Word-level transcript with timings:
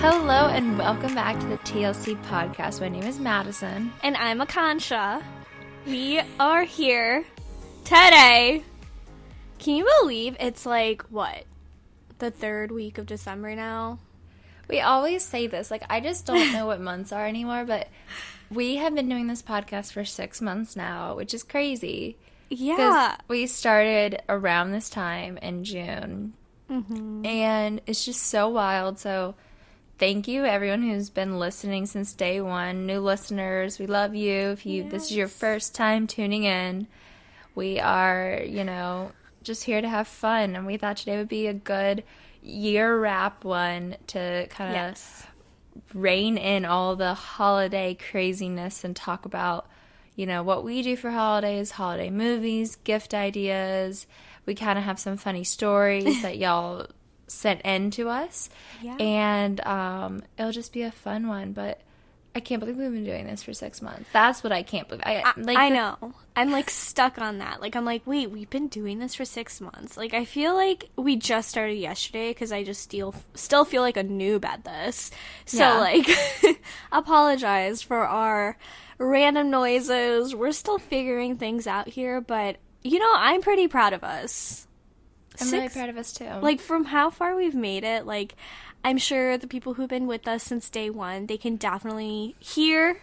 Hello 0.00 0.48
and 0.48 0.78
welcome 0.78 1.14
back 1.14 1.38
to 1.40 1.46
the 1.46 1.58
TLC 1.58 2.16
podcast. 2.24 2.80
My 2.80 2.88
name 2.88 3.02
is 3.02 3.18
Madison. 3.18 3.92
And 4.02 4.16
I'm 4.16 4.40
Akansha. 4.40 5.22
We 5.86 6.22
are 6.40 6.64
here 6.64 7.22
today. 7.84 8.64
Can 9.58 9.76
you 9.76 9.86
believe 10.00 10.38
it's 10.40 10.64
like, 10.64 11.02
what, 11.10 11.44
the 12.18 12.30
third 12.30 12.72
week 12.72 12.96
of 12.96 13.04
December 13.04 13.54
now? 13.54 13.98
We 14.68 14.80
always 14.80 15.22
say 15.22 15.48
this. 15.48 15.70
Like, 15.70 15.82
I 15.90 16.00
just 16.00 16.24
don't 16.24 16.50
know 16.54 16.64
what 16.64 16.80
months 16.90 17.12
are 17.12 17.26
anymore, 17.26 17.66
but 17.66 17.86
we 18.50 18.76
have 18.76 18.94
been 18.94 19.10
doing 19.10 19.26
this 19.26 19.42
podcast 19.42 19.92
for 19.92 20.06
six 20.06 20.40
months 20.40 20.76
now, 20.76 21.14
which 21.14 21.34
is 21.34 21.42
crazy. 21.42 22.16
Yeah. 22.48 23.16
We 23.28 23.46
started 23.46 24.22
around 24.30 24.70
this 24.70 24.88
time 24.88 25.36
in 25.36 25.62
June. 25.62 26.32
Mm-hmm. 26.70 27.26
And 27.26 27.82
it's 27.86 28.06
just 28.06 28.22
so 28.22 28.48
wild. 28.48 28.98
So, 28.98 29.34
thank 30.00 30.26
you 30.26 30.46
everyone 30.46 30.80
who's 30.82 31.10
been 31.10 31.38
listening 31.38 31.84
since 31.84 32.14
day 32.14 32.40
one. 32.40 32.86
New 32.86 33.00
listeners, 33.00 33.78
we 33.78 33.86
love 33.86 34.14
you. 34.14 34.32
If 34.48 34.64
you 34.64 34.88
this 34.88 35.04
is 35.04 35.16
your 35.16 35.28
first 35.28 35.74
time 35.74 36.06
tuning 36.06 36.44
in, 36.44 36.86
we 37.54 37.78
are, 37.78 38.40
you 38.42 38.64
know, 38.64 39.12
just 39.42 39.62
here 39.64 39.80
to 39.80 39.88
have 39.88 40.08
fun 40.08 40.56
and 40.56 40.66
we 40.66 40.78
thought 40.78 40.96
today 40.96 41.18
would 41.18 41.28
be 41.28 41.46
a 41.46 41.54
good 41.54 42.02
year 42.42 42.98
wrap 42.98 43.44
one 43.44 43.96
to 44.08 44.46
kind 44.48 44.70
of 44.70 44.74
Yes. 44.74 45.26
rein 45.92 46.38
in 46.38 46.64
all 46.64 46.96
the 46.96 47.12
holiday 47.12 47.94
craziness 47.94 48.84
and 48.84 48.96
talk 48.96 49.26
about, 49.26 49.66
you 50.16 50.24
know, 50.24 50.42
what 50.42 50.64
we 50.64 50.80
do 50.80 50.96
for 50.96 51.10
holidays, 51.10 51.72
holiday 51.72 52.08
movies, 52.08 52.76
gift 52.76 53.12
ideas. 53.12 54.06
We 54.46 54.54
kind 54.54 54.78
of 54.78 54.84
have 54.84 54.98
some 54.98 55.18
funny 55.18 55.44
stories 55.44 56.22
that 56.22 56.38
y'all 56.38 56.86
sent 57.30 57.62
in 57.62 57.90
to 57.92 58.08
us. 58.08 58.50
Yeah. 58.82 58.96
And 58.98 59.60
um, 59.66 60.22
it'll 60.38 60.52
just 60.52 60.72
be 60.72 60.82
a 60.82 60.90
fun 60.92 61.28
one. 61.28 61.52
But 61.52 61.80
I 62.34 62.40
can't 62.40 62.60
believe 62.60 62.76
we've 62.76 62.92
been 62.92 63.04
doing 63.04 63.26
this 63.26 63.42
for 63.42 63.52
six 63.52 63.82
months. 63.82 64.08
That's 64.12 64.42
what 64.44 64.52
I 64.52 64.62
can't 64.62 64.86
believe. 64.88 65.02
I, 65.04 65.32
like 65.36 65.56
I 65.58 65.68
the- 65.68 65.74
know. 65.74 66.14
I'm 66.36 66.52
like 66.52 66.70
stuck 66.70 67.18
on 67.20 67.38
that. 67.38 67.60
Like, 67.60 67.74
I'm 67.76 67.84
like, 67.84 68.02
wait, 68.06 68.30
we've 68.30 68.48
been 68.48 68.68
doing 68.68 68.98
this 69.00 69.14
for 69.14 69.24
six 69.24 69.60
months. 69.60 69.96
Like, 69.96 70.14
I 70.14 70.24
feel 70.24 70.54
like 70.54 70.88
we 70.96 71.16
just 71.16 71.48
started 71.50 71.74
yesterday 71.74 72.30
because 72.30 72.52
I 72.52 72.62
just 72.62 72.80
still 72.82 73.14
still 73.34 73.64
feel 73.64 73.82
like 73.82 73.96
a 73.96 74.04
noob 74.04 74.44
at 74.44 74.64
this. 74.64 75.10
So, 75.44 75.58
Yeah. 75.58 75.78
like, 75.78 76.08
apologize 76.92 77.82
for 77.82 77.98
our 78.06 78.56
random 78.98 79.50
noises. 79.50 80.34
We're 80.34 80.52
still 80.52 80.78
figuring 80.78 81.36
things 81.36 81.66
out 81.66 81.88
here, 81.88 82.20
but 82.20 82.56
you 82.82 82.98
know, 82.98 83.12
I'm 83.14 83.42
pretty 83.42 83.68
proud 83.68 83.92
of 83.92 84.02
us. 84.04 84.66
I'm 85.40 85.50
really 85.50 85.68
proud 85.68 85.88
of 85.90 85.96
us 85.98 86.12
too. 86.12 86.24
like 86.42 86.60
from 86.60 86.84
how 86.86 87.10
far 87.10 87.34
we've 87.36 87.54
made 87.54 87.84
it 87.84 88.06
like 88.06 88.34
i'm 88.84 88.96
sure 88.98 89.36
the 89.36 89.46
people 89.46 89.74
who've 89.74 89.88
been 89.90 90.06
with 90.06 90.26
us 90.26 90.42
since 90.42 90.70
day 90.70 90.88
one 90.90 91.26
they 91.26 91.36
can 91.36 91.56
definitely 91.56 92.34
hear 92.38 93.00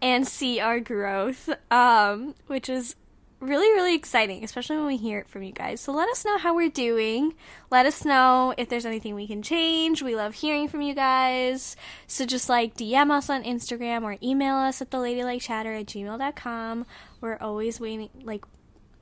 and 0.00 0.26
see 0.28 0.60
our 0.60 0.78
growth 0.80 1.48
um, 1.70 2.34
which 2.46 2.68
is 2.68 2.94
really 3.38 3.68
really 3.74 3.94
exciting 3.94 4.42
especially 4.42 4.76
when 4.76 4.86
we 4.86 4.96
hear 4.96 5.18
it 5.18 5.28
from 5.28 5.42
you 5.42 5.52
guys. 5.52 5.78
So 5.80 5.92
let 5.92 6.08
us 6.08 6.24
know 6.24 6.38
how 6.38 6.54
we're 6.54 6.70
doing. 6.70 7.34
Let 7.70 7.84
us 7.84 8.02
know 8.04 8.54
if 8.56 8.70
there's 8.70 8.86
anything 8.86 9.14
we 9.14 9.26
can 9.26 9.42
change. 9.42 10.02
We 10.02 10.16
love 10.16 10.34
hearing 10.36 10.68
from 10.68 10.80
you 10.80 10.94
guys. 10.94 11.76
So 12.06 12.24
just 12.24 12.48
like 12.48 12.76
dm 12.76 13.10
us 13.10 13.28
on 13.28 13.44
instagram 13.44 14.02
or 14.04 14.16
email 14.22 14.54
us 14.56 14.80
at 14.80 14.90
the 14.90 14.96
ladylikechatter 14.98 15.80
at 15.80 15.86
gmail.com 15.86 16.86
we're 17.20 17.36
always 17.38 17.78
waiting 17.78 18.08
like 18.22 18.44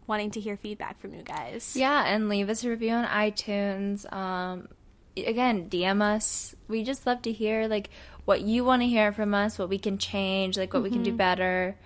wanting 0.06 0.30
to 0.32 0.40
hear 0.40 0.56
feedback 0.56 1.00
from 1.00 1.14
you 1.14 1.22
guys 1.22 1.74
Yeah, 1.76 2.04
and 2.04 2.28
leave 2.28 2.48
us 2.50 2.62
a 2.64 2.68
review 2.68 2.90
on 2.90 3.06
iTunes. 3.06 4.10
Um, 4.12 4.68
again, 5.16 5.68
DM 5.70 6.02
us. 6.02 6.54
We 6.68 6.82
just 6.84 7.06
love 7.06 7.22
to 7.22 7.32
hear 7.32 7.66
like 7.68 7.90
what 8.24 8.40
you 8.42 8.64
want 8.64 8.82
to 8.82 8.88
hear 8.88 9.12
from 9.12 9.34
us, 9.34 9.58
what 9.58 9.68
we 9.68 9.78
can 9.78 9.98
change, 9.98 10.56
like 10.58 10.72
what 10.74 10.82
we 10.82 10.90
can 10.90 11.02
do 11.02 11.12
better, 11.12 11.76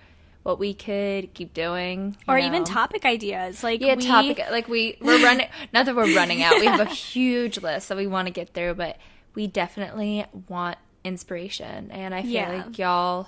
what 0.43 0.57
we 0.57 0.73
could 0.73 1.33
keep 1.33 1.53
doing, 1.53 2.15
or 2.27 2.37
even 2.37 2.63
topic 2.63 3.05
ideas 3.05 3.61
like 3.63 3.81
Yeah, 3.81 3.95
we, 3.95 4.05
topic 4.05 4.41
like 4.49 4.67
we 4.67 4.97
we're 5.01 5.21
running. 5.23 5.47
not 5.73 5.85
that 5.85 5.95
we're 5.95 6.15
running 6.15 6.41
out. 6.41 6.59
We 6.59 6.65
have 6.65 6.79
a 6.79 6.85
huge 6.85 7.61
list 7.61 7.89
that 7.89 7.97
we 7.97 8.07
want 8.07 8.27
to 8.27 8.33
get 8.33 8.53
through, 8.53 8.75
but 8.75 8.97
we 9.35 9.47
definitely 9.47 10.25
want 10.47 10.77
inspiration, 11.03 11.91
and 11.91 12.15
I 12.15 12.21
feel 12.23 12.31
Yeah. 12.31 12.63
like 12.65 12.77
y'all. 12.79 13.27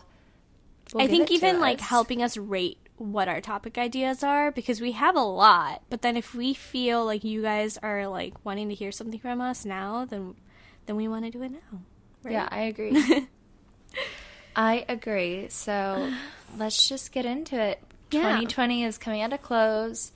will 0.93 1.01
i 1.01 1.07
think 1.07 1.31
even 1.31 1.59
like 1.59 1.79
helping 1.79 2.21
us 2.23 2.35
rate 2.37 2.77
what 3.01 3.27
our 3.27 3.41
topic 3.41 3.77
ideas 3.77 4.23
are 4.23 4.51
because 4.51 4.79
we 4.79 4.91
have 4.91 5.15
a 5.15 5.21
lot 5.21 5.81
but 5.89 6.01
then 6.01 6.15
if 6.15 6.35
we 6.35 6.53
feel 6.53 7.03
like 7.05 7.23
you 7.23 7.41
guys 7.41 7.77
are 7.77 8.07
like 8.07 8.33
wanting 8.45 8.69
to 8.69 8.75
hear 8.75 8.91
something 8.91 9.19
from 9.19 9.41
us 9.41 9.65
now 9.65 10.05
then 10.05 10.35
then 10.85 10.95
we 10.95 11.07
want 11.07 11.25
to 11.25 11.31
do 11.31 11.41
it 11.41 11.51
now 11.51 11.81
right? 12.23 12.33
Yeah, 12.33 12.47
I 12.49 12.61
agree. 12.61 13.27
I 14.55 14.85
agree. 14.87 15.47
So 15.49 16.11
let's 16.57 16.87
just 16.87 17.11
get 17.11 17.25
into 17.25 17.59
it. 17.59 17.81
Yeah. 18.11 18.21
2020 18.21 18.83
is 18.83 18.97
coming 18.97 19.21
at 19.21 19.33
a 19.33 19.37
close. 19.37 20.11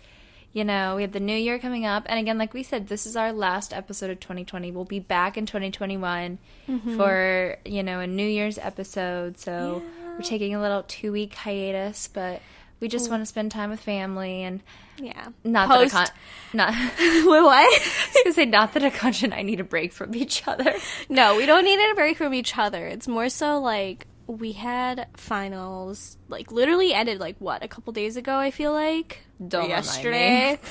You 0.52 0.63
know, 0.63 0.96
we 0.96 1.02
have 1.02 1.12
the 1.12 1.19
new 1.19 1.35
year 1.35 1.59
coming 1.59 1.85
up. 1.85 2.03
And 2.06 2.17
again, 2.17 2.38
like 2.38 2.53
we 2.53 2.63
said, 2.63 2.88
this 2.88 3.06
is 3.06 3.17
our 3.17 3.34
last 3.34 3.73
episode 3.73 4.09
of 4.09 4.22
2020. 4.22 4.72
We'll 4.72 4.85
be 4.85 5.00
back 5.00 5.38
in 5.38 5.46
2021 5.46 6.38
mm-hmm. 6.67 6.97
for, 6.97 7.57
you 7.66 7.84
know, 7.84 8.00
a 8.00 8.07
New 8.07 8.28
Year's 8.28 8.57
episode. 8.57 9.38
So 9.38 9.84
we're 10.13 10.22
taking 10.22 10.56
a 10.56 10.62
little 10.62 10.84
two 10.84 11.12
week 11.12 11.34
hiatus, 11.34 12.07
but 12.07 12.41
we 12.85 12.90
just 12.90 13.09
want 13.09 13.19
to 13.23 13.25
spend 13.25 13.50
time 13.51 13.72
with 13.72 13.79
family 13.79 14.44
and 14.44 14.62
yeah. 15.00 15.29
not 15.44 15.68
Post- 15.68 15.91
that 15.94 16.13
I 16.53 16.66
can't, 16.68 16.88
not, 17.00 17.25
Wait, 17.25 17.41
what? 17.41 17.81
I 17.81 18.23
was 18.28 18.35
say 18.35 18.46
not 18.46 18.73
that 18.73 18.84
Akansha 18.84 19.23
and 19.23 19.34
I 19.34 19.41
need 19.41 19.59
a 19.59 19.63
break 19.63 19.91
from 19.91 20.13
each 20.13 20.47
other. 20.47 20.72
no 21.09 21.35
we 21.35 21.47
don't 21.47 21.66
need 21.66 21.79
a 21.79 21.96
break 21.96 22.16
from 22.18 22.31
each 22.35 22.56
other. 22.56 22.85
It's 22.85 23.07
more 23.07 23.29
so 23.29 23.59
like 23.59 24.06
we 24.28 24.51
had 24.51 25.07
finals 25.18 26.18
like 26.28 26.51
literally 26.51 26.94
ended 26.94 27.19
like 27.19 27.38
what 27.40 27.63
a 27.63 27.68
couple 27.68 27.91
days 27.91 28.18
ago 28.18 28.38
i 28.38 28.51
feel 28.51 28.72
like? 28.72 29.23
Don't 29.47 29.69
yesterday. 29.69 30.59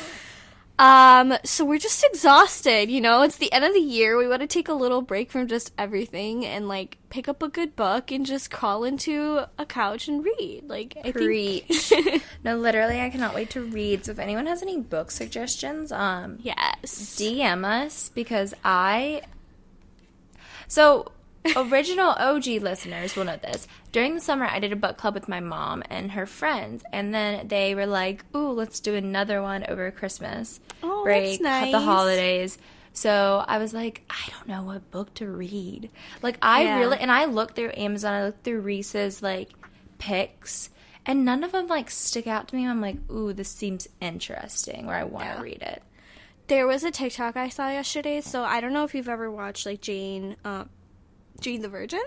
um 0.78 1.34
so 1.44 1.64
we're 1.64 1.78
just 1.78 2.04
exhausted 2.04 2.90
you 2.90 3.00
know 3.00 3.22
it's 3.22 3.36
the 3.36 3.52
end 3.52 3.64
of 3.64 3.72
the 3.72 3.80
year 3.80 4.16
we 4.16 4.26
want 4.26 4.40
to 4.40 4.46
take 4.46 4.68
a 4.68 4.74
little 4.74 5.02
break 5.02 5.30
from 5.30 5.46
just 5.46 5.72
everything 5.78 6.44
and 6.44 6.66
like 6.66 6.98
pick 7.10 7.28
up 7.28 7.42
a 7.42 7.48
good 7.48 7.76
book 7.76 8.10
and 8.10 8.26
just 8.26 8.50
crawl 8.50 8.82
into 8.82 9.46
a 9.56 9.64
couch 9.64 10.08
and 10.08 10.24
read 10.24 10.64
like 10.66 10.96
i 11.04 11.12
Preach. 11.12 11.88
think 11.88 12.22
no, 12.44 12.56
literally, 12.56 13.00
I 13.00 13.10
cannot 13.10 13.34
wait 13.34 13.50
to 13.50 13.62
read. 13.62 14.04
So 14.04 14.12
if 14.12 14.18
anyone 14.18 14.46
has 14.46 14.62
any 14.62 14.78
book 14.78 15.10
suggestions, 15.10 15.92
um, 15.92 16.38
yes 16.42 17.16
DM 17.18 17.64
us 17.64 18.10
because 18.14 18.54
I. 18.64 19.22
So 20.68 21.12
original 21.56 22.10
OG 22.18 22.46
listeners 22.62 23.16
will 23.16 23.24
know 23.24 23.36
this. 23.36 23.66
During 23.92 24.14
the 24.14 24.20
summer, 24.20 24.46
I 24.46 24.58
did 24.60 24.72
a 24.72 24.76
book 24.76 24.96
club 24.96 25.14
with 25.14 25.28
my 25.28 25.40
mom 25.40 25.82
and 25.90 26.12
her 26.12 26.26
friends, 26.26 26.84
and 26.92 27.14
then 27.14 27.48
they 27.48 27.74
were 27.74 27.86
like, 27.86 28.24
"Ooh, 28.34 28.50
let's 28.50 28.80
do 28.80 28.94
another 28.94 29.42
one 29.42 29.64
over 29.68 29.90
Christmas 29.90 30.60
Oh, 30.82 31.02
break, 31.04 31.40
that's 31.42 31.70
the 31.70 31.80
holidays." 31.80 32.58
So 32.92 33.44
I 33.48 33.58
was 33.58 33.74
like, 33.74 34.02
I 34.08 34.30
don't 34.30 34.46
know 34.48 34.62
what 34.62 34.90
book 34.92 35.12
to 35.14 35.28
read. 35.28 35.90
Like 36.22 36.38
I 36.40 36.62
Yeah. 36.62 36.78
really, 36.78 36.98
and 36.98 37.10
I 37.10 37.24
looked 37.24 37.56
through 37.56 37.72
Amazon, 37.76 38.12
I 38.14 38.24
looked 38.26 38.44
through 38.44 38.60
Reese's 38.60 39.22
like 39.22 39.50
picks, 39.98 40.70
and 41.04 41.24
none 41.24 41.42
of 41.44 41.52
them 41.52 41.66
like 41.66 41.90
stick 41.90 42.26
out 42.26 42.48
to 42.48 42.56
me. 42.56 42.66
I'm 42.66 42.80
like, 42.80 42.96
ooh, 43.10 43.32
this 43.32 43.48
seems 43.50 43.88
interesting, 44.00 44.86
or 44.88 44.94
I 44.94 45.04
want 45.04 45.24
to 45.26 45.30
Yeah. 45.34 45.40
read 45.42 45.62
it. 45.62 45.82
there 46.46 46.66
was 46.66 46.84
a 46.84 46.90
tiktok 46.90 47.38
i 47.38 47.48
saw 47.48 47.70
yesterday 47.70 48.20
so 48.20 48.42
i 48.44 48.60
don't 48.60 48.74
know 48.74 48.84
if 48.84 48.94
you've 48.94 49.08
ever 49.08 49.30
watched 49.30 49.64
like 49.64 49.80
jane 49.80 50.36
uh, 50.44 50.64
jane 51.40 51.62
the 51.62 51.68
virgin 51.68 52.02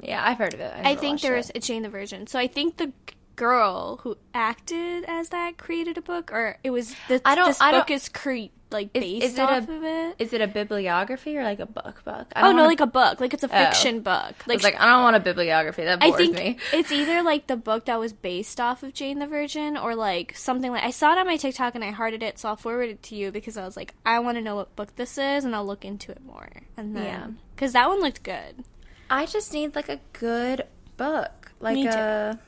Yeah, 0.00 0.22
I've 0.26 0.38
heard 0.38 0.54
of 0.54 0.60
it. 0.60 0.72
I 0.74 0.82
never 0.82 1.00
think 1.00 1.12
watched 1.14 1.22
there 1.22 1.34
it. 1.34 1.38
was 1.38 1.50
a 1.54 1.60
Jane 1.60 1.82
the 1.82 1.88
Virgin. 1.88 2.26
So 2.26 2.38
I 2.38 2.46
think 2.46 2.76
the 2.76 2.92
girl 3.36 3.98
who 4.02 4.16
acted 4.32 5.04
as 5.08 5.30
that 5.30 5.58
created 5.58 5.98
a 5.98 6.02
book, 6.02 6.32
or 6.32 6.58
it 6.64 6.70
was 6.70 6.94
the, 7.08 7.20
I 7.24 7.34
don't- 7.34 7.48
This 7.48 7.60
I 7.60 7.70
don't- 7.72 7.80
book 7.80 7.90
is 7.90 8.08
cre- 8.08 8.50
like 8.70 8.88
Is- 8.94 9.02
based 9.04 9.24
is 9.26 9.34
it 9.38 9.40
off 9.40 9.68
a- 9.68 9.72
of 9.76 9.84
it. 9.84 10.16
Is 10.18 10.32
it 10.32 10.40
a 10.40 10.48
bibliography 10.48 11.36
or 11.38 11.44
like 11.44 11.60
a 11.60 11.66
book 11.66 12.02
book? 12.04 12.26
I 12.34 12.40
Oh 12.40 12.44
don't 12.46 12.56
no, 12.56 12.62
wanna- 12.62 12.68
like 12.68 12.80
a 12.80 12.86
book. 12.86 13.20
Like 13.20 13.32
it's 13.32 13.44
a 13.44 13.46
oh. 13.46 13.64
fiction 13.64 14.00
book. 14.00 14.12
I 14.14 14.44
Like, 14.46 14.56
was 14.56 14.64
like, 14.64 14.80
I 14.80 14.86
don't 14.86 15.02
want 15.04 15.14
a 15.16 15.20
bibliography. 15.20 15.84
That 15.84 15.98
I 16.02 16.10
think 16.12 16.34
me. 16.36 16.56
it's 16.72 16.90
either 16.90 17.22
like 17.22 17.46
the 17.46 17.56
book 17.56 17.84
that 17.84 18.00
was 18.00 18.12
based 18.12 18.60
off 18.60 18.82
of 18.82 18.92
Jane 18.92 19.18
the 19.20 19.26
Virgin, 19.28 19.76
or 19.76 19.94
like 19.94 20.36
something 20.36 20.72
like 20.72 20.82
I 20.82 20.90
saw 20.90 21.12
it 21.12 21.18
on 21.18 21.26
my 21.26 21.36
TikTok 21.36 21.74
and 21.76 21.84
I 21.84 21.90
hearted 21.92 22.22
it, 22.22 22.38
so 22.38 22.48
I'll 22.48 22.56
forward 22.56 22.88
it 22.88 23.02
to 23.04 23.14
you 23.16 23.30
because 23.30 23.56
I 23.56 23.64
was 23.64 23.76
like, 23.76 23.94
I 24.04 24.18
want 24.18 24.38
to 24.38 24.42
know 24.42 24.56
what 24.56 24.74
book 24.74 24.96
this 24.96 25.18
is, 25.18 25.44
and 25.44 25.54
I'll 25.54 25.66
look 25.66 25.84
into 25.84 26.10
it 26.10 26.24
more. 26.24 26.48
And 26.76 26.96
then, 26.96 27.04
Yeah. 27.04 27.26
because 27.54 27.72
that 27.74 27.88
one 27.88 28.00
looked 28.00 28.22
good. 28.24 28.64
I 29.10 29.26
just 29.26 29.52
need 29.52 29.76
like 29.76 29.88
a 29.88 30.00
good 30.14 30.66
book, 30.96 31.52
like 31.60 31.74
Me 31.76 31.84
too. 31.84 32.38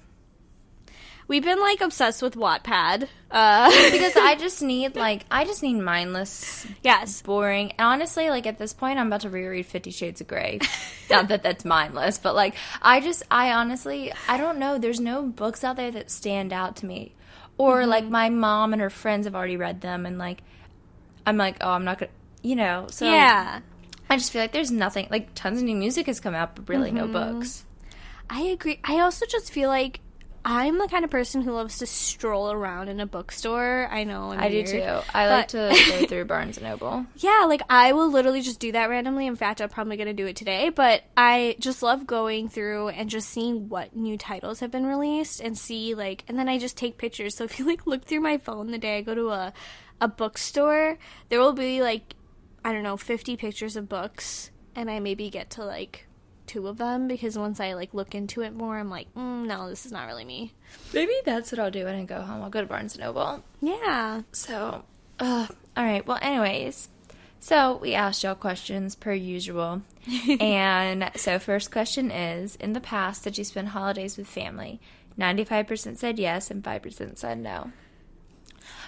We've 1.28 1.43
been 1.43 1.61
like 1.61 1.81
obsessed 1.81 2.23
with 2.23 2.37
Wattpad. 2.37 3.08
Uh, 3.31 3.90
because 3.90 4.14
I 4.17 4.37
just 4.37 4.62
need 4.62 4.94
like 4.94 5.25
I 5.31 5.44
just 5.44 5.62
need 5.62 5.75
mindless, 5.75 6.64
yes, 6.84 7.20
boring. 7.23 7.73
And 7.73 7.81
honestly, 7.87 8.31
like 8.31 8.46
at 8.46 8.58
this 8.58 8.73
point, 8.73 8.99
I'm 8.99 9.08
about 9.08 9.23
to 9.23 9.31
reread 9.31 9.67
Fifty 9.67 9.90
Shades 9.90 10.20
of 10.20 10.28
Grey. 10.28 10.61
Not 11.11 11.28
that 11.28 11.43
that's 11.43 11.64
mindless, 11.64 12.19
but 12.19 12.34
like 12.37 12.55
I 12.81 13.00
just 13.00 13.25
I 13.31 13.52
honestly 13.52 14.12
I 14.28 14.37
don't 14.37 14.58
know. 14.58 14.78
There's 14.78 15.00
no 15.00 15.23
books 15.23 15.64
out 15.64 15.75
there 15.76 15.90
that 15.90 16.11
stand 16.11 16.52
out 16.52 16.76
to 16.76 16.87
me, 16.87 17.14
or 17.58 17.81
Mm-hmm. 17.81 17.90
like 17.90 18.05
my 18.05 18.29
mom 18.29 18.72
and 18.72 18.81
her 18.81 18.90
friends 18.90 19.26
have 19.26 19.34
already 19.34 19.56
read 19.56 19.81
them, 19.81 20.06
and 20.06 20.19
like 20.19 20.43
I'm 21.26 21.37
like 21.37 21.56
oh 21.61 21.70
I'm 21.70 21.84
not 21.84 21.99
gonna 21.99 22.12
you 22.43 22.55
know 22.55 22.87
so 22.88 23.05
yeah. 23.05 23.61
I 24.08 24.17
just 24.17 24.31
feel 24.31 24.40
like 24.40 24.52
there's 24.52 24.70
nothing 24.70 25.08
like 25.11 25.34
tons 25.34 25.58
of 25.58 25.64
new 25.64 25.75
music 25.75 26.06
has 26.06 26.20
come 26.20 26.37
out, 26.37 26.55
but 26.55 26.69
really 26.69 26.93
no 26.93 27.08
books. 27.08 27.64
I 28.31 28.43
agree. 28.43 28.79
I 28.84 29.00
also 29.00 29.26
just 29.26 29.50
feel 29.52 29.69
like 29.69 29.99
I'm 30.48 30.78
the 30.78 30.87
kind 30.87 31.04
of 31.04 31.10
person 31.10 31.43
who 31.43 31.50
loves 31.50 31.78
to 31.78 31.87
stroll 31.87 32.52
around 32.52 32.88
in 32.88 33.00
a 33.00 33.06
bookstore. 33.06 33.88
I 33.90 34.04
know. 34.04 34.31
I'm 34.31 34.38
I 34.38 34.48
do 34.48 34.64
too. 34.64 35.00
I 35.12 35.28
like 35.28 35.48
to 35.48 35.76
go 36.00 36.06
through 36.06 36.25
Barnes 36.26 36.56
and 36.56 36.64
Noble. 36.64 37.04
Yeah, 37.16 37.46
like 37.48 37.62
I 37.69 37.93
will 37.93 38.08
literally 38.08 38.43
just 38.43 38.60
do 38.60 38.70
that 38.70 38.88
randomly. 38.88 39.26
In 39.26 39.34
fact, 39.34 39.60
I'm 39.60 39.69
probably 39.69 39.96
going 39.96 40.06
to 40.06 40.12
do 40.12 40.28
it 40.28 40.37
today, 40.37 40.69
but 40.69 41.02
I 41.16 41.56
just 41.58 41.82
love 41.82 42.06
going 42.06 42.48
through 42.48 42.90
and 42.90 43.10
just 43.10 43.28
seeing 43.28 43.69
what 43.69 43.96
new 43.96 44.16
titles 44.16 44.60
have 44.60 44.70
been 44.70 44.87
released 44.87 45.40
and 45.40 45.58
see 45.58 45.96
like 45.96 46.22
and 46.28 46.38
then 46.38 46.48
I 46.48 46.58
just 46.58 46.76
take 46.76 46.96
pictures. 46.96 47.34
So 47.34 47.43
if 47.43 47.58
you 47.58 47.66
like 47.66 47.84
look 47.84 48.04
through 48.04 48.20
my 48.20 48.38
phone 48.38 48.70
the 48.70 48.78
day 48.78 48.98
I 48.98 49.00
go 49.00 49.16
to 49.16 49.31
a 49.31 49.52
a 50.00 50.06
bookstore, 50.06 50.96
there 51.28 51.40
will 51.40 51.54
be 51.54 51.82
like 51.82 52.14
I 52.64 52.72
don't 52.72 52.84
know, 52.84 52.96
50 52.96 53.37
pictures 53.37 53.75
of 53.75 53.88
books 53.88 54.52
and 54.76 54.88
I 54.88 55.00
maybe 55.00 55.28
get 55.28 55.50
to 55.50 55.64
like 55.64 56.06
two 56.46 56.66
of 56.69 56.78
them 56.78 57.08
because 57.08 57.38
once 57.38 57.60
I 57.60 57.75
like 57.75 57.94
look 57.94 58.14
into 58.14 58.43
it 58.43 58.54
more, 58.54 58.78
I'm 58.78 58.90
like, 58.90 59.12
mm, 59.14 59.46
no, 59.46 59.69
this 59.69 59.87
is 59.87 59.93
not 59.93 60.06
really 60.06 60.25
me. 60.25 60.52
Maybe 60.93 61.12
that's 61.25 61.52
what 61.52 61.58
I'll 61.58 61.70
do 61.70 61.84
when 61.84 61.94
I 61.94 62.04
go 62.04 62.22
home. 62.22 62.43
I'll 62.43 62.50
go 62.50 62.60
to 62.60 62.66
Barnes 62.66 62.94
and 62.94 63.04
Noble. 63.04 63.43
Yeah. 63.60 64.22
So, 64.32 64.84
uh, 65.19 65.46
all 65.76 65.84
right. 65.84 66.06
Well, 66.06 66.19
anyways, 66.22 66.88
so 67.40 67.76
we 67.76 67.94
asked 67.94 68.22
y'all 68.22 68.34
questions 68.34 68.94
per 68.94 69.12
usual. 69.12 69.82
and 70.40 71.10
so, 71.16 71.38
first 71.38 71.70
question 71.70 72.10
is 72.10 72.56
In 72.56 72.72
the 72.72 72.81
past, 72.81 73.25
did 73.25 73.38
you 73.38 73.44
spend 73.44 73.69
holidays 73.69 74.16
with 74.16 74.26
family? 74.26 74.81
95% 75.19 75.96
said 75.96 76.19
yes, 76.19 76.50
and 76.50 76.62
5% 76.62 77.16
said 77.16 77.38
no. 77.38 77.72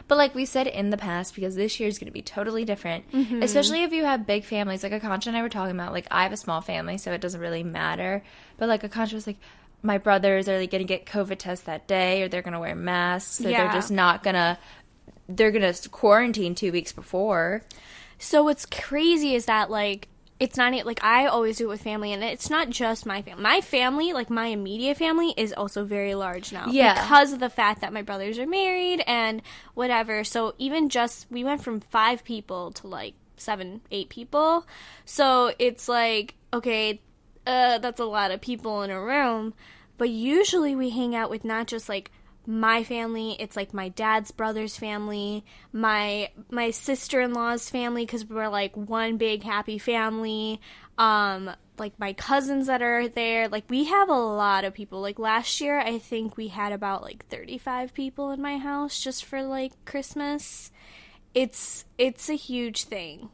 But 0.06 0.18
like 0.18 0.34
we 0.34 0.44
said 0.44 0.66
in 0.66 0.90
the 0.90 0.96
past, 0.96 1.34
because 1.34 1.54
this 1.54 1.78
year 1.78 1.88
is 1.88 1.98
going 1.98 2.06
to 2.06 2.12
be 2.12 2.22
totally 2.22 2.64
different, 2.64 3.10
mm-hmm. 3.12 3.42
especially 3.42 3.82
if 3.82 3.92
you 3.92 4.04
have 4.04 4.26
big 4.26 4.44
families. 4.44 4.82
Like 4.82 4.92
Akancha 4.92 5.28
and 5.28 5.36
I 5.36 5.42
were 5.42 5.48
talking 5.48 5.74
about, 5.74 5.92
like 5.92 6.06
I 6.10 6.22
have 6.22 6.32
a 6.32 6.36
small 6.36 6.60
family, 6.60 6.98
so 6.98 7.12
it 7.12 7.20
doesn't 7.20 7.40
really 7.40 7.62
matter. 7.62 8.22
But 8.56 8.68
like 8.68 8.82
Akancha 8.82 9.14
was 9.14 9.26
like, 9.26 9.38
my 9.82 9.98
brothers 9.98 10.48
are 10.48 10.58
like 10.58 10.70
going 10.70 10.82
to 10.82 10.88
get 10.88 11.06
COVID 11.06 11.38
tests 11.38 11.66
that 11.66 11.86
day, 11.86 12.22
or 12.22 12.28
they're 12.28 12.42
going 12.42 12.54
to 12.54 12.60
wear 12.60 12.74
masks, 12.74 13.38
so 13.38 13.48
Yeah. 13.48 13.64
they're 13.64 13.72
just 13.72 13.90
not 13.90 14.22
gonna. 14.22 14.58
They're 15.28 15.50
gonna 15.50 15.74
quarantine 15.90 16.54
two 16.54 16.72
weeks 16.72 16.92
before. 16.92 17.62
So 18.18 18.42
what's 18.42 18.64
crazy 18.64 19.34
is 19.34 19.44
that 19.44 19.70
like 19.70 20.08
it's 20.40 20.56
not 20.56 20.72
like 20.86 21.02
I 21.02 21.26
always 21.26 21.58
do 21.58 21.64
it 21.64 21.68
with 21.68 21.82
family, 21.82 22.12
and 22.12 22.22
it's 22.22 22.50
not 22.50 22.70
just 22.70 23.06
my 23.06 23.22
family. 23.22 23.42
My 23.42 23.60
family, 23.60 24.12
like 24.12 24.30
my 24.30 24.46
immediate 24.46 24.96
family, 24.96 25.34
is 25.36 25.52
also 25.52 25.84
very 25.84 26.14
large 26.14 26.52
now. 26.52 26.68
Yeah. 26.68 26.94
because 27.02 27.32
of 27.32 27.40
the 27.40 27.50
fact 27.50 27.80
that 27.80 27.92
my 27.92 28.02
brothers 28.02 28.38
are 28.38 28.46
married 28.46 29.02
and 29.06 29.42
whatever. 29.74 30.24
So 30.24 30.54
even 30.58 30.88
just 30.88 31.26
we 31.30 31.42
went 31.44 31.62
from 31.62 31.80
five 31.80 32.24
people 32.24 32.70
to 32.72 32.86
like 32.86 33.14
seven, 33.36 33.80
eight 33.90 34.08
people. 34.10 34.66
So 35.04 35.52
it's 35.58 35.88
like 35.88 36.34
okay, 36.52 37.00
uh, 37.46 37.78
that's 37.78 38.00
a 38.00 38.04
lot 38.04 38.30
of 38.30 38.40
people 38.40 38.82
in 38.82 38.90
a 38.90 39.00
room. 39.00 39.54
But 39.96 40.10
usually 40.10 40.76
we 40.76 40.90
hang 40.90 41.16
out 41.16 41.30
with 41.30 41.44
not 41.44 41.66
just 41.66 41.88
like 41.88 42.12
my 42.48 42.82
family 42.82 43.36
it's 43.38 43.56
like 43.56 43.74
my 43.74 43.90
dad's 43.90 44.30
brother's 44.30 44.74
family 44.74 45.44
my 45.70 46.30
my 46.50 46.70
sister-in-law's 46.70 47.68
family 47.68 48.06
because 48.06 48.24
we're 48.24 48.48
like 48.48 48.74
one 48.74 49.18
big 49.18 49.42
happy 49.42 49.76
family 49.76 50.58
um 50.96 51.50
like 51.78 51.92
my 51.98 52.14
cousins 52.14 52.66
that 52.66 52.80
are 52.80 53.06
there 53.06 53.48
like 53.48 53.64
we 53.68 53.84
have 53.84 54.08
a 54.08 54.12
lot 54.12 54.64
of 54.64 54.74
people. 54.74 55.00
Like 55.00 55.18
last 55.18 55.60
year 55.60 55.78
i 55.78 55.98
think 55.98 56.36
we 56.36 56.48
had 56.48 56.72
about 56.72 57.02
like 57.02 57.26
35 57.26 57.92
people 57.92 58.30
in 58.30 58.40
my 58.40 58.56
house 58.56 58.98
just 58.98 59.24
for 59.24 59.42
like 59.42 59.72
christmas. 59.84 60.70
It's 61.34 61.84
it's 61.98 62.30
a 62.30 62.34
huge 62.34 62.84
thing 62.84 63.28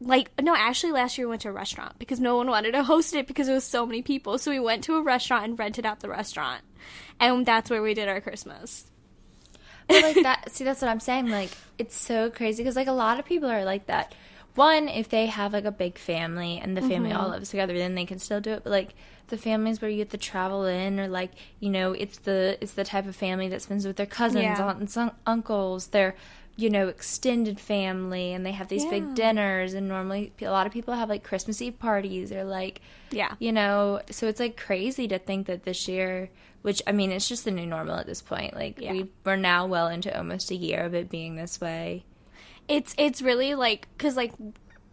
like 0.00 0.30
no 0.40 0.54
actually 0.54 0.92
last 0.92 1.18
year 1.18 1.26
we 1.26 1.30
went 1.30 1.42
to 1.42 1.48
a 1.48 1.52
restaurant 1.52 1.98
because 1.98 2.20
no 2.20 2.36
one 2.36 2.48
wanted 2.48 2.72
to 2.72 2.82
host 2.92 3.14
it 3.14 3.26
because 3.26 3.48
it 3.48 3.52
was 3.52 3.64
so 3.64 3.84
many 3.84 4.02
people 4.02 4.38
so 4.38 4.50
we 4.50 4.60
went 4.60 4.84
to 4.84 4.94
a 4.96 5.02
restaurant 5.02 5.44
and 5.44 5.58
rented 5.58 5.84
out 5.84 6.00
the 6.00 6.08
restaurant 6.08 6.62
and 7.18 7.44
that's 7.44 7.68
where 7.70 7.82
we 7.82 7.94
did 7.94 8.08
our 8.08 8.20
christmas 8.20 8.84
But 9.88 10.02
like 10.02 10.16
that, 10.22 10.50
see, 10.52 10.64
that's 10.64 10.82
what 10.82 10.90
I'm 10.90 11.00
saying. 11.00 11.28
Like, 11.28 11.50
it's 11.78 11.96
so 11.96 12.30
crazy 12.30 12.62
because 12.62 12.76
like 12.76 12.88
a 12.88 12.92
lot 12.92 13.18
of 13.18 13.24
people 13.24 13.50
are 13.50 13.64
like 13.64 13.86
that. 13.86 14.14
One, 14.54 14.88
if 14.88 15.08
they 15.08 15.26
have 15.26 15.52
like 15.52 15.64
a 15.64 15.70
big 15.72 15.98
family 15.98 16.58
and 16.62 16.76
the 16.76 16.82
family 16.82 17.12
all 17.12 17.24
mm-hmm. 17.24 17.32
lives 17.32 17.50
together, 17.50 17.78
then 17.78 17.94
they 17.94 18.04
can 18.04 18.18
still 18.18 18.40
do 18.40 18.52
it. 18.52 18.64
But 18.64 18.70
like 18.70 18.94
the 19.28 19.38
families 19.38 19.80
where 19.80 19.90
you 19.90 20.00
have 20.00 20.08
to 20.10 20.18
travel 20.18 20.64
in, 20.66 20.98
or 20.98 21.06
like 21.08 21.30
you 21.60 21.70
know, 21.70 21.92
it's 21.92 22.18
the 22.18 22.58
it's 22.60 22.72
the 22.72 22.84
type 22.84 23.06
of 23.06 23.14
family 23.14 23.48
that 23.48 23.62
spends 23.62 23.86
with 23.86 23.96
their 23.96 24.06
cousins, 24.06 24.42
Yeah. 24.42 24.62
aunts, 24.68 24.96
and 24.96 25.12
uncles, 25.26 25.88
their 25.88 26.16
you 26.58 26.68
know 26.68 26.88
extended 26.88 27.58
family, 27.60 28.32
and 28.34 28.44
they 28.44 28.50
have 28.52 28.68
these 28.68 28.84
Yeah. 28.84 28.90
big 28.90 29.14
dinners. 29.14 29.72
And 29.74 29.86
normally, 29.88 30.32
a 30.42 30.50
lot 30.50 30.66
of 30.66 30.72
people 30.72 30.92
have 30.92 31.08
like 31.08 31.22
Christmas 31.22 31.62
Eve 31.62 31.78
parties 31.78 32.32
or 32.32 32.44
like 32.44 32.80
yeah 33.10 33.34
you 33.38 33.50
know 33.52 34.02
so 34.10 34.26
it's 34.28 34.38
like 34.38 34.54
crazy 34.58 35.08
to 35.08 35.18
think 35.18 35.46
that 35.46 35.62
this 35.64 35.88
year 35.88 36.28
which 36.60 36.82
i 36.86 36.92
mean 36.92 37.10
it's 37.10 37.26
just 37.26 37.46
the 37.46 37.50
new 37.50 37.64
normal 37.64 37.94
at 37.96 38.04
this 38.04 38.20
point 38.20 38.52
like 38.54 38.78
Yeah. 38.78 38.92
we, 38.92 39.08
we're 39.24 39.36
now 39.36 39.64
well 39.66 39.88
into 39.88 40.14
almost 40.14 40.50
a 40.50 40.54
year 40.54 40.80
of 40.84 40.92
it 40.92 41.08
being 41.08 41.34
this 41.36 41.58
way 41.58 42.04
it's 42.68 42.94
it's 42.98 43.22
really 43.22 43.54
like 43.54 43.88
because 43.96 44.14
like 44.14 44.32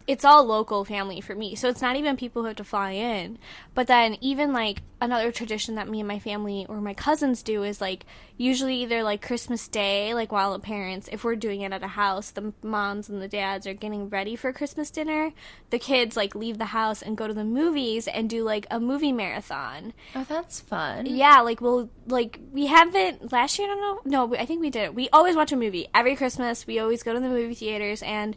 it's 0.06 0.24
all 0.24 0.44
local 0.44 0.84
family 0.84 1.20
for 1.20 1.34
me 1.34 1.54
so 1.54 1.68
it's 1.68 1.82
not 1.82 1.96
even 1.96 2.16
people 2.16 2.42
who 2.42 2.48
have 2.48 2.56
to 2.56 2.64
fly 2.64 2.92
in 2.92 3.38
but 3.74 3.86
then 3.86 4.16
even 4.20 4.52
like 4.52 4.82
another 5.00 5.30
tradition 5.32 5.74
that 5.74 5.88
me 5.88 6.00
and 6.00 6.08
my 6.08 6.18
family 6.18 6.64
or 6.68 6.80
my 6.80 6.94
cousins 6.94 7.42
do 7.42 7.62
is 7.64 7.80
like 7.80 8.06
usually 8.36 8.82
either 8.82 9.02
like 9.02 9.20
christmas 9.20 9.66
day 9.68 10.14
like 10.14 10.30
while 10.30 10.52
the 10.52 10.58
parents 10.58 11.08
if 11.10 11.24
we're 11.24 11.36
doing 11.36 11.62
it 11.62 11.72
at 11.72 11.82
a 11.82 11.88
house 11.88 12.30
the 12.30 12.52
moms 12.62 13.08
and 13.08 13.20
the 13.20 13.28
dads 13.28 13.66
are 13.66 13.74
getting 13.74 14.08
ready 14.08 14.36
for 14.36 14.52
christmas 14.52 14.90
dinner 14.90 15.32
the 15.70 15.78
kids 15.78 16.16
like 16.16 16.34
leave 16.34 16.58
the 16.58 16.66
house 16.66 17.02
and 17.02 17.16
go 17.16 17.26
to 17.26 17.34
the 17.34 17.44
movies 17.44 18.06
and 18.06 18.30
do 18.30 18.42
like 18.42 18.66
a 18.70 18.78
movie 18.78 19.12
marathon 19.12 19.92
oh 20.14 20.24
that's 20.28 20.60
fun 20.60 21.06
yeah, 21.16 21.40
like 21.40 21.60
we'll 21.60 21.88
like 22.06 22.38
we 22.52 22.66
haven't 22.66 23.32
last 23.32 23.58
year. 23.58 23.68
I 23.68 23.74
don't 23.74 23.80
know. 23.80 24.28
No, 24.28 24.36
I 24.36 24.46
think 24.46 24.60
we 24.60 24.70
did. 24.70 24.94
We 24.94 25.08
always 25.10 25.34
watch 25.34 25.52
a 25.52 25.56
movie 25.56 25.88
every 25.94 26.16
Christmas. 26.16 26.66
We 26.66 26.78
always 26.78 27.02
go 27.02 27.12
to 27.12 27.20
the 27.20 27.28
movie 27.28 27.54
theaters, 27.54 28.02
and 28.02 28.36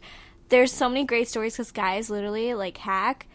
there's 0.50 0.72
so 0.72 0.88
many 0.88 1.04
great 1.04 1.28
stories 1.28 1.54
because 1.54 1.72
guys 1.72 2.10
literally 2.10 2.54
like 2.54 2.76
hack. 2.78 3.26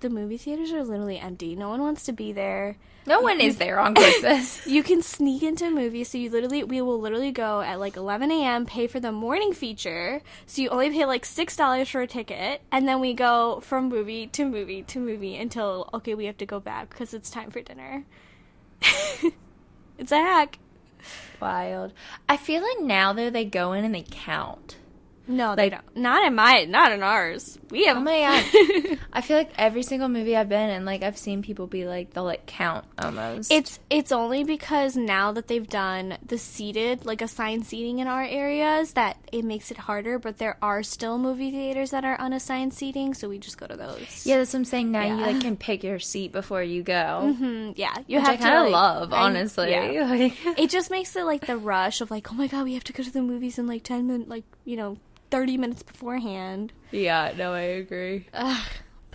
The 0.00 0.10
movie 0.10 0.36
theaters 0.36 0.72
are 0.72 0.84
literally 0.84 1.18
empty. 1.18 1.56
No 1.56 1.70
one 1.70 1.80
wants 1.80 2.04
to 2.04 2.12
be 2.12 2.32
there. 2.32 2.76
no 3.06 3.20
one 3.20 3.40
is 3.40 3.56
there 3.56 3.78
on 3.78 3.94
christmas 3.94 4.66
You 4.76 4.82
can 4.82 5.00
sneak 5.00 5.42
into 5.42 5.66
a 5.66 5.70
movie, 5.70 6.04
so 6.04 6.18
you 6.18 6.28
literally 6.28 6.64
we 6.64 6.82
will 6.82 7.00
literally 7.00 7.30
go 7.32 7.60
at 7.62 7.78
like 7.80 7.96
11 7.96 8.30
a.m. 8.30 8.66
Pay 8.66 8.88
for 8.88 9.00
the 9.00 9.12
morning 9.12 9.52
feature, 9.54 10.20
so 10.44 10.60
you 10.60 10.68
only 10.68 10.90
pay 10.90 11.04
like 11.06 11.24
six 11.24 11.56
dollars 11.56 11.88
for 11.88 12.02
a 12.02 12.06
ticket, 12.06 12.60
and 12.70 12.86
then 12.86 13.00
we 13.00 13.14
go 13.14 13.60
from 13.60 13.88
movie 13.88 14.26
to 14.28 14.44
movie 14.44 14.82
to 14.82 14.98
movie 14.98 15.36
until 15.36 15.88
okay 15.94 16.14
we 16.14 16.26
have 16.26 16.36
to 16.38 16.46
go 16.46 16.60
back 16.60 16.90
because 16.90 17.14
it's 17.14 17.30
time 17.30 17.50
for 17.50 17.62
dinner. 17.62 18.04
it's 19.98 20.12
a 20.12 20.16
hack. 20.20 20.58
wild 21.40 21.92
i 22.28 22.36
feel 22.36 22.62
like 22.62 22.80
now 22.80 23.12
though 23.12 23.30
they 23.30 23.44
go 23.44 23.72
in 23.72 23.84
and 23.84 23.94
they 23.94 24.04
count 24.10 24.76
No, 25.28 25.56
they 25.56 25.70
don't. 25.70 25.96
Not 25.96 26.24
in 26.26 26.34
my, 26.34 26.64
not 26.68 26.92
in 26.92 27.02
ours. 27.02 27.58
We 27.70 27.86
have. 27.86 27.96
oh 27.96 28.00
my 28.00 28.20
god 28.20 28.98
i 29.12 29.20
feel 29.20 29.36
like 29.36 29.50
every 29.58 29.82
single 29.82 30.08
movie 30.08 30.36
i've 30.36 30.48
been 30.48 30.70
in 30.70 30.84
like 30.84 31.02
i've 31.02 31.18
seen 31.18 31.42
people 31.42 31.66
be 31.66 31.84
like 31.84 32.12
they'll 32.12 32.22
like 32.22 32.46
count 32.46 32.84
almost 32.96 33.50
It's 33.50 33.80
it's 33.90 34.12
only 34.12 34.44
because 34.44 34.96
now 34.96 35.32
that 35.32 35.48
they've 35.48 35.66
done 35.68 36.16
the 36.24 36.38
seated 36.38 37.04
like 37.04 37.22
assigned 37.22 37.66
seating 37.66 37.98
in 37.98 38.06
our 38.06 38.22
areas 38.22 38.92
that 38.92 39.16
it 39.32 39.44
makes 39.44 39.72
it 39.72 39.78
harder. 39.78 40.20
But 40.20 40.38
there 40.38 40.56
are 40.62 40.84
still 40.84 41.18
movie 41.18 41.50
theaters 41.50 41.90
that 41.90 42.04
are 42.04 42.14
unassigned 42.20 42.72
seating, 42.72 43.14
so 43.14 43.28
we 43.28 43.38
just 43.38 43.58
go 43.58 43.66
to 43.66 43.76
those. 43.76 44.24
yeah 44.24 44.36
that's 44.38 44.52
what 44.52 44.60
i'm 44.60 44.64
saying 44.64 44.92
now 44.92 45.02
you 45.04 45.14
like 45.16 45.40
can 45.40 45.56
pick 45.56 45.82
your 45.82 45.98
seat 45.98 46.30
before 46.30 46.62
you 46.62 46.84
go 46.84 47.34
Mm, 47.36 47.72
yeah. 47.76 47.94
You 48.06 48.18
which 48.18 48.26
have 48.28 48.36
to 48.38 48.42
kind 48.44 48.56
of 48.58 48.62
like- 48.64 48.72
love 48.72 49.12
I- 49.12 49.22
honestly 49.22 49.70
yeah. 49.72 50.30
It 50.56 50.70
just 50.70 50.88
makes 50.90 51.16
it 51.16 51.24
like 51.24 51.46
the 51.46 51.56
rush 51.56 52.00
of 52.00 52.12
like, 52.12 52.30
oh 52.30 52.34
my 52.36 52.46
god, 52.46 52.62
we 52.64 52.74
have 52.74 52.84
to 52.84 52.92
go 52.92 53.02
to 53.02 53.10
the 53.10 53.22
movies 53.22 53.58
in 53.58 53.66
like 53.66 53.82
ten 53.82 54.06
minutes, 54.06 54.30
like 54.30 54.44
you 54.64 54.76
know, 54.76 54.98
thirty 55.30 55.56
minutes 55.56 55.82
beforehand. 55.82 56.72
Yeah, 56.90 57.32
no, 57.36 57.52
I 57.52 57.60
agree. 57.60 58.26
Ugh. 58.34 58.66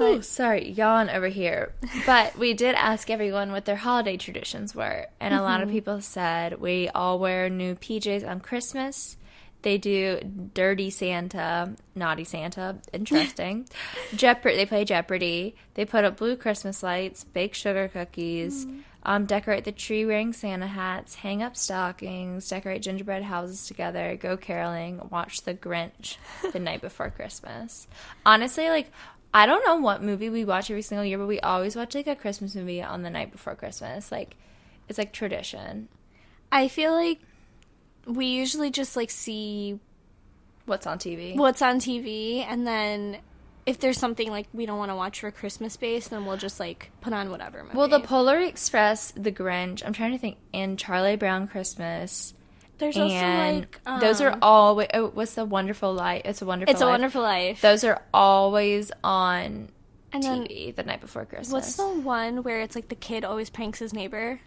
Oh, 0.02 0.22
sorry, 0.22 0.72
yawn 0.72 1.12
over 1.12 1.28
here. 1.28 1.74
But 2.08 2.36
we 2.36 2.54
did 2.56 2.74
ask 2.74 3.10
everyone 3.12 3.52
what 3.52 3.66
their 3.66 3.76
holiday 3.76 4.18
traditions 4.18 4.74
were, 4.74 5.08
and 5.20 5.34
a 5.34 5.44
lot 5.44 5.62
of 5.62 5.68
mm-hmm. 5.68 5.76
people 5.76 6.02
said 6.02 6.60
we 6.60 6.90
all 6.90 7.20
wear 7.20 7.50
new 7.50 7.76
PJs 7.76 8.28
on 8.28 8.40
Christmas. 8.40 9.18
They 9.62 9.78
do 9.78 10.20
Dirty 10.56 10.90
Santa, 10.90 11.76
Naughty 11.94 12.24
Santa, 12.24 12.78
interesting. 12.94 13.68
Jeopardy, 14.16 14.56
they 14.56 14.66
play 14.66 14.86
Jeopardy. 14.86 15.56
They 15.76 15.86
put 15.86 16.04
up 16.04 16.18
blue 16.18 16.36
Christmas 16.36 16.82
lights, 16.82 17.24
bake 17.24 17.54
sugar 17.54 17.88
cookies, 17.88 18.66
mm-hmm. 18.66 18.80
Um, 19.04 19.26
decorate 19.26 19.64
the 19.64 19.72
tree 19.72 20.06
wearing 20.06 20.34
Santa 20.34 20.68
hats, 20.68 21.16
hang 21.16 21.42
up 21.42 21.58
stockings, 21.58 22.48
decorate 22.48 22.82
gingerbread 22.84 23.24
houses 23.24 23.66
together, 23.68 24.16
go 24.20 24.38
caroling, 24.38 25.02
watch 25.10 25.42
The 25.42 25.54
Grinch 25.54 26.18
the 26.54 26.60
night 26.60 26.82
before 26.82 27.10
Christmas. 27.10 27.88
Honestly, 28.26 28.70
like, 28.70 28.92
I 29.34 29.46
don't 29.46 29.66
know 29.66 29.78
what 29.78 30.04
movie 30.04 30.30
we 30.30 30.46
watch 30.46 30.70
every 30.70 30.82
single 30.82 31.06
year, 31.06 31.18
but 31.18 31.28
we 31.28 31.40
always 31.40 31.76
watch 31.76 31.96
like 31.96 32.08
a 32.08 32.16
Christmas 32.16 32.56
movie 32.56 32.82
on 32.82 33.02
the 33.02 33.10
night 33.10 33.32
before 33.32 33.56
Christmas. 33.56 34.12
Like, 34.12 34.36
it's 34.88 34.98
like 34.98 35.14
tradition. 35.14 35.88
I 36.52 36.68
feel 36.68 36.92
like 36.92 37.20
we 38.06 38.26
usually 38.26 38.72
just 38.72 38.96
like 38.96 39.10
see 39.10 39.80
What's 40.66 40.86
on 40.86 41.00
TV? 41.00 41.36
what's 41.36 41.62
on 41.62 41.80
TV 41.80 42.46
and 42.48 42.68
then 42.68 43.18
if 43.66 43.80
there's 43.80 43.98
something 43.98 44.30
like 44.30 44.48
we 44.54 44.66
don't 44.66 44.78
want 44.78 44.90
to 44.92 44.96
watch 44.96 45.20
for 45.20 45.32
Christmas 45.32 45.78
based, 45.78 46.10
then 46.10 46.26
we'll 46.26 46.38
just 46.38 46.60
like 46.60 46.92
put 47.02 47.14
on 47.14 47.30
whatever 47.30 47.64
movie. 47.64 47.78
Well, 47.78 47.88
the 47.88 48.00
Polar 48.00 48.40
Express, 48.40 49.12
The 49.12 49.32
Grinch. 49.32 49.84
I'm 49.86 49.94
trying 49.94 50.12
to 50.12 50.18
think, 50.18 50.38
and 50.54 50.78
Charlie 50.80 51.16
Brown 51.16 51.48
Christmas. 51.48 52.34
there's 52.80 52.96
and 52.98 53.04
also 53.12 53.92
like 53.94 54.02
those 54.02 54.22
are 54.22 54.32
um, 54.32 54.40
all. 54.42 54.76
wait, 54.76 54.90
Oh, 54.94 55.08
what's 55.14 55.36
the 55.36 55.46
Wonderful 55.46 55.94
Life? 55.94 56.24
It's 56.26 56.42
a 56.42 56.46
Wonderful. 56.46 56.72
It's 56.72 56.82
a 56.82 56.86
Life. 56.86 56.94
Wonderful 56.94 57.22
Life. 57.22 57.62
Those 57.62 57.84
are 57.84 58.02
always 58.14 58.92
on 59.04 59.70
and 60.14 60.24
then 60.24 60.44
TV 60.46 60.76
the 60.76 60.84
night 60.84 61.00
before 61.02 61.26
Christmas. 61.26 61.52
what's 61.54 61.76
the 61.78 61.88
one 61.88 62.44
where 62.44 62.62
it's 62.62 62.76
like 62.76 62.90
the 62.90 62.96
kid 62.96 63.24
always 63.24 63.50
pranks 63.50 63.80
his 63.80 63.94
neighbor? 63.94 64.40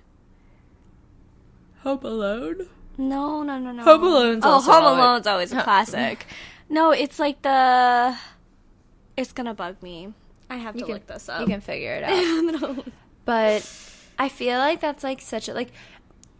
Home 1.82 2.00
Alone? 2.04 2.66
No, 2.96 3.42
no, 3.42 3.58
no, 3.58 3.72
no. 3.72 3.82
Home 3.84 4.02
Alone's 4.04 4.44
Oh, 4.44 4.50
also 4.50 4.72
Home 4.72 4.84
always- 4.84 4.98
Alone's 5.04 5.26
always 5.26 5.52
a 5.52 5.62
classic. 5.62 6.26
no, 6.68 6.90
it's 6.90 7.18
like 7.18 7.40
the. 7.42 8.16
It's 9.16 9.32
gonna 9.32 9.54
bug 9.54 9.82
me. 9.82 10.12
I 10.50 10.56
have 10.56 10.74
to 10.76 10.84
can, 10.84 10.92
look 10.94 11.06
this 11.06 11.28
up. 11.28 11.40
you 11.40 11.46
can 11.46 11.60
figure 11.60 11.92
it 11.94 12.04
out. 12.04 12.12
I'm 12.12 12.46
gonna 12.52 12.72
look- 12.74 12.86
But 13.24 13.68
I 14.18 14.28
feel 14.28 14.58
like 14.58 14.80
that's 14.80 15.02
like 15.04 15.20
such 15.20 15.48
a 15.48 15.54
like 15.54 15.70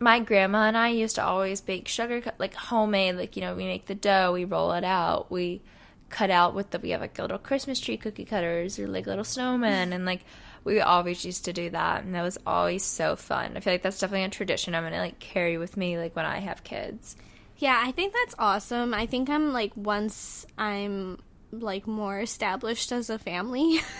my 0.01 0.19
grandma 0.21 0.65
and 0.65 0.77
I 0.77 0.89
used 0.89 1.15
to 1.17 1.25
always 1.25 1.61
bake 1.61 1.89
sugar 1.89 2.21
like 2.39 2.55
homemade 2.55 3.17
like 3.17 3.37
you 3.37 3.43
know 3.43 3.55
we 3.55 3.65
make 3.65 3.87
the 3.87 3.95
dough 3.95 4.33
we 4.33 4.45
roll 4.45 4.73
it 4.73 4.85
out 4.85 5.31
we 5.31 5.63
cut 6.11 6.31
out 6.31 6.55
with 6.55 6.71
the 6.71 6.79
we 6.79 6.91
have 6.91 7.01
like 7.01 7.19
little 7.19 7.39
Christmas 7.39 7.81
tree 7.81 7.97
cookie 7.97 8.25
cutters 8.25 8.79
or 8.79 8.87
like 8.89 9.07
little 9.07 9.25
snowmen 9.25 9.93
and 9.95 10.05
like 10.05 10.25
we 10.65 10.81
always 10.81 11.25
used 11.25 11.45
to 11.47 11.53
do 11.53 11.71
that 11.71 12.03
and 12.05 12.15
that 12.15 12.23
was 12.23 12.39
always 12.47 12.83
so 12.83 13.17
fun 13.17 13.57
I 13.57 13.61
feel 13.61 13.73
like 13.73 13.83
that's 13.83 13.99
definitely 13.99 14.25
a 14.25 14.29
tradition 14.31 14.75
I'm 14.75 14.83
gonna 14.83 14.99
like 14.99 15.21
carry 15.21 15.57
with 15.59 15.77
me 15.77 15.97
like 15.97 16.15
when 16.15 16.27
I 16.27 16.39
have 16.39 16.65
kids 16.65 17.17
Yeah, 17.57 17.81
I 17.83 17.93
think 17.93 18.13
that's 18.13 18.35
awesome. 18.39 18.93
I 18.93 19.07
think 19.07 19.31
I'm 19.31 19.53
like 19.53 19.73
once 19.77 20.45
I'm 20.59 21.19
like 21.63 21.87
more 21.87 22.21
established 22.21 22.93
as 22.93 23.11
a 23.11 23.19
family. 23.19 23.81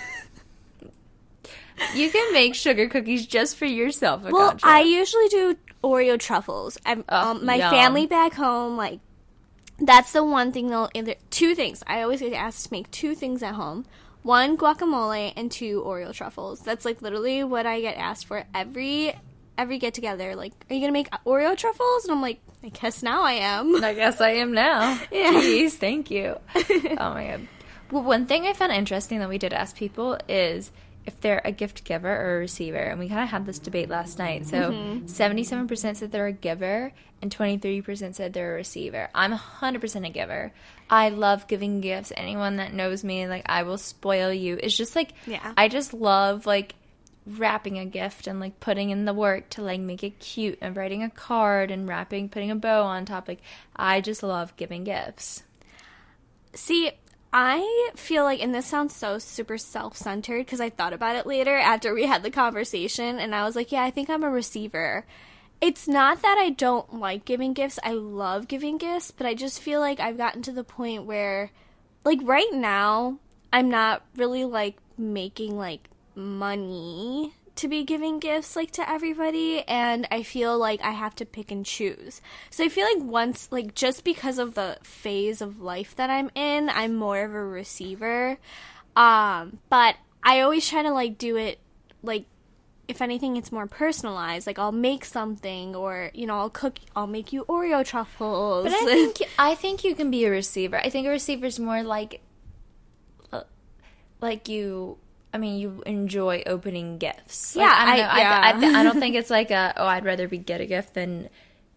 you 1.95 2.11
can 2.11 2.33
make 2.33 2.55
sugar 2.55 2.89
cookies 2.89 3.27
just 3.27 3.57
for 3.57 3.67
yourself 3.67 4.23
well, 4.23 4.57
I 4.63 4.83
usually 4.83 5.29
do 5.29 5.57
Oreo 5.83 6.19
truffles. 6.19 6.79
I'm, 6.87 7.05
Oh, 7.09 7.33
um, 7.33 7.45
my 7.45 7.57
yum. 7.57 7.71
family 7.71 8.07
back 8.07 8.35
home, 8.35 8.77
like 8.77 9.01
that's 9.79 10.13
the 10.13 10.25
one 10.25 10.53
thing 10.53 10.69
they'll 10.69 10.91
either 10.95 11.15
two 11.31 11.55
things. 11.55 11.83
I 11.87 12.03
always 12.03 12.21
get 12.21 12.33
asked 12.33 12.67
to 12.67 12.73
make 12.73 12.91
two 12.91 13.15
things 13.15 13.43
at 13.43 13.55
home. 13.55 13.85
One 14.23 14.57
guacamole 14.57 15.33
and 15.37 15.51
two 15.51 15.83
Oreo 15.83 16.13
truffles. 16.13 16.61
That's 16.61 16.85
like 16.85 17.03
literally 17.03 17.45
what 17.45 17.67
I 17.67 17.81
get 17.81 17.97
asked 17.97 18.27
for 18.27 18.45
every 18.55 19.15
every 19.59 19.79
get 19.79 19.95
together. 19.95 20.35
Like, 20.37 20.53
are 20.71 20.75
you 20.75 20.81
gonna 20.81 20.93
make 20.93 21.11
Oreo 21.27 21.57
truffles? 21.57 22.05
And 22.05 22.13
I'm 22.13 22.21
like, 22.23 22.41
I 22.63 22.69
guess 22.71 23.03
now 23.03 23.23
I 23.23 23.33
am. 23.35 23.83
I 23.85 23.95
guess 23.95 24.21
I 24.21 24.31
am 24.31 24.53
now. 24.53 25.01
Yeah. 25.13 25.33
Jeez, 25.33 25.73
thank 25.73 26.11
you. 26.11 26.37
oh 26.55 26.95
my 27.15 27.27
god. 27.27 27.49
Well, 27.91 28.03
one 28.03 28.27
thing 28.27 28.47
I 28.47 28.53
found 28.55 28.73
interesting 28.73 29.19
that 29.21 29.29
we 29.29 29.39
did 29.39 29.53
ask 29.53 29.77
people 29.77 30.19
is 30.29 30.73
if 31.07 31.21
they're 31.21 31.43
a 31.45 31.53
gift 31.53 31.85
giver 31.85 32.09
or 32.09 32.37
a 32.37 32.39
receiver, 32.39 32.79
and 32.79 32.99
we 32.99 33.09
kind 33.09 33.21
of 33.23 33.29
had 33.29 33.45
this 33.45 33.59
debate 33.59 33.91
last 33.91 34.19
night. 34.19 34.47
So, 34.47 34.71
Mm-hmm. 34.73 35.05
77% 35.07 35.97
said 35.97 36.11
they're 36.11 36.27
a 36.27 36.33
giver, 36.33 36.93
and 37.21 37.31
23% 37.37 38.15
said 38.15 38.33
they're 38.33 38.53
a 38.55 38.57
receiver. 38.57 39.11
I'm 39.15 39.33
100% 39.33 40.07
a 40.07 40.11
giver. 40.11 40.51
I 40.89 41.11
love 41.11 41.47
giving 41.47 41.83
gifts. 41.83 42.11
Anyone 42.17 42.57
that 42.57 42.73
knows 42.73 43.05
me, 43.05 43.29
like, 43.29 43.43
I 43.47 43.65
will 43.65 43.77
spoil 43.77 44.33
you. 44.33 44.59
It's 44.63 44.75
just 44.77 44.97
like, 44.97 45.11
Yeah. 45.27 45.53
I 45.59 45.69
just 45.69 45.93
love, 45.93 46.47
like, 46.47 46.75
wrapping 47.27 47.79
a 47.79 47.87
gift 47.87 48.27
and 48.27 48.39
like 48.39 48.61
putting 48.61 48.91
in 48.91 49.05
the 49.05 49.15
work 49.15 49.49
to 49.51 49.63
like 49.63 49.81
make 49.81 50.05
it 50.05 50.19
cute 50.19 50.59
and 50.61 50.77
writing 50.77 51.03
a 51.03 51.11
card 51.11 51.71
and 51.71 51.89
wrapping 51.89 52.29
putting 52.29 52.51
a 52.51 52.57
bow 52.57 52.83
on 52.85 53.05
top. 53.05 53.29
Like 53.29 53.41
i 53.75 54.01
just 54.01 54.23
love 54.23 54.55
giving 54.57 54.85
gifts. 54.85 55.43
See, 56.55 56.93
I 57.37 57.91
feel 57.97 58.23
like, 58.23 58.41
and 58.41 58.55
this 58.55 58.67
sounds 58.67 58.95
so 58.95 59.19
super 59.19 59.59
self 59.59 59.97
centered 59.97 60.39
because 60.39 60.61
I 60.61 60.71
thought 60.71 60.93
about 60.93 61.17
it 61.17 61.27
later 61.27 61.57
after 61.57 61.93
we 61.93 62.07
had 62.07 62.23
the 62.23 62.31
conversation, 62.31 63.19
and 63.19 63.35
I 63.35 63.45
was 63.45 63.57
like, 63.57 63.73
yeah, 63.73 63.83
I 63.83 63.91
think 63.91 64.09
I'm 64.09 64.23
a 64.23 64.31
receiver. 64.31 65.05
It's 65.61 65.89
not 65.89 66.23
that 66.23 66.39
I 66.39 66.51
don't 66.51 67.01
like 67.01 67.25
giving 67.25 67.53
gifts, 67.53 67.81
I 67.83 67.93
love 67.93 68.47
giving 68.47 68.79
gifts, 68.79 69.11
but 69.11 69.27
I 69.27 69.35
just 69.35 69.61
feel 69.61 69.81
like 69.81 69.99
I've 69.99 70.17
gotten 70.17 70.43
to 70.43 70.53
the 70.53 70.63
point 70.63 71.07
where, 71.07 71.51
like, 72.05 72.21
right 72.23 72.53
now, 72.53 73.19
I'm 73.53 73.69
not 73.69 74.05
really 74.15 74.45
like 74.45 74.77
making 74.97 75.57
like 75.57 75.89
money 76.17 77.35
to 77.57 77.69
be 77.69 77.85
giving 77.85 78.19
gifts 78.19 78.57
like 78.57 78.73
to 78.73 78.89
everybody 78.89 79.63
and 79.69 80.09
I 80.11 80.23
feel 80.23 80.59
like 80.59 80.83
I 80.83 80.91
have 80.91 81.15
to 81.17 81.25
pick 81.25 81.51
and 81.51 81.65
choose. 81.65 82.21
So 82.51 82.65
I 82.65 82.69
feel 82.69 82.85
like 82.85 83.03
once 83.05 83.49
like 83.53 83.75
just 83.75 84.05
because 84.05 84.39
of 84.39 84.55
the 84.55 84.79
phase 84.83 85.41
of 85.41 85.61
life 85.61 85.95
that 85.97 86.11
I'm 86.11 86.31
in, 86.35 86.69
I'm 86.69 86.97
more 86.97 87.23
of 87.23 87.33
a 87.33 87.45
receiver. 87.45 88.39
Um 88.97 89.59
but 89.71 89.97
I 90.23 90.41
always 90.41 90.69
try 90.69 90.83
to 90.83 90.91
like 90.91 91.17
do 91.19 91.37
it 91.37 91.61
like 92.03 92.27
if 92.89 93.01
anything 93.01 93.37
it's 93.37 93.53
more 93.53 93.67
personalized. 93.67 94.47
Like 94.47 94.59
I'll 94.59 94.73
make 94.73 95.05
something 95.05 95.77
or 95.77 96.11
you 96.13 96.27
know, 96.27 96.39
I'll 96.39 96.51
cook 96.51 96.81
I'll 96.97 97.07
make 97.07 97.33
you 97.33 97.45
Oreo 97.45 97.85
truffles. 97.85 98.65
but 98.65 98.73
i 98.73 98.85
think 98.85 99.23
i 99.39 99.55
think 99.55 99.85
you 99.85 99.95
can 99.95 100.11
be 100.11 100.25
a 100.25 100.31
receiver 100.31 100.77
i 100.79 100.91
think 100.91 101.07
a 101.07 101.11
receiver 101.11 101.47
is 101.47 101.61
more 101.61 101.83
like 101.83 102.21
uh, 103.33 103.43
like 104.21 104.49
you 104.49 104.99
I 105.35 105.39
mean, 105.39 105.59
you 105.59 105.83
enjoy 105.85 106.45
opening 106.47 106.97
gifts. 106.99 107.57
Like, 107.57 107.67
Yeah, 107.67 107.75
I, 107.77 107.85
don't 107.85 107.95
I- 107.95 107.99
know. 107.99 108.09
I, 108.09 108.19
yeah. 108.71 108.77
I, 108.77 108.81
I 108.81 108.83
don't 108.85 109.01
think 109.01 109.17
it's 109.21 109.31
like 109.31 109.51
a 109.51 109.75
oh, 109.77 109.87
I'd 109.87 110.05
rather 110.05 110.29
be 110.29 110.39
get 110.39 110.61
a 110.61 110.67
gift 110.67 110.95
than 110.95 111.29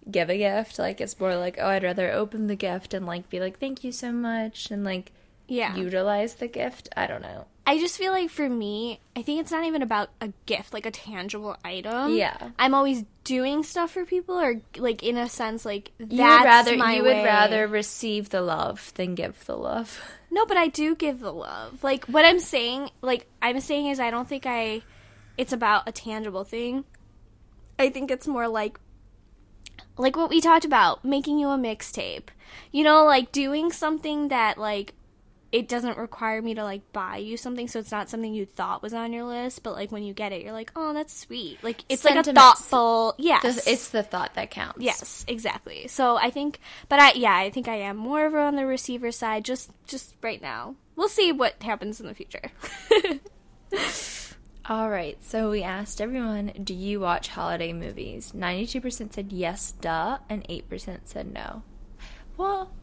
give 0.09 0.29
a 0.29 0.37
gift. 0.37 0.77
Like 0.79 1.01
it's 1.01 1.19
more 1.19 1.35
like 1.35 1.57
oh, 1.59 1.67
I'd 1.67 1.83
rather 1.83 2.11
open 2.11 2.47
the 2.47 2.55
gift 2.55 2.93
and 2.93 3.05
like 3.05 3.29
be 3.29 3.39
like 3.39 3.59
thank 3.59 3.83
you 3.83 3.91
so 3.91 4.11
much 4.11 4.71
and 4.71 4.83
like 4.85 5.11
yeah. 5.47 5.75
utilize 5.75 6.35
the 6.35 6.47
gift. 6.47 6.89
I 6.95 7.07
don't 7.07 7.21
know. 7.21 7.45
I 7.65 7.79
just 7.79 7.97
feel 7.97 8.13
like 8.13 8.29
for 8.29 8.47
me, 8.47 9.01
I 9.13 9.21
think 9.21 9.41
it's 9.41 9.51
not 9.51 9.65
even 9.65 9.81
about 9.81 10.09
a 10.21 10.31
gift, 10.45 10.73
like 10.73 10.85
a 10.85 10.91
tangible 10.91 11.57
item. 11.65 12.15
Yeah. 12.15 12.51
I'm 12.57 12.73
always 12.73 13.03
doing 13.25 13.63
stuff 13.63 13.91
for 13.91 14.05
people, 14.05 14.39
or 14.39 14.61
like 14.77 15.03
in 15.03 15.17
a 15.17 15.27
sense, 15.27 15.65
like 15.65 15.91
that's 15.99 16.13
You 16.13 16.23
would 16.23 16.43
rather 16.45 16.77
my 16.77 16.95
you 16.95 17.03
way. 17.03 17.15
would 17.15 17.25
rather 17.25 17.67
receive 17.67 18.29
the 18.29 18.41
love 18.41 18.93
than 18.95 19.15
give 19.15 19.45
the 19.45 19.57
love. 19.57 20.01
No, 20.29 20.45
but 20.45 20.57
I 20.57 20.67
do 20.67 20.93
give 20.93 21.21
the 21.21 21.31
love. 21.31 21.85
Like 21.85 22.03
what 22.05 22.25
I'm 22.25 22.41
saying, 22.41 22.91
like 23.01 23.27
I'm 23.41 23.61
saying 23.61 23.87
is, 23.87 23.99
I 23.99 24.11
don't 24.11 24.27
think 24.27 24.45
I. 24.45 24.81
It's 25.37 25.53
about 25.53 25.87
a 25.87 25.93
tangible 25.93 26.43
thing. 26.43 26.83
I 27.79 27.89
think 27.89 28.11
it's 28.11 28.27
more 28.27 28.49
like, 28.49 28.77
like 29.97 30.17
what 30.17 30.29
we 30.29 30.41
talked 30.41 30.65
about, 30.65 31.05
making 31.05 31.39
you 31.39 31.47
a 31.47 31.57
mixtape. 31.57 32.27
You 32.73 32.83
know, 32.83 33.05
like 33.05 33.31
doing 33.31 33.71
something 33.71 34.27
that 34.27 34.57
like 34.57 34.93
it 35.51 35.67
doesn't 35.67 35.97
require 35.97 36.41
me 36.41 36.53
to 36.55 36.63
like 36.63 36.91
buy 36.91 37.17
you 37.17 37.37
something, 37.37 37.67
so 37.67 37.79
it's 37.79 37.91
not 37.91 38.09
something 38.09 38.33
you 38.33 38.45
thought 38.45 38.81
was 38.81 38.93
on 38.93 39.13
your 39.13 39.23
list, 39.23 39.63
but 39.63 39.73
like 39.73 39.91
when 39.91 40.03
you 40.03 40.13
get 40.13 40.31
it, 40.31 40.43
you're 40.43 40.53
like, 40.53 40.71
oh, 40.75 40.93
that's 40.93 41.17
sweet. 41.17 41.59
Like 41.63 41.83
it's 41.89 42.03
like 42.03 42.15
a 42.15 42.33
thoughtful, 42.33 43.15
yes, 43.17 43.65
it's 43.67 43.89
the 43.89 44.03
thought 44.03 44.33
that 44.35 44.51
counts. 44.51 44.79
Yes, 44.79 45.25
exactly. 45.27 45.87
So 45.87 46.17
I 46.17 46.29
think, 46.29 46.59
but 46.89 46.99
I 46.99 47.13
yeah, 47.13 47.35
I 47.35 47.49
think 47.49 47.67
I 47.67 47.75
am 47.75 47.97
more 47.97 48.25
of 48.25 48.33
a 48.33 48.39
on 48.39 48.55
the 48.55 48.65
receiver 48.65 49.11
side. 49.11 49.45
Just 49.45 49.71
just 49.87 50.15
right 50.21 50.41
now, 50.41 50.75
we'll 50.95 51.09
see 51.09 51.31
what 51.31 51.61
happens 51.63 51.99
in 51.99 52.07
the 52.07 52.13
future. 52.13 52.51
All 54.69 54.89
right. 54.89 55.17
So 55.23 55.49
we 55.49 55.63
asked 55.63 56.01
everyone, 56.01 56.51
do 56.61 56.73
you 56.73 56.99
watch 56.99 57.29
holiday 57.29 57.71
movies? 57.71 58.33
92% 58.35 59.13
said 59.13 59.31
yes, 59.31 59.71
duh, 59.79 60.17
and 60.29 60.45
8% 60.49 60.99
said 61.05 61.31
no. 61.33 61.63
Well, 62.35 62.73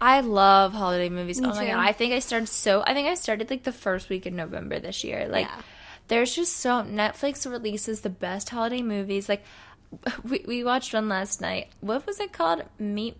I 0.00 0.20
love 0.20 0.72
holiday 0.72 1.08
movies. 1.08 1.40
Me 1.40 1.48
oh 1.48 1.54
my 1.54 1.60
too. 1.66 1.72
god. 1.72 1.78
I 1.78 1.92
think 1.92 2.12
I 2.12 2.18
started 2.20 2.46
so 2.48 2.82
I 2.86 2.94
think 2.94 3.08
I 3.08 3.14
started 3.14 3.50
like 3.50 3.64
the 3.64 3.72
first 3.72 4.08
week 4.08 4.26
in 4.26 4.36
November 4.36 4.78
this 4.78 5.02
year. 5.04 5.26
Like 5.28 5.46
Yeah. 5.46 5.60
there's 6.08 6.34
just 6.34 6.56
so 6.58 6.82
Netflix 6.82 7.50
releases 7.50 8.00
the 8.02 8.10
best 8.10 8.48
holiday 8.50 8.82
movies. 8.82 9.28
Like 9.28 9.42
we 10.24 10.44
we 10.46 10.64
watched 10.64 10.94
one 10.94 11.08
last 11.08 11.40
night. 11.40 11.68
What 11.80 12.06
was 12.06 12.20
it 12.20 12.32
called? 12.32 12.62
Meet 12.78 13.16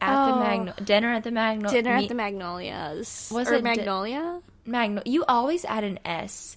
at 0.00 0.26
the 0.26 0.32
Oh. 0.34 0.38
Magno 0.40 0.72
Dinner 0.82 1.12
at 1.12 1.24
the 1.24 1.30
Magno 1.30 1.68
Dinner 1.68 1.96
at 1.96 2.08
the 2.08 2.14
Magnolias. 2.14 3.30
Was 3.32 3.48
or 3.50 3.54
it 3.54 3.58
di- 3.58 3.62
Magnolia? 3.76 4.40
Magno. 4.64 5.02
You 5.04 5.24
always 5.28 5.64
add 5.64 5.84
an 5.84 5.98
S 6.04 6.56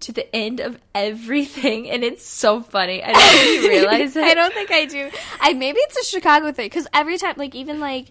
to 0.00 0.10
the 0.10 0.34
end 0.34 0.58
of 0.60 0.78
everything, 0.94 1.88
and 1.90 2.02
it's 2.02 2.26
so 2.26 2.60
funny. 2.62 3.04
I 3.04 3.12
don't 3.12 3.22
think 3.22 3.62
you 3.62 3.68
realize 3.76 4.16
it. 4.16 4.24
I 4.24 4.34
don't 4.34 4.52
think 4.54 4.70
I 4.72 4.84
do. 4.86 5.10
I 5.40 5.52
maybe 5.52 5.78
it's 5.80 5.98
a 5.98 6.04
Chicago 6.04 6.50
thing 6.50 6.66
because 6.66 6.88
every 6.94 7.18
time, 7.18 7.34
like 7.36 7.54
even 7.54 7.78
like 7.78 8.06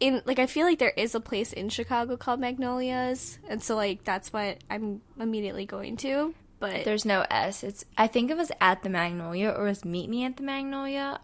in 0.00 0.22
like 0.24 0.38
I 0.38 0.46
feel 0.46 0.66
like 0.66 0.78
there 0.78 0.92
is 0.96 1.14
a 1.14 1.20
place 1.20 1.52
in 1.52 1.68
Chicago 1.68 2.16
called 2.16 2.40
Magnolias, 2.40 3.38
and 3.48 3.62
so 3.62 3.76
like 3.76 4.04
that's 4.04 4.32
what 4.32 4.58
I'm 4.70 5.00
immediately 5.18 5.66
going 5.66 5.96
to. 5.98 6.34
But 6.60 6.84
There's 6.84 7.04
no 7.04 7.24
S. 7.30 7.62
It's. 7.62 7.84
I 7.96 8.08
think 8.08 8.30
it 8.30 8.36
was 8.36 8.50
at 8.60 8.82
the 8.82 8.88
Magnolia 8.88 9.50
or 9.50 9.66
it 9.66 9.70
was 9.70 9.84
Meet 9.84 10.10
Me 10.10 10.24
at 10.24 10.36
the 10.36 10.42
Magnolia. 10.42 11.20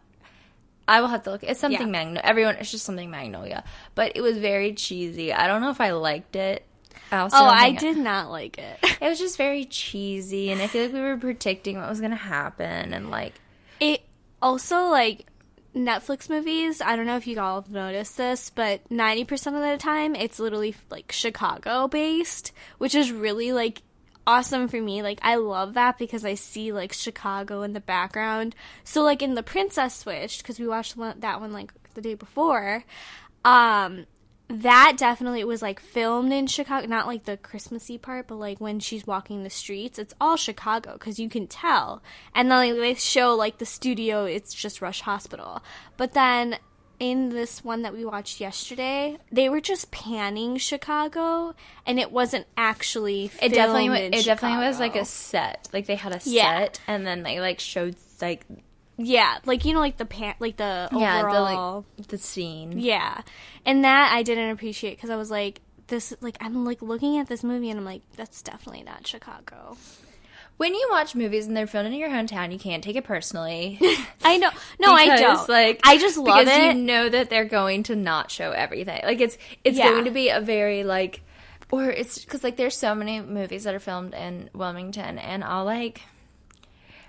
I 0.87 1.01
will 1.01 1.09
have 1.09 1.23
to 1.25 1.31
look. 1.33 1.43
It's 1.43 1.59
something 1.59 1.81
Yeah. 1.81 1.87
Magnolia. 1.87 2.21
Everyone, 2.23 2.57
it's 2.57 2.71
just 2.71 2.85
something 2.85 3.11
Magnolia. 3.11 3.65
But 3.95 4.13
it 4.15 4.21
was 4.21 4.39
very 4.39 4.75
cheesy. 4.75 5.33
I 5.33 5.47
don't 5.47 5.61
know 5.61 5.71
if 5.71 5.81
I 5.81 5.91
liked 5.93 6.37
it. 6.37 6.65
I 7.11 7.29
oh, 7.33 7.45
I 7.47 7.73
did 7.73 7.97
not 7.97 8.31
like 8.31 8.59
it. 8.59 8.79
It 9.01 9.09
was 9.09 9.19
just 9.19 9.37
very 9.37 9.65
cheesy, 9.65 10.51
and 10.51 10.63
I 10.63 10.67
feel 10.67 10.85
like 10.85 10.93
we 10.93 11.01
were 11.01 11.17
predicting 11.17 11.77
what 11.79 11.89
was 11.89 12.01
gonna 12.01 12.17
happen, 12.17 12.95
and 12.95 13.11
like 13.11 13.35
it 13.81 14.03
also 14.41 14.85
like 14.85 15.27
Netflix 15.75 16.31
movies, 16.31 16.81
I 16.81 16.95
don't 16.95 17.07
know 17.07 17.17
if 17.17 17.27
you 17.27 17.41
all 17.41 17.63
have 17.63 17.71
noticed 17.71 18.17
this, 18.17 18.51
but 18.51 18.89
90% 18.91 19.33
of 19.49 19.55
the 19.55 19.77
time 19.79 20.15
it's 20.15 20.39
literally 20.39 20.75
like 20.91 21.11
Chicago 21.11 21.89
based, 21.89 22.53
which 22.79 22.95
is 22.95 23.11
really 23.11 23.53
like 23.53 23.83
awesome 24.27 24.69
for 24.69 24.81
me. 24.81 25.03
Like 25.03 25.19
I 25.23 25.37
love 25.37 25.75
that 25.75 25.99
because 25.99 26.25
I 26.25 26.35
see 26.35 26.73
like 26.73 26.93
Chicago 26.93 27.63
in 27.63 27.73
the 27.73 27.81
background. 27.81 28.55
So 28.85 29.03
like 29.03 29.23
in 29.23 29.35
The 29.35 29.43
Princess 29.43 29.97
Switch, 29.97 30.39
because 30.39 30.61
we 30.61 30.69
watched 30.69 30.97
that 30.97 31.41
one 31.41 31.53
like 31.53 31.73
the 31.95 32.01
day 32.01 32.15
before, 32.15 32.85
um, 33.45 34.07
that 34.49 34.95
definitely 34.97 35.43
was 35.45 35.63
like 35.63 35.81
filmed 35.81 36.33
in 36.33 36.47
Chicago, 36.47 36.87
not 36.87 37.07
like 37.07 37.25
the 37.25 37.37
Christmassy 37.37 37.99
part, 37.99 38.29
but 38.29 38.37
like 38.37 38.61
when 38.61 38.79
she's 38.79 39.07
walking 39.07 39.43
the 39.43 39.51
streets, 39.51 39.99
it's 39.99 40.15
all 40.21 40.37
Chicago 40.37 40.93
because 40.95 41.19
you 41.19 41.29
can 41.29 41.47
tell. 41.47 42.03
And 42.35 42.51
then 42.51 42.71
like, 42.71 42.79
they 42.79 42.95
show 42.95 43.35
like 43.35 43.59
the 43.59 43.67
studio, 43.67 44.25
it's 44.27 44.53
just 44.53 44.83
Rush 44.83 45.01
Hospital. 45.01 45.63
But 45.97 46.13
then 46.13 46.59
in 47.01 47.31
this 47.31 47.65
one 47.65 47.83
that 47.83 47.93
we 47.93 48.05
watched 48.05 48.41
yesterday, 48.41 49.17
they 49.33 49.49
were 49.49 49.61
just 49.61 49.91
panning 49.91 50.57
Chicago, 50.59 51.55
and 51.87 51.99
it 51.99 52.13
wasn't 52.13 52.47
actually. 52.57 53.33
It 53.43 53.53
definitely, 53.53 53.87
filmed 53.89 53.99
wa- 54.01 54.07
in 54.07 54.15
it 54.15 54.25
definitely 54.25 54.65
was 54.67 54.79
like 54.79 54.95
a 54.95 55.05
set. 55.05 55.69
Like 55.73 55.87
they 55.87 55.97
had 55.97 56.13
a 56.13 56.21
Yeah. 56.25 56.59
set, 56.59 56.81
and 56.87 57.05
then 57.07 57.23
they 57.25 57.41
like 57.41 57.59
showed 57.59 57.97
like 58.23 58.47
yeah, 58.97 59.39
like 59.45 59.65
you 59.65 59.73
know, 59.73 59.81
like 59.81 59.97
the 59.97 60.05
pan, 60.05 60.35
like 60.39 60.57
the 60.57 60.89
yeah, 60.93 61.23
the 61.23 61.29
overall. 61.29 61.85
like 61.99 62.09
the 62.09 62.19
scene. 62.19 62.79
Yeah. 62.79 63.23
And 63.67 63.85
that 63.85 64.13
I 64.13 64.23
didn't 64.23 64.51
appreciate 64.51 64.97
because 64.97 65.11
I 65.11 65.17
was 65.17 65.31
like, 65.31 65.61
this, 65.89 66.15
like, 66.21 66.37
I'm 66.41 66.65
like 66.65 66.81
looking 66.83 67.19
at 67.19 67.27
this 67.29 67.43
movie 67.45 67.71
and 67.71 67.79
I'm 67.79 67.85
like, 67.85 68.03
that's 68.17 68.41
definitely 68.43 68.83
not 68.85 69.07
Chicago. 69.07 69.77
When 70.57 70.73
you 70.75 70.87
watch 70.93 71.15
movies 71.17 71.47
and 71.49 71.57
they're 71.57 71.67
filmed 71.67 71.89
in 71.89 71.95
your 71.95 72.09
hometown, 72.11 72.53
you 72.53 72.59
can't 72.61 72.85
take 72.85 72.95
it 72.95 73.03
personally. 73.05 73.79
I 74.25 74.37
know. 74.39 74.51
No, 74.79 74.93
I 74.95 75.07
Because, 75.07 75.21
don't. 75.21 75.49
Like 75.49 75.81
I 75.83 75.99
just 75.99 76.17
love 76.17 76.39
it. 76.39 76.45
because 76.45 76.59
it. 76.59 76.65
you 76.77 76.83
know 76.83 77.09
that 77.09 77.29
they're 77.29 77.45
going 77.45 77.83
to 77.85 77.97
not 77.97 78.31
show 78.31 78.53
everything. 78.53 79.01
Like 79.03 79.21
it's 79.21 79.37
it's 79.65 79.77
Yeah. 79.77 79.91
going 79.91 80.05
to 80.05 80.13
be 80.13 80.29
a 80.29 80.41
very 80.41 80.85
like, 80.85 81.23
or 81.73 81.91
it's 81.91 82.21
because 82.25 82.45
like 82.45 82.57
there's 82.57 82.77
so 82.77 82.95
many 82.95 83.21
movies 83.21 83.65
that 83.65 83.75
are 83.75 83.81
filmed 83.81 84.15
in 84.15 84.49
Wilmington, 84.55 85.19
and 85.19 85.43
I'll 85.43 85.65
like. 85.65 86.03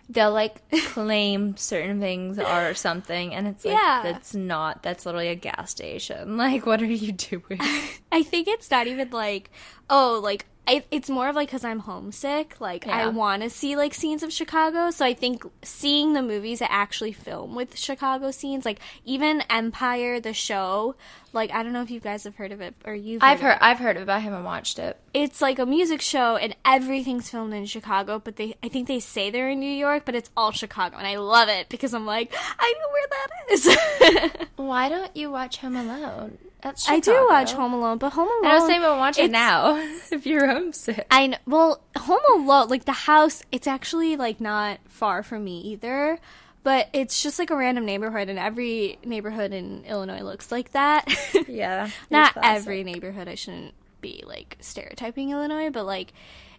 They'll 0.09 0.31
like 0.31 0.69
claim 0.87 1.57
certain 1.57 1.99
things 1.99 2.37
are 2.39 2.73
something, 2.75 3.33
and 3.33 3.47
it's 3.47 3.65
like 3.65 3.73
Yeah. 3.75 4.01
that's 4.03 4.35
not. 4.35 4.83
That's 4.83 5.05
literally 5.05 5.29
a 5.29 5.35
gas 5.35 5.71
station. 5.71 6.37
Like, 6.45 6.65
what 6.65 6.81
are 6.81 6.85
you 6.85 7.11
doing? 7.11 7.59
I 8.11 8.21
think 8.23 8.47
it's 8.47 8.69
not 8.69 8.87
even 8.87 9.09
like, 9.09 9.49
oh, 9.89 10.19
like, 10.23 10.45
I, 10.67 10.83
it's 10.91 11.09
more 11.09 11.29
of 11.29 11.35
like 11.35 11.49
because 11.49 11.63
I'm 11.63 11.79
homesick. 11.79 12.59
Like, 12.59 12.87
I 12.87 13.07
want 13.07 13.43
to 13.43 13.49
see 13.49 13.75
like 13.75 13.93
scenes 13.93 14.23
of 14.23 14.33
Chicago. 14.33 14.91
So 14.91 15.05
I 15.05 15.13
think 15.13 15.43
seeing 15.63 16.13
the 16.13 16.21
movies 16.21 16.59
that 16.59 16.71
actually 16.71 17.11
film 17.11 17.55
with 17.55 17.77
Chicago 17.77 18.31
scenes, 18.31 18.65
like 18.65 18.79
even 19.03 19.41
Empire, 19.49 20.19
the 20.19 20.33
show, 20.33 20.95
like, 21.33 21.51
I 21.51 21.63
don't 21.63 21.73
know 21.73 21.81
if 21.81 21.91
you 21.91 21.99
guys 21.99 22.23
have 22.23 22.35
heard 22.35 22.51
of 22.51 22.61
it 22.61 22.73
or 22.85 22.93
you've 22.95 23.21
I've 23.21 23.41
heard 23.41 23.53
it. 23.53 23.57
I've 23.61 23.79
heard 23.79 23.97
of 23.97 24.03
it, 24.03 24.05
but 24.05 24.13
I 24.13 24.19
haven't 24.19 24.43
watched 24.43 24.79
it. 24.79 24.99
it's 25.13 25.41
like 25.41 25.59
a 25.59 25.65
music 25.65 26.01
show 26.01 26.37
and 26.37 26.55
everything's 26.65 27.29
filmed 27.29 27.53
in 27.53 27.65
Chicago, 27.65 28.19
but 28.23 28.37
they 28.37 28.55
I 28.63 28.69
think 28.69 28.87
they 28.87 28.99
say 28.99 29.29
they're 29.29 29.49
in 29.49 29.59
New 29.59 29.69
York, 29.69 30.03
but 30.05 30.15
it's 30.15 30.29
all 30.35 30.51
Chicago 30.51 30.97
and 30.97 31.05
I 31.05 31.17
love 31.17 31.49
it 31.49 31.69
because 31.69 31.93
I'm 31.93 32.05
like, 32.05 32.33
I 32.59 32.73
know 32.79 32.89
where 32.91 33.07
that 33.09 34.31
is. 34.31 34.41
Why 34.55 34.89
don't 34.89 35.15
you 35.15 35.29
watch 35.31 35.57
Home 35.57 35.75
Alone? 35.75 36.37
That's 36.61 36.89
I 36.89 36.99
do 36.99 37.27
watch 37.29 37.53
Home 37.53 37.73
Alone, 37.73 37.97
but 37.99 38.11
Home 38.13 38.27
Alone 38.27 38.45
I 38.45 38.57
don't 38.57 38.67
say 38.67 38.79
but 38.79 38.97
watch 38.97 39.19
it 39.19 39.29
now 39.31 39.75
if 40.11 40.25
you're 40.25 40.47
homesick. 40.47 41.05
I 41.11 41.27
know, 41.27 41.37
well, 41.45 41.81
Home 41.97 42.19
Alone, 42.33 42.69
like 42.69 42.85
the 42.85 42.91
house, 42.91 43.43
it's 43.51 43.67
actually 43.67 44.15
like 44.15 44.41
not 44.41 44.79
far 44.87 45.21
from 45.21 45.43
me 45.43 45.59
either, 45.61 46.17
but 46.63 46.89
it's 46.93 47.21
just 47.21 47.37
like 47.37 47.51
a 47.51 47.55
random 47.55 47.85
neighborhood, 47.85 48.29
and 48.29 48.39
every 48.39 48.97
neighborhood 49.05 49.53
in 49.53 49.83
Illinois 49.85 50.21
looks 50.21 50.51
like 50.51 50.71
that. 50.71 51.07
Yeah, 51.47 51.89
not 52.09 52.33
classic. 52.33 52.61
every 52.61 52.83
neighborhood. 52.83 53.27
I 53.27 53.35
shouldn't 53.35 53.73
be 54.01 54.23
like 54.25 54.57
stereotyping 54.61 55.29
Illinois, 55.29 55.69
but 55.69 55.85
like 55.85 56.11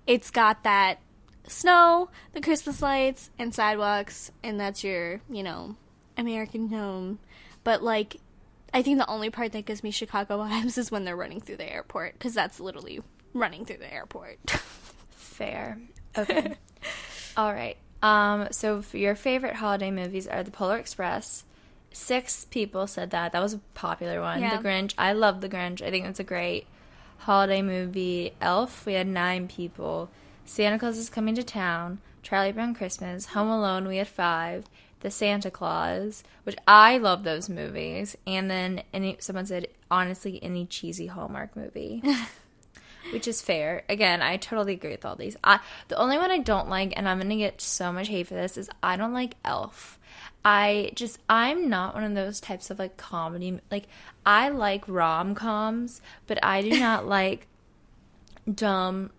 it's 0.07 0.31
got 0.31 0.63
that 0.63 1.01
snow, 1.49 2.09
the 2.33 2.41
Christmas 2.41 2.81
lights, 2.83 3.31
and 3.39 3.53
sidewalks, 3.55 4.31
and 4.43 4.61
that's 4.61 4.85
your, 4.85 5.21
you 5.29 5.43
know, 5.43 5.77
American 6.17 6.69
home. 6.69 7.19
But 7.65 7.83
like, 7.83 8.17
I 8.77 8.83
think 8.83 8.99
the 8.99 9.09
only 9.09 9.31
part 9.31 9.53
that 9.53 9.65
gives 9.65 9.83
me 9.83 9.91
Chicago 9.91 10.37
vibes 10.37 10.77
is 10.77 10.91
when 10.91 11.07
they're 11.07 11.17
running 11.17 11.41
through 11.41 11.57
the 11.57 11.73
airport, 11.73 12.13
because 12.13 12.35
that's 12.35 12.61
literally 12.61 13.01
running 13.33 13.65
through 13.65 13.79
the 13.79 13.91
airport. 13.91 14.39
Fair. 15.13 15.79
Okay. 16.17 16.55
All 17.39 17.55
right. 17.55 17.79
Um. 18.03 18.49
So 18.51 18.83
your 18.93 19.15
favorite 19.15 19.55
holiday 19.55 19.91
movies 19.91 20.27
are 20.27 20.43
The 20.43 20.51
Polar 20.51 20.77
Express. 20.77 21.45
Six 21.91 22.45
people 22.45 22.87
said 22.87 23.13
that. 23.13 23.33
That 23.33 23.43
was 23.43 23.55
a 23.55 23.61
popular 23.73 24.21
one. 24.21 24.43
Yeah. 24.43 24.59
The 24.59 24.69
Grinch. 24.69 24.93
I 24.99 25.15
love 25.15 25.41
The 25.41 25.49
Grinch. 25.49 25.81
I 25.81 25.91
think 25.91 26.05
that's 26.05 26.21
a 26.21 26.25
great 26.25 26.67
holiday 27.21 27.63
movie. 27.63 28.35
Elf. 28.43 28.85
We 28.85 28.93
had 28.93 29.07
nine 29.07 29.49
people. 29.49 30.11
Santa 30.45 30.79
Claus 30.79 30.99
is 30.99 31.09
coming 31.09 31.35
to 31.37 31.43
town. 31.43 32.01
Charlie 32.23 32.53
Brown 32.53 32.75
Christmas. 32.75 33.25
Home 33.29 33.49
Alone. 33.49 33.89
We 33.89 33.97
had 33.97 34.09
five. 34.09 34.67
The 35.07 35.13
Santa 35.13 35.53
Claus, 35.53 36.25
which 36.43 36.57
I 36.67 36.99
love 36.99 37.23
those 37.23 37.49
movies. 37.49 38.17
And 38.27 38.51
then 38.51 38.83
any 38.93 39.17
someone 39.21 39.47
said 39.47 39.69
honestly 39.89 40.43
any 40.43 40.67
cheesy 40.67 41.07
Hallmark 41.07 41.55
movie. 41.55 42.03
which 43.13 43.29
is 43.29 43.41
fair. 43.41 43.85
Again, 43.89 44.21
I 44.21 44.37
totally 44.37 44.73
agree 44.73 44.91
with 44.91 45.05
all 45.05 45.15
these. 45.15 45.37
I 45.45 45.61
the 45.87 45.97
only 45.97 46.19
one 46.19 46.33
I 46.33 46.39
don't 46.39 46.69
like, 46.69 46.93
and 46.97 47.09
I'm 47.09 47.21
gonna 47.21 47.37
get 47.37 47.61
so 47.61 47.93
much 47.93 48.09
hate 48.09 48.27
for 48.27 48.35
this, 48.35 48.59
is 48.59 48.69
I 48.83 48.97
don't 48.97 49.13
like 49.13 49.37
Elf. 49.45 50.01
I 50.45 50.91
just 50.97 51.21
I'm 51.29 51.69
not 51.69 51.95
one 51.95 52.03
of 52.03 52.17
those 52.17 52.41
types 52.41 52.69
of 52.71 52.81
like 52.81 52.97
comedy 52.97 53.61
like 53.71 53.87
I 54.25 54.49
like 54.49 54.89
rom 54.89 55.37
coms, 55.37 56.03
but 56.27 56.45
I 56.45 56.63
do 56.63 56.81
not 56.81 57.07
like 57.19 57.47
dumb. 58.53 59.13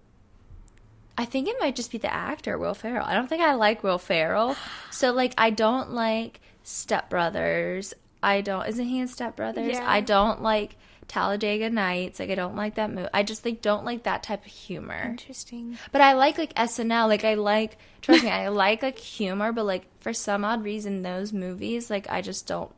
I 1.18 1.26
think 1.26 1.48
it 1.48 1.56
might 1.60 1.76
just 1.76 1.92
be 1.92 1.98
the 1.98 2.14
actor 2.14 2.58
Will 2.58 2.76
Ferrell. 2.76 3.06
I 3.06 3.14
don't 3.16 3.28
think 3.28 3.42
I 3.42 3.56
like 3.56 3.84
Will 3.84 3.98
Ferrell, 3.98 4.56
so 4.92 5.12
like 5.12 5.34
I 5.38 5.50
don't 5.50 5.92
like 5.92 6.40
Step 6.64 7.10
Brothers. 7.10 7.94
I 8.22 8.42
don't. 8.42 8.68
Isn't 8.68 8.86
he 8.86 9.00
in 9.00 9.08
Step 9.08 9.36
Brothers? 9.36 9.74
Yeah. 9.74 9.90
I 9.90 10.02
don't 10.02 10.42
like 10.42 10.76
Talladega 11.08 11.70
Nights. 11.70 12.20
Like 12.20 12.30
I 12.30 12.36
don't 12.36 12.56
like 12.56 12.76
that 12.76 12.92
movie. 12.92 13.10
I 13.14 13.24
just 13.24 13.46
like 13.46 13.62
don't 13.62 13.86
like 13.86 14.04
that 14.04 14.24
type 14.24 14.46
of 14.46 14.52
humor. 14.52 15.08
Interesting. 15.10 15.78
But 15.92 16.02
I 16.02 16.14
like 16.14 16.38
like 16.38 16.54
SNL. 16.54 17.08
Like 17.08 17.24
I 17.24 17.36
like 17.36 17.78
trust 18.02 18.24
me, 18.24 18.30
I 18.30 18.48
like 18.50 18.84
like 18.84 19.00
humor. 19.00 19.52
But 19.52 19.66
like 19.66 19.88
for 20.02 20.14
some 20.14 20.44
odd 20.46 20.64
reason, 20.64 21.02
those 21.02 21.34
movies 21.34 21.90
like 21.90 22.10
I 22.10 22.22
just 22.22 22.48
don't. 22.48 22.72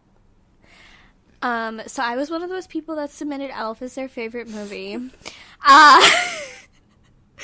Um, 1.42 1.82
so 1.88 2.04
I 2.04 2.16
was 2.16 2.30
one 2.30 2.44
of 2.44 2.50
those 2.50 2.68
people 2.68 2.96
that 2.98 3.12
submitted 3.12 3.50
Elf 3.54 3.82
as 3.82 3.96
their 3.96 4.10
favorite 4.10 4.50
movie. 4.50 4.98
Uh, 5.66 6.10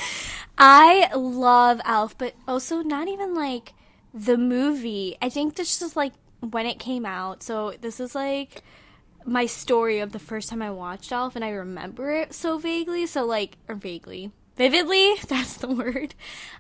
I 0.58 1.14
love 1.16 1.82
Elf, 1.86 2.18
but 2.18 2.34
also 2.48 2.82
not 2.82 3.08
even 3.08 3.34
like 3.34 3.74
the 4.14 4.38
movie. 4.38 5.18
I 5.22 5.30
think 5.30 5.56
this 5.56 5.82
is 5.82 5.96
like 5.96 6.14
when 6.40 6.66
it 6.66 6.80
came 6.80 7.06
out. 7.06 7.44
So 7.44 7.74
this 7.82 8.00
is 8.00 8.16
like 8.16 8.64
my 9.26 9.46
story 9.46 10.00
of 10.00 10.12
the 10.12 10.20
first 10.20 10.50
time 10.50 10.62
I 10.62 10.72
watched 10.72 11.12
Elf, 11.12 11.36
and 11.36 11.44
I 11.44 11.50
remember 11.50 12.12
it 12.12 12.34
so 12.34 12.58
vaguely. 12.58 13.06
So 13.06 13.26
like, 13.26 13.58
or 13.68 13.76
vaguely, 13.76 14.32
vividly. 14.56 15.16
That's 15.28 15.58
the 15.58 15.68
word. 15.68 16.16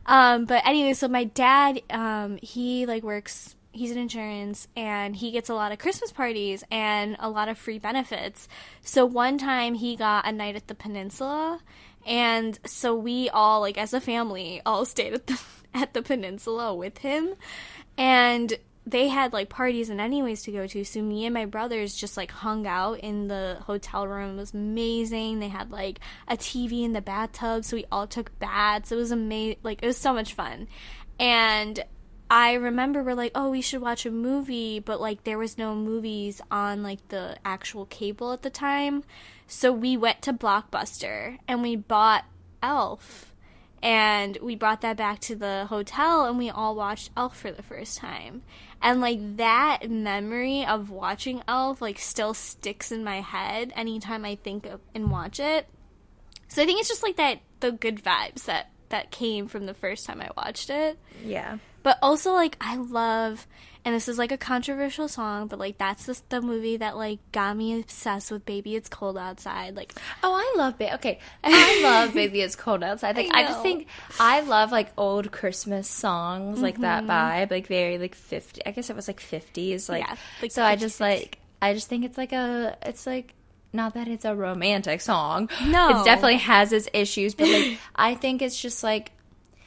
Um, 0.06 0.46
but 0.46 0.66
anyway, 0.66 0.94
so 0.94 1.08
my 1.08 1.24
dad, 1.24 1.82
um, 1.90 2.38
he 2.42 2.86
like 2.86 3.04
works. 3.04 3.56
He's 3.72 3.92
in 3.92 3.98
insurance, 3.98 4.70
and 4.78 5.18
he 5.18 5.32
gets 5.32 5.50
a 5.50 5.54
lot 5.54 5.74
of 5.74 5.80
Christmas 5.80 6.10
parties 6.10 6.64
and 6.72 7.18
a 7.20 7.30
lot 7.30 7.50
of 7.50 7.58
free 7.58 7.78
benefits. 7.78 8.48
So 8.82 9.06
one 9.06 9.38
time 9.38 9.74
he 9.74 9.98
got 9.98 10.26
a 10.26 10.32
night 10.32 10.56
at 10.56 10.68
the 10.68 10.76
Peninsula, 10.76 11.60
and 12.06 12.58
so 12.66 12.96
we 12.96 13.30
all, 13.30 13.62
like 13.62 13.78
as 13.78 13.94
a 13.94 14.02
family, 14.02 14.62
all 14.66 14.86
stayed 14.86 15.14
at 15.14 15.28
the 15.28 15.42
at 15.74 15.94
the 15.94 16.02
Peninsula 16.02 16.74
with 16.74 17.00
him, 17.00 17.34
and 17.98 18.58
they 18.88 19.08
had 19.08 19.34
like 19.34 19.50
parties 19.50 19.90
and 19.90 20.00
anyways 20.00 20.44
to 20.44 20.52
go 20.52 20.68
to. 20.68 20.84
So 20.84 21.02
me 21.02 21.26
and 21.26 21.34
my 21.34 21.46
brothers 21.46 21.96
just 21.96 22.18
like 22.18 22.32
hung 22.32 22.68
out 22.68 23.00
in 23.00 23.28
the 23.28 23.58
hotel 23.62 24.08
room. 24.08 24.38
It 24.38 24.42
was 24.42 24.54
amazing. 24.54 25.40
They 25.40 25.48
had 25.48 25.72
like 25.72 26.00
a 26.28 26.38
tv 26.38 26.84
in 26.84 26.94
the 26.94 27.02
bathtub 27.02 27.66
so 27.66 27.78
we 27.78 27.86
all 27.92 28.06
took 28.06 28.38
baths. 28.40 28.92
It 28.92 28.96
was 28.96 29.12
amazing 29.12 29.58
like 29.64 29.82
it 29.82 29.88
was 29.88 29.98
so 29.98 30.14
much 30.14 30.34
fun. 30.34 30.68
And 31.20 31.84
i 32.28 32.54
remember 32.54 33.04
we're 33.04 33.14
like 33.14 33.32
oh 33.36 33.52
we 33.52 33.62
should 33.62 33.80
watch 33.80 34.04
a 34.04 34.10
movie 34.10 34.80
but 34.80 35.00
like 35.00 35.24
there 35.26 35.38
was 35.38 35.60
no 35.60 35.76
movies 35.76 36.42
on 36.50 36.82
like 36.82 37.08
the 37.10 37.38
actual 37.46 37.86
cable 37.86 38.34
at 38.34 38.42
the 38.42 38.50
time 38.50 39.04
so 39.48 39.72
we 39.72 39.96
went 39.98 40.22
to 40.22 40.34
blockbuster 40.34 41.38
and 41.48 41.62
we 41.62 41.76
bought 41.76 42.26
elf 42.62 43.34
and 43.82 44.38
we 44.42 44.56
brought 44.56 44.82
that 44.82 44.98
back 44.98 45.20
to 45.20 45.36
the 45.36 45.66
hotel 45.70 46.26
and 46.26 46.38
we 46.38 46.50
all 46.50 46.76
watched 46.76 47.12
elf 47.16 47.38
for 47.38 47.52
the 47.52 47.64
first 47.64 47.98
time 47.98 48.42
and 48.82 49.02
like 49.02 49.38
that 49.38 49.90
memory 49.90 50.66
of 50.66 50.90
watching 50.90 51.44
elf 51.48 51.82
like 51.82 52.00
still 52.00 52.34
sticks 52.34 52.92
in 52.92 53.04
my 53.04 53.22
head 53.22 53.72
anytime 53.76 54.26
i 54.26 54.36
think 54.36 54.66
of 54.66 54.80
and 54.94 55.12
watch 55.12 55.40
it 55.40 55.68
so 56.48 56.62
i 56.62 56.66
think 56.66 56.80
it's 56.80 56.90
just 56.90 57.04
like 57.04 57.18
that 57.18 57.40
the 57.60 57.72
good 57.72 58.04
vibes 58.04 58.46
that 58.46 58.72
that 58.90 59.12
came 59.12 59.48
from 59.48 59.66
the 59.66 59.74
first 59.74 60.06
time 60.06 60.22
I 60.22 60.30
watched 60.38 60.70
it. 60.70 60.98
Yeah. 61.24 61.58
But 61.84 61.98
also, 62.02 62.34
like, 62.34 62.58
I 62.62 62.78
love, 62.78 63.48
and 63.86 63.94
this 63.96 64.08
is 64.10 64.18
like 64.18 64.32
a 64.32 64.38
controversial 64.38 65.08
song, 65.08 65.48
but 65.48 65.60
like, 65.60 65.78
that's 65.78 66.08
the, 66.08 66.20
the 66.30 66.42
movie 66.42 66.78
that 66.78 66.98
like 66.98 67.20
got 67.32 67.56
me 67.56 67.80
obsessed 67.80 68.32
with 68.32 68.46
"Baby 68.46 68.76
It's 68.76 68.90
Cold 68.90 69.18
Outside." 69.18 69.76
Like, 69.76 69.94
Oh, 70.24 70.34
I 70.34 70.58
love 70.58 70.78
baby. 70.78 70.92
Okay, 70.96 71.20
I 71.44 71.82
love 71.84 72.14
baby. 72.14 72.42
It's 72.42 72.56
cold 72.56 72.84
outside. 72.84 73.16
Like 73.16 73.30
I 73.34 73.42
I, 73.42 73.44
just 73.44 73.62
think 73.62 73.88
I 74.20 74.42
love 74.42 74.72
like 74.72 74.90
old 74.98 75.32
Christmas 75.32 75.88
songs, 75.88 76.60
like 76.62 76.80
that 76.80 77.04
Mm-hmm. 77.04 77.12
vibe, 77.12 77.52
like 77.52 77.68
very 77.68 77.98
like 77.98 78.16
fifty. 78.16 78.66
I 78.66 78.72
guess 78.72 78.90
it 78.90 78.96
was 78.96 79.08
like 79.08 79.20
fifties, 79.20 79.88
like. 79.88 80.04
Yeah, 80.06 80.16
like 80.42 80.52
so 80.52 80.64
I 80.64 80.76
just 80.76 81.00
like 81.00 81.38
I 81.62 81.74
just 81.74 81.88
think 81.88 82.04
it's 82.06 82.18
like 82.18 82.34
a 82.34 82.76
it's 82.82 83.06
like 83.08 83.34
not 83.72 83.94
that 83.96 84.08
it's 84.08 84.26
a 84.26 84.34
romantic 84.36 85.02
song. 85.02 85.50
No. 85.66 85.90
it 86.02 86.06
definitely 86.06 86.38
has 86.38 86.72
its 86.74 86.88
issues, 86.94 87.36
but 87.36 87.48
like 87.48 87.78
I 87.96 88.16
think 88.16 88.42
it's 88.42 88.60
just 88.60 88.84
like. 88.84 89.12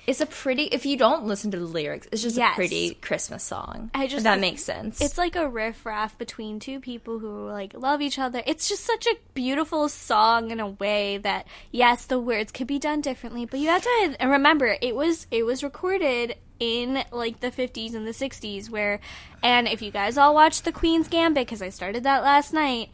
It's 0.09 0.23
a 0.23 0.27
pretty. 0.27 0.63
If 0.65 0.87
you 0.87 0.97
don't 0.97 1.27
listen 1.27 1.51
to 1.51 1.59
the 1.59 1.67
lyrics, 1.67 2.09
it's 2.11 2.23
just 2.23 2.37
Yes. 2.39 2.53
a 2.53 2.57
pretty 2.57 2.95
Christmas 2.95 3.45
song. 3.45 3.91
I 3.95 4.07
just- 4.07 4.25
that 4.25 4.41
makes 4.41 4.65
sense. 4.65 5.01
it's 5.03 5.19
like 5.19 5.37
a 5.37 5.47
riff 5.47 5.85
raff 5.85 6.17
between 6.17 6.59
two 6.61 6.81
people 6.81 7.19
who 7.19 7.47
like 7.47 7.75
love 7.75 8.01
each 8.01 8.19
other. 8.19 8.43
It's 8.47 8.69
just 8.69 8.85
such 8.85 9.07
a 9.07 9.17
beautiful 9.35 9.87
song 9.91 10.51
in 10.51 10.61
a 10.61 10.69
way 10.69 11.19
that 11.19 11.47
yes, 11.71 12.07
the 12.07 12.19
words 12.19 12.53
could 12.53 12.67
be 12.67 12.79
done 12.79 13.03
differently, 13.03 13.45
but 13.45 13.61
you 13.61 13.69
have 13.69 13.83
to 13.83 14.17
remember 14.27 14.79
it 14.81 14.97
was 14.97 15.27
it 15.31 15.45
was 15.45 15.63
recorded 15.63 16.37
in 16.59 17.05
like 17.13 17.41
the 17.41 17.51
50s 17.51 17.95
and 17.95 18.07
the 18.07 18.13
60s 18.15 18.71
where 18.71 19.01
and 19.43 19.69
if 19.69 19.83
you 19.83 19.91
guys 19.93 20.17
all 20.19 20.35
watched 20.35 20.65
The 20.65 20.73
Queen's 20.73 21.07
Gambit 21.09 21.47
cuz 21.49 21.61
I 21.63 21.69
started 21.69 22.03
that 22.05 22.23
last 22.23 22.53
night, 22.55 22.89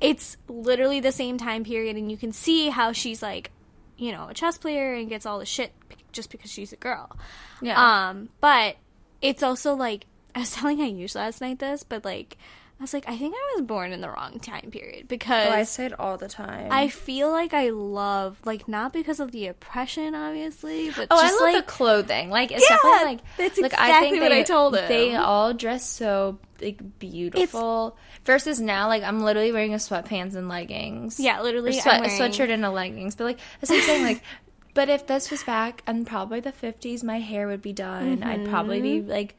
it's 0.00 0.36
literally 0.48 1.00
the 1.00 1.12
same 1.12 1.36
time 1.36 1.64
period 1.64 1.96
and 1.96 2.10
you 2.10 2.16
can 2.16 2.32
see 2.32 2.68
how 2.68 2.92
she's 2.92 3.22
like, 3.22 3.50
you 3.96 4.12
know, 4.12 4.28
a 4.28 4.34
chess 4.34 4.56
player 4.56 4.94
and 4.94 5.08
gets 5.08 5.26
all 5.26 5.40
the 5.40 5.46
shit 5.46 5.72
just 6.14 6.30
because 6.30 6.50
she's 6.50 6.72
a 6.72 6.76
girl. 6.76 7.16
yeah. 7.60 8.08
Um, 8.08 8.30
but 8.40 8.76
it's 9.20 9.42
also 9.42 9.74
like 9.74 10.06
I 10.34 10.40
was 10.40 10.52
telling 10.52 10.78
Ayush 10.78 11.14
last 11.14 11.40
night 11.40 11.58
this, 11.58 11.82
but 11.82 12.04
like 12.04 12.38
I 12.80 12.82
was 12.82 12.92
like, 12.92 13.08
I 13.08 13.16
think 13.16 13.34
I 13.36 13.52
was 13.54 13.64
born 13.64 13.92
in 13.92 14.00
the 14.00 14.08
wrong 14.08 14.40
time 14.40 14.72
period 14.72 15.06
because 15.06 15.46
oh, 15.46 15.52
I 15.52 15.60
I, 15.60 15.62
say 15.62 15.86
it 15.86 15.98
all 15.98 16.18
the 16.18 16.26
time. 16.26 16.72
I 16.72 16.88
feel 16.88 17.30
like 17.30 17.54
I 17.54 17.70
love 17.70 18.36
like 18.44 18.66
not 18.66 18.92
because 18.92 19.20
of 19.20 19.30
the 19.30 19.46
oppression, 19.46 20.14
obviously, 20.14 20.90
but 20.90 21.06
Oh, 21.10 21.22
just 21.22 21.40
I 21.40 21.44
love 21.44 21.54
like 21.54 21.66
the 21.66 21.72
clothing. 21.72 22.30
Like 22.30 22.50
it's 22.50 22.68
Yeah, 22.68 22.76
definitely 22.76 23.04
like 23.04 23.20
that's 23.36 23.60
like, 23.60 23.72
exactly 23.72 24.20
what 24.20 24.30
they, 24.30 24.40
I 24.40 24.42
told 24.42 24.76
him. 24.76 24.88
They 24.88 25.14
all 25.14 25.54
dress 25.54 25.88
so 25.88 26.40
like 26.60 26.98
beautiful. 26.98 27.96
Versus 28.24 28.60
now, 28.60 28.88
like 28.88 29.04
I'm 29.04 29.20
literally 29.20 29.52
wearing 29.52 29.74
a 29.74 29.76
sweatpants 29.76 30.34
and 30.34 30.48
leggings. 30.48 31.20
yeah, 31.20 31.42
literally 31.42 31.78
sweat, 31.78 32.00
I'm 32.00 32.04
a 32.04 32.08
sweatshirt 32.08 32.50
and 32.50 32.64
a 32.64 32.70
leggings. 32.70 33.14
But 33.14 33.24
like 33.24 33.38
that's 33.60 33.70
what 33.70 33.78
I'm 33.78 33.84
saying. 33.84 34.02
Like, 34.02 34.22
but 34.74 34.88
if 34.88 35.06
this 35.06 35.30
was 35.30 35.42
back 35.44 35.82
in 35.86 36.04
probably 36.04 36.40
the 36.40 36.52
50s, 36.52 37.02
my 37.02 37.20
hair 37.20 37.46
would 37.46 37.62
be 37.62 37.72
done. 37.72 38.22
I'd 38.22 38.44
probably 38.44 38.80
be 38.80 39.00
Mm-hmm. 39.00 39.10
like, 39.10 39.36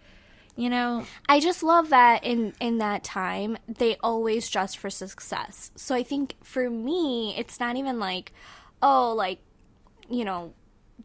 you 0.55 0.69
know, 0.69 1.05
I 1.27 1.39
just 1.41 1.61
love 1.63 1.89
that 1.89 2.23
in 2.23 2.53
in 2.61 2.77
that 2.77 3.03
time 3.03 3.57
they 3.67 3.97
always 4.01 4.49
dress 4.49 4.73
for 4.73 4.89
success. 4.89 5.71
So 5.75 5.93
I 5.93 6.03
think 6.03 6.35
for 6.43 6.69
me, 6.69 7.35
it's 7.37 7.59
not 7.59 7.75
even 7.75 7.99
like, 7.99 8.31
oh, 8.81 9.13
like, 9.13 9.39
you 10.09 10.23
know, 10.23 10.53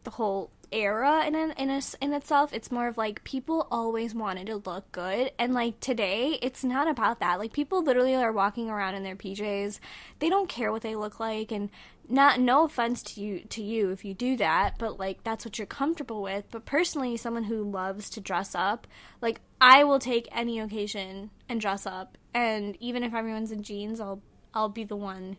the 0.03 0.11
whole 0.11 0.49
era 0.71 1.25
in 1.25 1.35
in 1.35 1.69
a, 1.69 1.81
in 2.01 2.13
itself. 2.13 2.53
It's 2.53 2.71
more 2.71 2.87
of 2.87 2.97
like 2.97 3.23
people 3.23 3.67
always 3.71 4.15
wanted 4.15 4.47
to 4.47 4.57
look 4.57 4.91
good, 4.91 5.31
and 5.37 5.53
like 5.53 5.79
today, 5.79 6.39
it's 6.41 6.63
not 6.63 6.87
about 6.87 7.19
that. 7.19 7.39
Like 7.39 7.53
people 7.53 7.83
literally 7.83 8.15
are 8.15 8.31
walking 8.31 8.69
around 8.69 8.95
in 8.95 9.03
their 9.03 9.15
PJs. 9.15 9.79
They 10.19 10.29
don't 10.29 10.49
care 10.49 10.71
what 10.71 10.81
they 10.81 10.95
look 10.95 11.19
like, 11.19 11.51
and 11.51 11.69
not 12.11 12.39
no 12.39 12.65
offense 12.65 13.01
to 13.01 13.21
you 13.21 13.39
to 13.49 13.63
you 13.63 13.89
if 13.91 14.03
you 14.03 14.13
do 14.13 14.35
that 14.35 14.77
but 14.77 14.99
like 14.99 15.23
that's 15.23 15.45
what 15.45 15.57
you're 15.57 15.65
comfortable 15.65 16.21
with 16.21 16.43
but 16.51 16.65
personally 16.65 17.15
someone 17.15 17.45
who 17.45 17.63
loves 17.63 18.09
to 18.09 18.19
dress 18.19 18.53
up 18.53 18.85
like 19.21 19.39
i 19.61 19.83
will 19.83 19.99
take 19.99 20.27
any 20.31 20.59
occasion 20.59 21.29
and 21.47 21.61
dress 21.61 21.85
up 21.85 22.17
and 22.33 22.75
even 22.81 23.03
if 23.03 23.13
everyone's 23.13 23.51
in 23.51 23.63
jeans 23.63 24.01
i'll 24.01 24.21
i'll 24.53 24.67
be 24.67 24.83
the 24.83 24.95
one 24.95 25.37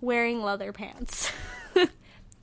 wearing 0.00 0.42
leather 0.42 0.72
pants 0.72 1.30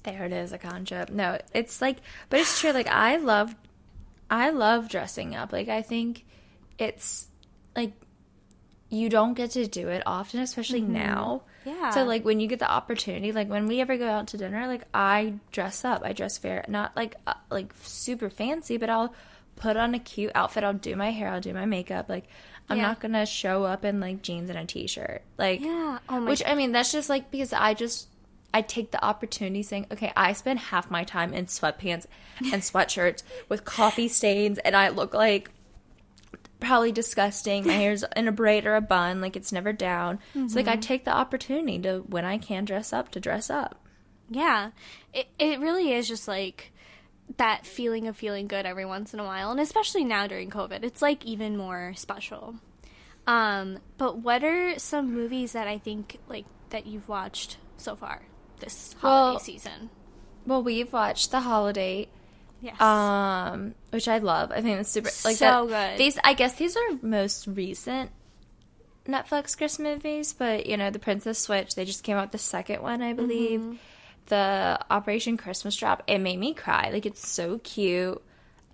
there 0.03 0.25
it 0.25 0.33
is, 0.33 0.51
a 0.51 0.57
concept. 0.57 1.11
No, 1.11 1.37
it's 1.53 1.81
like, 1.81 1.97
but 2.29 2.39
it's 2.39 2.59
true. 2.59 2.71
Like 2.71 2.87
I 2.87 3.17
love, 3.17 3.55
I 4.29 4.49
love 4.49 4.89
dressing 4.89 5.35
up. 5.35 5.51
Like 5.51 5.69
I 5.69 5.81
think 5.81 6.25
it's 6.77 7.27
like 7.75 7.93
you 8.89 9.07
don't 9.09 9.33
get 9.35 9.51
to 9.51 9.67
do 9.67 9.87
it 9.89 10.03
often, 10.05 10.39
especially 10.41 10.81
now. 10.81 11.43
Yeah. 11.65 11.91
So 11.91 12.03
like 12.03 12.25
when 12.25 12.39
you 12.39 12.47
get 12.47 12.59
the 12.59 12.69
opportunity, 12.69 13.31
like 13.31 13.47
when 13.49 13.67
we 13.67 13.79
ever 13.81 13.95
go 13.97 14.07
out 14.09 14.27
to 14.29 14.37
dinner, 14.37 14.67
like 14.67 14.83
I 14.93 15.35
dress 15.51 15.85
up. 15.85 16.01
I 16.03 16.13
dress 16.13 16.37
fair, 16.37 16.65
not 16.67 16.95
like 16.95 17.15
uh, 17.27 17.35
like 17.49 17.71
super 17.83 18.29
fancy, 18.29 18.77
but 18.77 18.89
I'll 18.89 19.13
put 19.57 19.77
on 19.77 19.93
a 19.93 19.99
cute 19.99 20.31
outfit. 20.33 20.63
I'll 20.63 20.73
do 20.73 20.95
my 20.95 21.11
hair. 21.11 21.29
I'll 21.29 21.39
do 21.41 21.53
my 21.53 21.65
makeup. 21.65 22.09
Like 22.09 22.25
I'm 22.69 22.77
Yeah. 22.77 22.87
not 22.87 22.99
gonna 22.99 23.25
show 23.27 23.63
up 23.63 23.85
in 23.85 23.99
like 23.99 24.23
jeans 24.23 24.49
and 24.49 24.57
a 24.57 24.65
t-shirt. 24.65 25.21
Like 25.37 25.61
yeah 25.61 25.99
oh 26.09 26.19
my 26.19 26.29
which 26.31 26.41
I 26.45 26.55
mean, 26.55 26.71
that's 26.71 26.91
just 26.91 27.09
like 27.09 27.29
because 27.29 27.53
I 27.53 27.75
just 27.75 28.07
I 28.53 28.61
take 28.61 28.91
the 28.91 29.03
opportunity 29.03 29.63
saying, 29.63 29.87
okay, 29.91 30.11
I 30.15 30.33
spend 30.33 30.59
half 30.59 30.91
my 30.91 31.03
time 31.03 31.33
in 31.33 31.45
sweatpants 31.45 32.05
and 32.39 32.61
sweatshirts 32.61 33.23
with 33.49 33.65
coffee 33.65 34.07
stains, 34.07 34.57
and 34.59 34.75
I 34.75 34.89
look 34.89 35.13
like 35.13 35.49
probably 36.61 36.93
disgusting. 36.93 37.67
My 37.67 37.73
hair's 37.73 38.05
in 38.15 38.29
a 38.29 38.31
braid 38.31 38.65
or 38.65 38.75
a 38.75 38.81
bun, 38.81 39.19
like 39.19 39.35
it's 39.35 39.51
never 39.51 39.73
down. 39.73 40.19
So 40.33 40.55
like 40.55 40.67
I 40.67 40.77
take 40.77 41.03
the 41.03 41.13
opportunity 41.13 41.79
to 41.79 41.99
when 42.07 42.23
I 42.23 42.37
can 42.37 42.63
dress 42.63 42.93
up 42.93 43.09
to 43.11 43.19
dress 43.19 43.49
up. 43.49 43.83
Yeah. 44.29 44.71
It 45.13 45.27
it 45.37 45.59
really 45.59 45.91
is 45.91 46.07
just 46.07 46.27
like 46.27 46.71
that 47.37 47.65
feeling 47.65 48.07
of 48.07 48.15
feeling 48.15 48.47
good 48.47 48.65
every 48.65 48.85
once 48.85 49.13
in 49.13 49.19
a 49.19 49.23
while 49.23 49.51
and 49.51 49.59
especially 49.59 50.05
now 50.05 50.27
during 50.27 50.49
COVID. 50.49 50.83
It's 50.83 51.01
like 51.01 51.25
even 51.25 51.57
more 51.57 51.93
special. 51.95 52.55
Um 53.27 53.79
but 53.97 54.19
what 54.19 54.43
are 54.43 54.79
some 54.79 55.13
movies 55.13 55.53
that 55.53 55.67
I 55.67 55.79
think 55.79 56.19
like 56.29 56.45
that 56.69 56.85
you've 56.85 57.09
watched 57.09 57.57
so 57.77 57.95
far 57.95 58.21
this 58.62 58.95
holiday 59.00 59.32
Well, 59.34 59.39
season? 59.39 59.89
Well, 60.45 60.63
we've 60.63 60.91
watched 60.93 61.32
The 61.32 61.41
Holiday, 61.41 62.08
Yes. 62.62 62.80
um, 62.82 63.76
which 63.91 64.08
I 64.08 64.17
love. 64.19 64.52
I 64.52 64.62
think 64.62 64.80
it's 64.80 64.89
super 64.89 65.10
like 65.26 65.36
So 65.36 65.67
that- 65.67 65.97
good. 65.97 66.00
These, 66.00 66.17
I 66.24 66.34
guess, 66.34 66.56
these 66.56 66.76
are 66.78 66.97
most 67.02 67.45
recent 67.47 68.12
Netflix 69.08 69.58
Christmas 69.58 69.80
movies, 69.80 70.34
but 70.34 70.65
you 70.65 70.78
know, 70.78 70.89
The 70.89 71.00
Princess 71.00 71.39
Switch. 71.39 71.76
They 71.76 71.86
just 71.86 72.04
came 72.04 72.17
out 72.17 72.32
the 72.32 72.38
second 72.38 72.82
one, 72.82 73.02
I 73.02 73.13
believe. 73.13 73.60
Mm-hmm. 73.60 73.76
The 74.28 74.80
Operation 74.89 75.38
Christmas 75.38 75.76
Drop. 75.76 76.04
It 76.08 76.19
made 76.19 76.38
me 76.39 76.54
cry. 76.54 76.89
Like 76.93 77.06
it's 77.06 77.28
so 77.28 77.58
cute. 77.60 78.21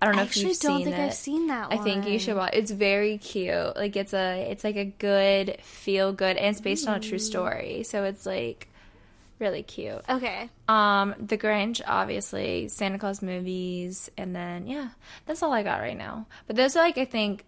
I 0.00 0.06
don't 0.06 0.14
know 0.14 0.22
I 0.22 0.26
if 0.26 0.36
you've 0.36 0.58
don't 0.60 0.76
seen 0.78 0.84
think 0.84 0.96
it. 0.98 1.02
I've 1.02 1.14
seen 1.14 1.46
that 1.48 1.72
I 1.72 1.78
think 1.78 2.06
you 2.06 2.20
should 2.20 2.36
watch. 2.36 2.50
It's 2.52 2.70
very 2.70 3.18
cute. 3.18 3.74
Like 3.74 3.96
it's 3.96 4.14
a, 4.14 4.48
it's 4.50 4.62
like 4.62 4.76
a 4.76 4.84
good 4.84 5.58
feel 5.62 6.12
good, 6.12 6.36
and 6.36 6.46
it's 6.54 6.60
based 6.60 6.86
on 6.86 6.94
a 6.96 7.00
true 7.00 7.18
story. 7.18 7.82
So 7.82 8.04
it's 8.04 8.24
like 8.24 8.68
really 9.38 9.62
cute. 9.62 10.02
Okay. 10.08 10.50
Um, 10.68 11.14
The 11.18 11.38
Grinch, 11.38 11.80
obviously, 11.86 12.68
Santa 12.68 12.98
Claus 12.98 13.22
movies, 13.22 14.10
and 14.16 14.34
then 14.34 14.66
yeah, 14.66 14.88
that's 15.26 15.42
all 15.42 15.52
I 15.52 15.62
got 15.62 15.80
right 15.80 15.96
now. 15.96 16.26
But 16.46 16.56
those 16.56 16.76
are 16.76 16.82
like 16.84 16.98
I 16.98 17.04
think 17.04 17.44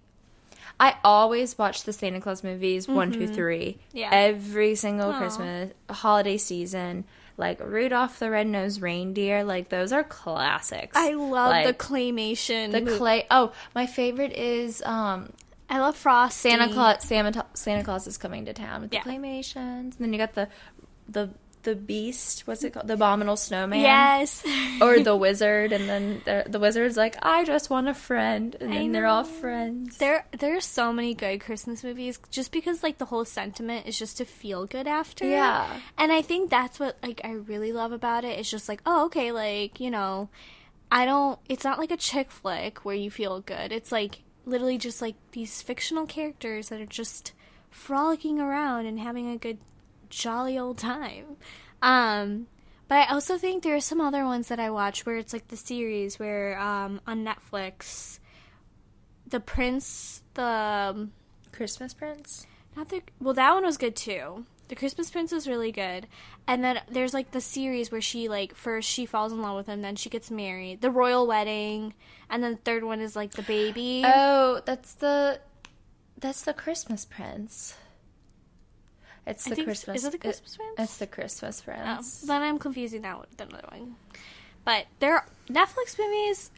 I 0.78 0.96
always 1.04 1.58
watch 1.58 1.82
the 1.84 1.92
Santa 1.92 2.20
Claus 2.20 2.42
movies 2.42 2.88
one, 2.88 3.12
two, 3.12 3.26
three, 3.28 3.78
Mm-hmm. 3.90 3.96
Yeah. 3.98 4.10
every 4.12 4.74
single 4.76 5.10
Aw. 5.10 5.18
Christmas 5.18 5.72
holiday 5.90 6.36
season. 6.38 7.04
Like 7.36 7.58
Rudolph 7.60 8.18
the 8.18 8.28
Red-Nosed 8.30 8.82
Reindeer, 8.82 9.44
like 9.44 9.70
those 9.70 9.92
are 9.92 10.04
classics. 10.04 10.94
I 10.94 11.14
love 11.14 11.54
the 11.64 11.68
Like, 11.70 11.78
claymation. 11.78 12.70
the 12.70 12.96
clay. 12.98 13.26
Oh, 13.30 13.52
my 13.74 13.86
favorite 13.86 14.32
is 14.32 14.82
um 14.82 15.32
I 15.70 15.78
love 15.78 15.96
Frost. 15.96 16.36
Santa 16.36 16.68
Claus. 16.70 17.02
Santa, 17.02 17.46
Santa 17.54 17.82
Claus 17.84 18.06
is 18.06 18.18
coming 18.18 18.44
to 18.44 18.52
town 18.52 18.82
with 18.82 18.92
Yeah. 18.92 19.04
the 19.04 19.10
claymations, 19.10 19.56
and 19.56 19.92
then 20.00 20.12
you 20.12 20.18
got 20.18 20.34
the 20.34 20.48
the 21.08 21.30
the 21.62 21.74
beast. 21.74 22.46
What's 22.46 22.64
it 22.64 22.72
called? 22.72 22.88
The 22.88 22.94
abominable 22.94 23.36
snowman 23.36 23.80
Yes. 23.80 24.44
or 24.80 25.00
the 25.00 25.16
wizard, 25.16 25.72
and 25.72 25.88
then 25.88 26.22
the, 26.24 26.44
the 26.48 26.58
wizard's 26.58 26.96
like, 26.96 27.16
"I 27.22 27.44
just 27.44 27.70
want 27.70 27.88
a 27.88 27.94
friend," 27.94 28.56
and 28.60 28.72
then 28.72 28.92
they're 28.92 29.06
all 29.06 29.24
friends. 29.24 29.98
There, 29.98 30.26
there's 30.38 30.64
so 30.64 30.92
many 30.92 31.14
good 31.14 31.40
Christmas 31.40 31.84
movies 31.84 32.18
just 32.30 32.52
because 32.52 32.82
like 32.82 32.98
the 32.98 33.04
whole 33.06 33.24
sentiment 33.24 33.86
is 33.86 33.98
just 33.98 34.18
to 34.18 34.24
feel 34.24 34.66
good 34.66 34.86
after. 34.86 35.26
Yeah. 35.26 35.80
and 35.98 36.10
I 36.12 36.22
think 36.22 36.50
that's 36.50 36.80
what 36.80 36.96
like 37.02 37.20
I 37.24 37.32
really 37.32 37.72
love 37.72 37.92
about 37.92 38.24
it. 38.24 38.38
It's 38.38 38.50
just 38.50 38.68
like, 38.68 38.82
oh, 38.86 39.06
okay, 39.06 39.32
like 39.32 39.80
you 39.80 39.90
know, 39.90 40.28
I 40.90 41.04
don't. 41.04 41.38
It's 41.48 41.64
not 41.64 41.78
like 41.78 41.90
a 41.90 41.96
chick 41.96 42.30
flick 42.30 42.84
where 42.84 42.96
you 42.96 43.10
feel 43.10 43.40
good. 43.40 43.72
It's 43.72 43.92
like 43.92 44.22
literally 44.46 44.78
just 44.78 45.02
like 45.02 45.16
these 45.32 45.62
fictional 45.62 46.06
characters 46.06 46.70
that 46.70 46.80
are 46.80 46.86
just 46.86 47.32
frolicking 47.70 48.40
around 48.40 48.86
and 48.86 48.98
having 48.98 49.30
a 49.30 49.36
good, 49.36 49.58
jolly 50.10 50.58
old 50.58 50.78
time. 50.78 51.36
Um, 51.80 52.46
but 52.88 52.96
I 52.96 53.12
also 53.12 53.38
think 53.38 53.62
there 53.62 53.76
are 53.76 53.80
some 53.80 54.00
other 54.00 54.24
ones 54.24 54.48
that 54.48 54.60
I 54.60 54.70
watch 54.70 55.06
where 55.06 55.16
it's 55.16 55.32
like 55.32 55.48
the 55.48 55.56
series 55.56 56.18
where 56.18 56.58
um 56.58 57.00
on 57.06 57.24
Netflix 57.24 58.18
the 59.26 59.40
prince 59.40 60.22
the 60.34 60.42
um, 60.42 61.12
Christmas 61.52 61.94
Prince. 61.94 62.46
not 62.76 62.88
the 62.88 63.02
well 63.20 63.34
that 63.34 63.54
one 63.54 63.64
was 63.64 63.76
good 63.76 63.96
too 63.96 64.44
the 64.70 64.76
Christmas 64.76 65.10
Prince 65.10 65.32
was 65.32 65.48
really 65.48 65.72
good, 65.72 66.06
and 66.46 66.62
then 66.62 66.80
there's 66.88 67.12
like 67.12 67.32
the 67.32 67.40
series 67.40 67.90
where 67.90 68.00
she 68.00 68.28
like 68.28 68.54
first 68.54 68.88
she 68.88 69.04
falls 69.04 69.32
in 69.32 69.42
love 69.42 69.56
with 69.56 69.66
him, 69.66 69.82
then 69.82 69.96
she 69.96 70.08
gets 70.08 70.30
married, 70.30 70.80
the 70.80 70.92
royal 70.92 71.26
wedding, 71.26 71.92
and 72.30 72.40
then 72.40 72.52
the 72.52 72.58
third 72.58 72.84
one 72.84 73.00
is 73.00 73.16
like 73.16 73.32
the 73.32 73.42
baby. 73.42 74.04
Oh, 74.06 74.62
that's 74.64 74.94
the 74.94 75.40
that's 76.18 76.42
the 76.42 76.54
Christmas 76.54 77.04
Prince. 77.04 77.74
It's 79.26 79.44
the 79.44 79.62
Christmas. 79.62 79.98
is 79.98 80.04
it 80.06 80.12
the 80.12 80.18
Christmas 80.18 80.56
Prince? 80.56 80.74
It's 80.78 80.96
the 80.98 81.06
Christmas 81.06 81.62
Oh, 81.68 82.26
then 82.26 82.42
I'm 82.42 82.58
confusing 82.58 83.02
that 83.02 83.20
with 83.20 83.40
another 83.40 83.64
one. 83.70 83.96
But 84.64 84.86
their 84.98 85.26
Netflix 85.48 85.98
movies 85.98 86.50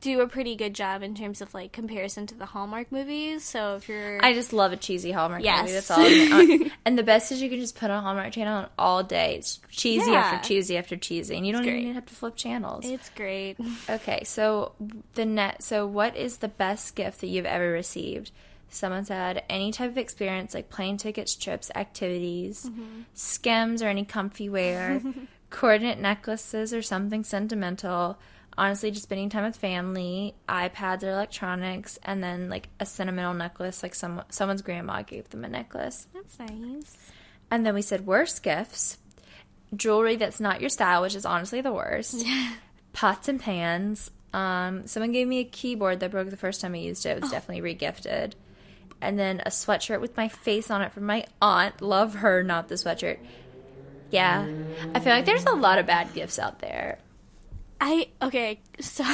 do 0.00 0.20
a 0.20 0.26
pretty 0.26 0.56
good 0.56 0.74
job 0.74 1.02
in 1.02 1.14
terms 1.14 1.40
of 1.40 1.54
like 1.54 1.70
comparison 1.72 2.26
to 2.26 2.34
the 2.34 2.46
Hallmark 2.46 2.90
movies. 2.90 3.44
So 3.44 3.76
if 3.76 3.88
you're 3.88 4.24
I 4.24 4.32
just 4.32 4.52
love 4.52 4.72
a 4.72 4.76
cheesy 4.76 5.12
Hallmark 5.12 5.42
Yes. 5.44 5.60
movie. 5.62 5.72
That's 5.72 5.90
all. 5.90 6.70
And 6.84 6.96
the 6.98 7.02
best 7.02 7.32
is 7.32 7.42
you 7.42 7.48
can 7.50 7.60
just 7.60 7.76
put 7.76 7.90
a 7.90 8.00
Hallmark 8.00 8.32
channel 8.32 8.58
on 8.64 8.68
all 8.78 9.02
day. 9.02 9.36
It's 9.36 9.60
cheesy 9.70 10.10
Yeah. 10.10 10.18
after 10.20 10.46
cheesy 10.48 10.76
after 10.76 10.96
cheesy, 10.96 11.36
and 11.36 11.46
you 11.46 11.52
don't 11.52 11.66
even 11.66 11.94
have 11.94 12.06
to 12.06 12.14
flip 12.14 12.36
channels. 12.36 12.84
it's 12.84 13.10
great. 13.10 13.56
Okay, 13.90 14.22
so 14.24 14.72
the 15.14 15.24
net. 15.24 15.62
So, 15.62 15.86
what 15.86 16.16
is 16.16 16.38
the 16.38 16.48
best 16.48 16.94
gift 16.96 17.20
that 17.20 17.28
you've 17.28 17.46
ever 17.46 17.70
received? 17.70 18.30
Someone 18.68 19.04
said 19.04 19.44
any 19.48 19.72
type 19.72 19.90
of 19.90 19.98
experience 19.98 20.54
like 20.54 20.68
plane 20.68 20.96
tickets, 20.96 21.34
trips, 21.34 21.70
activities, 21.74 22.70
skims, 23.14 23.82
or 23.82 23.88
any 23.88 24.04
comfy 24.04 24.48
wear, 24.48 25.00
coordinate 25.50 25.98
necklaces, 25.98 26.74
or 26.74 26.82
something 26.82 27.24
sentimental. 27.24 28.18
Honestly, 28.58 28.90
just 28.90 29.04
spending 29.04 29.28
time 29.28 29.44
with 29.44 29.56
family, 29.56 30.34
iPads 30.48 31.02
or 31.02 31.10
electronics, 31.10 31.98
and 32.02 32.22
then 32.22 32.48
like 32.48 32.68
a 32.80 32.86
sentimental 32.86 33.34
necklace, 33.34 33.82
like 33.82 33.94
some 33.94 34.22
someone's 34.30 34.62
grandma 34.62 35.02
gave 35.02 35.28
them 35.30 35.44
a 35.44 35.48
necklace. 35.48 36.06
That's 36.12 36.38
nice. 36.38 36.96
And 37.50 37.64
then 37.64 37.74
we 37.74 37.82
said 37.82 38.06
worst 38.06 38.42
gifts, 38.42 38.98
jewelry 39.74 40.16
that's 40.16 40.40
not 40.40 40.60
your 40.60 40.70
style, 40.70 41.02
which 41.02 41.14
is 41.14 41.26
honestly 41.26 41.60
the 41.60 41.72
worst. 41.72 42.24
Pots 42.92 43.28
and 43.28 43.40
pans. 43.40 44.10
Um, 44.32 44.86
someone 44.86 45.12
gave 45.12 45.28
me 45.28 45.40
a 45.40 45.44
keyboard 45.44 46.00
that 46.00 46.10
broke 46.10 46.30
the 46.30 46.36
first 46.36 46.60
time 46.60 46.74
I 46.74 46.78
used 46.78 47.06
it. 47.06 47.10
It 47.10 47.22
was 47.22 47.30
definitely 47.30 47.74
regifted. 47.74 48.32
And 49.00 49.18
then 49.18 49.40
a 49.44 49.50
sweatshirt 49.50 50.00
with 50.00 50.16
my 50.16 50.28
face 50.28 50.70
on 50.70 50.82
it 50.82 50.92
from 50.92 51.04
my 51.04 51.26
aunt. 51.40 51.82
Love 51.82 52.16
her, 52.16 52.42
not 52.42 52.68
the 52.68 52.76
sweatshirt. 52.76 53.18
Yeah. 54.10 54.46
I 54.94 55.00
feel 55.00 55.12
like 55.12 55.26
there's 55.26 55.44
a 55.44 55.54
lot 55.54 55.78
of 55.78 55.86
bad 55.86 56.14
gifts 56.14 56.38
out 56.38 56.60
there. 56.60 56.98
I 57.80 58.08
okay, 58.22 58.60
so 58.80 59.04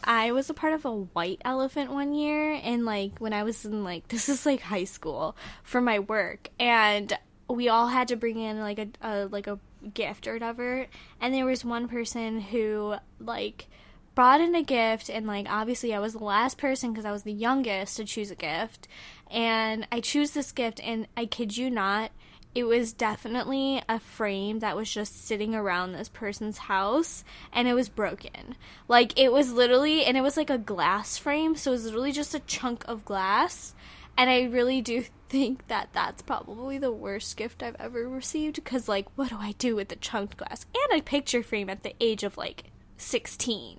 I 0.04 0.32
was 0.32 0.50
a 0.50 0.54
part 0.54 0.74
of 0.74 0.84
a 0.84 0.92
white 0.92 1.40
elephant 1.44 1.90
one 1.90 2.12
year 2.12 2.52
and 2.62 2.84
like 2.84 3.18
when 3.18 3.32
I 3.32 3.44
was 3.44 3.64
in 3.64 3.82
like 3.84 4.08
this 4.08 4.28
is 4.28 4.44
like 4.44 4.60
high 4.60 4.84
school 4.84 5.36
for 5.62 5.80
my 5.80 6.00
work 6.00 6.48
and 6.58 7.16
we 7.48 7.68
all 7.68 7.88
had 7.88 8.08
to 8.08 8.16
bring 8.16 8.38
in 8.38 8.60
like 8.60 8.78
a, 8.78 8.88
a 9.00 9.26
like 9.26 9.46
a 9.46 9.58
gift 9.94 10.26
or 10.26 10.34
whatever 10.34 10.86
and 11.20 11.32
there 11.32 11.46
was 11.46 11.64
one 11.64 11.88
person 11.88 12.40
who 12.40 12.94
like 13.18 13.66
brought 14.14 14.42
in 14.42 14.54
a 14.54 14.62
gift 14.62 15.08
and 15.08 15.26
like 15.26 15.46
obviously 15.48 15.94
I 15.94 15.98
was 15.98 16.12
the 16.12 16.24
last 16.24 16.58
person 16.58 16.92
because 16.92 17.06
I 17.06 17.12
was 17.12 17.22
the 17.22 17.32
youngest 17.32 17.96
to 17.96 18.04
choose 18.04 18.30
a 18.30 18.34
gift 18.34 18.86
and 19.30 19.86
I 19.90 20.00
choose 20.00 20.32
this 20.32 20.52
gift 20.52 20.80
and 20.82 21.06
I 21.16 21.26
kid 21.26 21.56
you 21.56 21.70
not 21.70 22.10
it 22.54 22.64
was 22.64 22.92
definitely 22.92 23.82
a 23.88 24.00
frame 24.00 24.58
that 24.58 24.76
was 24.76 24.92
just 24.92 25.24
sitting 25.24 25.54
around 25.54 25.92
this 25.92 26.08
person's 26.08 26.58
house 26.58 27.22
and 27.52 27.68
it 27.68 27.74
was 27.74 27.88
broken. 27.88 28.56
Like 28.88 29.16
it 29.18 29.32
was 29.32 29.52
literally 29.52 30.04
and 30.04 30.16
it 30.16 30.22
was 30.22 30.36
like 30.36 30.50
a 30.50 30.58
glass 30.58 31.16
frame, 31.16 31.54
so 31.54 31.70
it 31.70 31.74
was 31.74 31.84
literally 31.84 32.12
just 32.12 32.34
a 32.34 32.40
chunk 32.40 32.84
of 32.88 33.04
glass. 33.04 33.74
And 34.18 34.28
I 34.28 34.42
really 34.42 34.80
do 34.82 35.04
think 35.28 35.68
that 35.68 35.90
that's 35.92 36.22
probably 36.22 36.76
the 36.76 36.90
worst 36.90 37.36
gift 37.36 37.62
I've 37.62 37.76
ever 37.78 38.08
received 38.08 38.64
cuz 38.64 38.88
like 38.88 39.06
what 39.14 39.28
do 39.28 39.36
I 39.38 39.52
do 39.52 39.76
with 39.76 39.88
the 39.88 39.96
chunked 39.96 40.36
glass 40.36 40.66
and 40.74 41.00
a 41.00 41.04
picture 41.04 41.44
frame 41.44 41.70
at 41.70 41.84
the 41.84 41.94
age 42.00 42.24
of 42.24 42.36
like 42.36 42.64
16. 42.96 43.78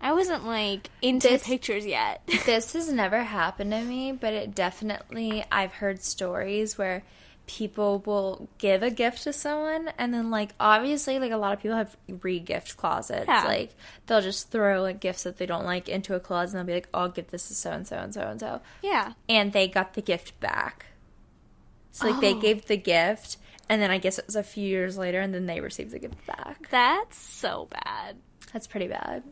I 0.00 0.12
wasn't 0.12 0.46
like 0.46 0.88
into 1.02 1.28
This- 1.28 1.44
pictures 1.46 1.84
yet. 1.86 2.22
this 2.46 2.72
has 2.72 2.90
never 2.92 3.22
happened 3.22 3.70
to 3.72 3.82
me, 3.82 4.12
but 4.12 4.32
it 4.32 4.54
definitely 4.54 5.44
I've 5.52 5.72
heard 5.74 6.02
stories 6.02 6.78
where 6.78 7.02
people 7.46 7.98
will 8.06 8.48
give 8.58 8.80
a 8.82 8.90
gift 8.90 9.24
to 9.24 9.32
someone 9.32 9.90
and 9.98 10.14
then 10.14 10.30
like 10.30 10.50
obviously 10.60 11.18
like 11.18 11.32
a 11.32 11.36
lot 11.36 11.52
of 11.52 11.60
people 11.60 11.76
have 11.76 11.96
re-gift 12.22 12.76
closets. 12.76 13.26
Yeah. 13.26 13.42
Like 13.44 13.70
they'll 14.06 14.20
just 14.20 14.50
throw 14.52 14.80
like 14.82 15.00
gifts 15.00 15.24
that 15.24 15.36
they 15.36 15.46
don't 15.46 15.64
like 15.64 15.88
into 15.88 16.14
a 16.14 16.20
closet 16.20 16.56
and 16.56 16.68
they'll 16.68 16.72
be 16.74 16.78
like, 16.80 16.88
"Oh, 16.94 17.00
I'll 17.00 17.08
give 17.08 17.30
this 17.30 17.48
to 17.48 17.54
so 17.54 17.72
and 17.72 17.86
so 17.86 17.96
and 17.98 18.14
so 18.14 18.20
and 18.22 18.38
so." 18.38 18.60
yeah. 18.82 19.14
And 19.28 19.52
they 19.52 19.66
got 19.68 19.94
the 19.94 20.02
gift 20.02 20.38
back. 20.40 20.86
So 21.92 22.08
like 22.08 22.20
they 22.20 22.34
Oh. 22.34 22.40
gave 22.40 22.66
the 22.66 22.76
gift 22.76 23.36
and 23.68 23.82
then 23.82 23.90
I 23.90 23.98
guess 23.98 24.18
it 24.18 24.26
was 24.26 24.36
a 24.36 24.44
few 24.44 24.66
years 24.66 24.96
later 24.96 25.20
and 25.20 25.34
then 25.34 25.46
they 25.46 25.60
received 25.60 25.90
the 25.90 25.98
gift 25.98 26.24
back. 26.26 26.68
That's 26.70 27.18
so 27.18 27.66
bad. 27.70 28.16
That's 28.52 28.68
pretty 28.68 28.86
bad. 28.86 29.24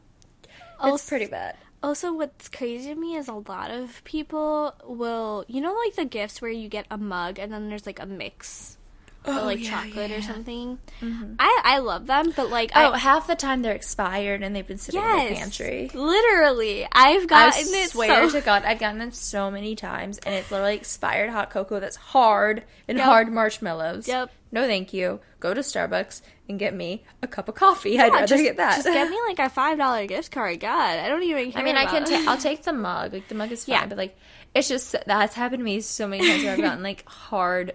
Also- 0.79 0.95
It's 0.95 1.09
pretty 1.09 1.27
bad. 1.27 1.57
Also, 1.81 2.13
what's 2.13 2.49
crazy 2.49 2.93
to 2.93 2.99
me 2.99 3.15
is 3.15 3.29
a 3.29 3.35
lot 3.35 3.71
of 3.71 4.03
people 4.05 4.75
will, 4.85 5.45
you 5.47 5.61
know, 5.61 5.75
like 5.75 5.95
the 5.95 6.05
gifts 6.05 6.43
where 6.43 6.51
you 6.51 6.69
get 6.69 6.87
a 6.91 6.99
mug 6.99 7.39
and 7.39 7.53
then 7.53 7.69
there's 7.69 7.87
like 7.87 8.01
a 8.01 8.07
mix, 8.07 8.78
Oh, 9.25 9.37
or 9.37 9.41
Oh, 9.41 9.45
like 9.45 9.63
yeah, 9.63 9.71
chocolate 9.85 10.11
yeah. 10.11 10.17
or 10.19 10.23
something. 10.23 10.79
Mm-hmm. 11.03 11.35
I 11.39 11.61
I 11.65 11.79
love 11.79 12.07
them, 12.07 12.33
but 12.37 12.51
like 12.51 12.71
Oh, 12.75 12.93
I, 12.93 12.99
half 12.99 13.27
the 13.27 13.35
time 13.35 13.63
they're 13.63 13.75
expired 13.75 14.43
and 14.43 14.55
they've 14.57 14.67
been 14.67 14.79
sitting 14.79 15.03
in 15.03 15.07
the 15.29 15.35
pantry. 15.35 15.91
literally, 15.93 16.87
I've 16.93 17.23
I 17.25 17.27
gotten 17.27 17.65
it. 17.75 17.91
swear 17.91 18.29
so- 18.29 18.39
to 18.39 18.45
God, 18.45 18.65
I've 18.65 18.79
gotten 18.79 19.01
it 19.01 19.15
so 19.15 19.51
many 19.51 19.75
times, 19.77 20.19
and 20.19 20.35
it's 20.35 20.51
literally 20.51 20.77
expired 20.77 21.31
hot 21.31 21.51
cocoa 21.51 21.81
that's 21.81 21.97
hard 21.97 22.63
and 22.87 22.99
Yep. 22.99 23.05
hard 23.07 23.33
marshmallows. 23.33 24.09
Yep. 24.09 24.31
No, 24.51 24.67
thank 24.67 24.95
you. 24.95 25.21
Go 25.41 25.53
to 25.53 25.61
Starbucks 25.61 26.23
and 26.49 26.59
get 26.59 26.73
me 26.75 27.05
a 27.23 27.27
cup 27.27 27.49
of 27.51 27.55
coffee. 27.55 27.99
I'd 28.01 28.11
rather 28.13 28.27
just, 28.27 28.43
get 28.43 28.57
that. 28.57 28.77
Just 28.77 28.87
get 28.87 29.11
me 29.11 29.19
like 29.29 29.39
a 29.39 29.51
five 29.51 29.77
dollar 29.79 30.07
gift 30.07 30.31
card. 30.33 30.59
God, 30.61 30.99
I 30.99 31.07
don't 31.09 31.23
even. 31.23 31.53
Care 31.53 31.61
I 31.61 31.65
mean, 31.65 31.77
I 31.77 31.85
can. 31.85 32.29
I'll 32.29 32.39
take 32.39 32.63
the 32.63 32.73
mug. 32.73 33.13
Like 33.13 33.29
the 33.29 33.35
mug 33.35 33.53
is 33.53 33.65
fine, 33.67 33.75
Yeah. 33.75 33.87
but 33.87 33.99
like 33.99 34.17
it's 34.55 34.69
just 34.69 34.97
that's 35.07 35.35
happened 35.35 35.61
to 35.61 35.65
me 35.65 35.81
so 35.83 36.09
many 36.09 36.27
times 36.27 36.45
where 36.45 36.53
I've 36.55 36.61
gotten 36.63 36.83
like 36.83 37.07
hard 37.07 37.75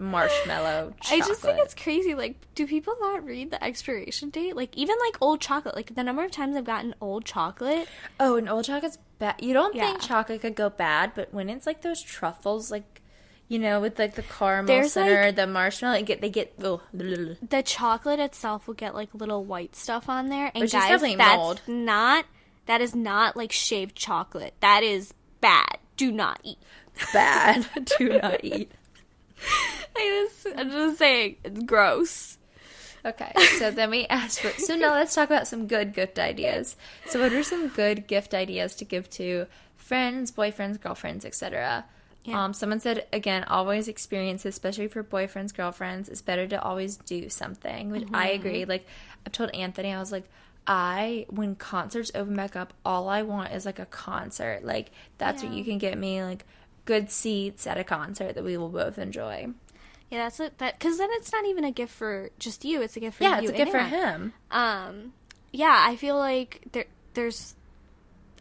marshmallow. 0.00 0.94
I 1.10 1.18
just 1.18 1.40
think 1.42 1.58
it's 1.60 1.74
crazy. 1.74 2.14
Like, 2.14 2.36
do 2.54 2.66
people 2.66 2.94
not 3.00 3.24
read 3.24 3.50
the 3.50 3.62
expiration 3.62 4.30
date? 4.30 4.56
Like, 4.56 4.76
even 4.76 4.96
like 5.04 5.16
old 5.20 5.40
chocolate. 5.40 5.76
Like 5.76 5.94
the 5.94 6.02
number 6.02 6.24
of 6.24 6.30
times 6.30 6.56
I've 6.56 6.64
gotten 6.64 6.94
old 7.00 7.24
chocolate. 7.24 7.88
Oh, 8.18 8.36
and 8.36 8.48
old 8.48 8.64
chocolate's 8.64 8.98
bad. 9.18 9.36
You 9.40 9.52
don't 9.52 9.74
Yeah. 9.74 9.86
think 9.86 10.00
chocolate 10.00 10.40
could 10.40 10.54
go 10.56 10.70
bad, 10.70 11.12
but 11.14 11.32
when 11.32 11.48
it's 11.50 11.66
like 11.66 11.82
those 11.82 12.02
truffles, 12.02 12.70
like 12.70 13.02
you 13.48 13.58
know, 13.58 13.80
with 13.80 13.98
like 13.98 14.14
the 14.14 14.22
caramel 14.22 14.66
There's, 14.66 14.92
center, 14.92 15.26
like- 15.26 15.34
the 15.36 15.46
marshmallow, 15.46 15.98
it 15.98 16.06
get 16.06 16.20
they 16.20 16.30
get. 16.30 16.54
Oh, 16.62 16.80
the 16.92 17.62
chocolate 17.64 18.20
itself 18.20 18.66
will 18.66 18.74
get 18.74 18.94
like 18.94 19.12
little 19.12 19.44
white 19.44 19.74
stuff 19.76 20.08
on 20.08 20.28
there 20.28 20.50
and 20.54 20.62
Which 20.62 20.72
guys 20.72 21.00
that's 21.02 21.16
mold. 21.36 21.60
not 21.66 22.26
that 22.66 22.80
is 22.80 22.94
not 22.94 23.36
like 23.36 23.50
shaved 23.50 23.96
chocolate 23.96 24.54
that 24.60 24.82
is 24.84 25.12
bad 25.40 25.78
do 25.96 26.12
not 26.12 26.40
eat 26.44 26.58
bad. 27.12 27.66
Do 27.98 28.20
not 28.20 28.44
eat. 28.44 28.70
I 29.96 30.26
just, 30.28 30.46
i'm 30.58 30.70
just 30.70 30.98
saying 30.98 31.36
it's 31.44 31.62
gross 31.64 32.38
Okay, 33.04 33.32
so 33.58 33.70
then 33.70 33.90
we 33.90 34.06
asked 34.06 34.40
for. 34.40 34.50
So 34.60 34.76
now 34.76 34.92
let's 34.92 35.14
talk 35.14 35.30
about 35.30 35.48
some 35.48 35.66
good 35.66 35.94
gift 35.94 36.18
ideas. 36.18 36.76
So, 37.06 37.20
what 37.20 37.32
are 37.32 37.42
some 37.42 37.68
good 37.68 38.06
gift 38.06 38.34
ideas 38.34 38.74
to 38.76 38.84
give 38.84 39.08
to 39.10 39.46
friends, 39.76 40.30
boyfriends, 40.30 40.80
girlfriends, 40.80 41.24
etc.? 41.24 41.86
Yeah. 42.24 42.44
Um, 42.44 42.52
someone 42.52 42.80
said 42.80 43.06
again, 43.12 43.44
always 43.44 43.88
experience, 43.88 44.44
especially 44.44 44.88
for 44.88 45.02
boyfriends, 45.02 45.54
girlfriends. 45.54 46.10
It's 46.10 46.20
better 46.20 46.46
to 46.48 46.62
always 46.62 46.96
do 46.96 47.30
something. 47.30 47.90
Which 47.90 48.06
I 48.12 48.28
agree. 48.30 48.66
Like 48.66 48.86
I've 49.24 49.32
told 49.32 49.50
Anthony, 49.54 49.92
I 49.92 49.98
was 49.98 50.12
like, 50.12 50.28
I 50.66 51.24
when 51.30 51.54
concerts 51.56 52.10
open 52.14 52.36
back 52.36 52.54
up, 52.54 52.74
all 52.84 53.08
I 53.08 53.22
want 53.22 53.52
is 53.54 53.64
like 53.64 53.78
a 53.78 53.86
concert. 53.86 54.62
Like 54.62 54.90
that's 55.16 55.42
what 55.42 55.52
you 55.52 55.64
can 55.64 55.78
get 55.78 55.96
me. 55.96 56.22
Like 56.22 56.44
good 56.90 57.10
seats 57.10 57.66
at 57.66 57.78
a 57.78 57.84
concert 57.84 58.34
that 58.34 58.42
we 58.44 58.56
will 58.56 58.68
both 58.82 58.98
enjoy. 58.98 59.46
yeah 60.10 60.24
that's 60.24 60.40
it 60.40 60.58
that 60.58 60.76
because 60.78 60.98
then 60.98 61.08
it's 61.12 61.30
not 61.32 61.44
even 61.46 61.62
a 61.64 61.70
gift 61.70 61.92
for 61.94 62.30
just 62.38 62.64
you 62.64 62.82
it's 62.82 62.96
a 62.96 63.00
gift 63.00 63.18
for 63.18 63.24
Yeah, 63.24 63.36
you 63.38 63.48
it's 63.48 63.50
a 63.50 63.58
gift 63.62 63.70
for 63.70 63.78
him. 63.78 64.32
um 64.50 65.12
yeah 65.52 65.84
i 65.88 65.94
feel 65.96 66.16
like 66.18 66.50
there 66.72 66.86
there's 67.14 67.54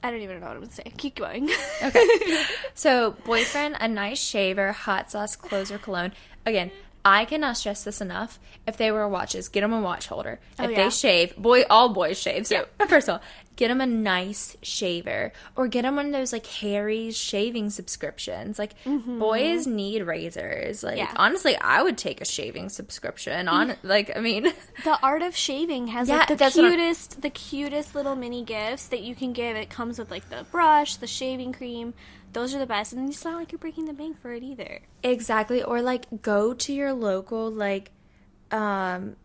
i 0.02 0.10
don't 0.10 0.22
even 0.22 0.40
know 0.40 0.48
what 0.48 0.56
i'm 0.56 0.62
gonna 0.64 0.72
say 0.72 0.92
keep 0.98 1.16
going 1.16 1.48
Okay. 1.84 2.06
so, 2.74 3.12
boyfriend, 3.24 3.78
a 3.80 3.88
nice 3.88 4.20
shaver, 4.20 4.72
hot 4.74 5.12
sauce, 5.12 5.36
clothes, 5.36 5.72
or 5.72 5.78
cologne. 5.78 6.12
Again, 6.46 6.72
I 7.06 7.26
cannot 7.26 7.58
stress 7.58 7.84
this 7.84 8.02
enough. 8.02 8.40
If 8.68 8.78
they 8.78 8.92
wear 8.92 9.08
watches, 9.08 9.48
get 9.48 9.62
them 9.62 9.74
a 9.74 9.82
watch 9.82 10.08
holder. 10.08 10.40
Oh, 10.60 10.66
if 10.66 10.72
yeah. 10.72 10.84
they 10.84 10.90
shave, 10.90 11.36
boy, 11.38 11.64
all 11.70 11.90
boys 11.90 12.20
shave. 12.20 12.46
So, 12.46 12.66
first 12.88 13.08
of 13.08 13.14
all, 13.16 13.22
get 13.56 13.70
them 13.70 13.82
a 13.82 13.86
nice 13.86 14.56
shaver, 14.62 15.32
or 15.56 15.68
get 15.68 15.82
them 15.84 15.96
one 15.96 16.08
of 16.08 16.12
those 16.12 16.32
like 16.34 16.46
Harry's 16.46 17.18
shaving 17.18 17.70
subscriptions. 17.70 18.60
Like 18.60 18.74
boys 18.86 19.66
need 19.68 20.02
razors. 20.04 20.84
Like 20.84 20.98
Mm-hmm. 20.98 20.98
Yeah. 21.00 21.14
honestly, 21.16 21.56
I 21.58 21.82
would 21.84 21.98
take 21.98 22.20
a 22.22 22.26
shaving 22.26 22.70
subscription. 22.70 23.48
On 23.48 23.76
like, 23.84 24.16
I 24.16 24.20
mean, 24.20 24.52
The 24.84 25.00
Art 25.02 25.22
of 25.22 25.36
Shaving 25.36 25.88
has 25.88 26.10
Yeah, 26.10 26.18
like 26.18 26.28
the 26.30 26.36
that's 26.36 26.56
what 26.56 26.66
I'm- 26.66 26.74
cutest, 26.74 27.22
the 27.22 27.30
cutest 27.30 27.96
little 27.96 28.16
mini 28.16 28.44
gifts 28.44 28.88
that 28.88 29.02
you 29.02 29.16
can 29.16 29.34
give. 29.34 29.56
It 29.56 29.70
comes 29.70 30.00
with 30.00 30.12
like 30.12 30.30
the 30.30 30.46
brush, 30.52 30.96
the 30.98 31.08
shaving 31.08 31.54
cream, 31.54 31.94
those 32.34 32.54
are 32.56 32.60
the 32.60 32.66
best, 32.66 32.94
and 32.94 33.10
it's 33.10 33.24
not 33.24 33.36
like 33.36 33.52
you're 33.52 33.60
breaking 33.60 33.86
the 33.86 33.94
bank 33.94 34.22
for 34.22 34.32
it 34.34 34.44
either. 34.44 34.82
Exactly. 35.04 35.64
Or 35.64 35.82
like 35.82 36.22
go 36.22 36.54
to 36.54 36.74
your 36.74 36.94
local 36.94 37.52
like 37.52 37.92
um 38.52 39.16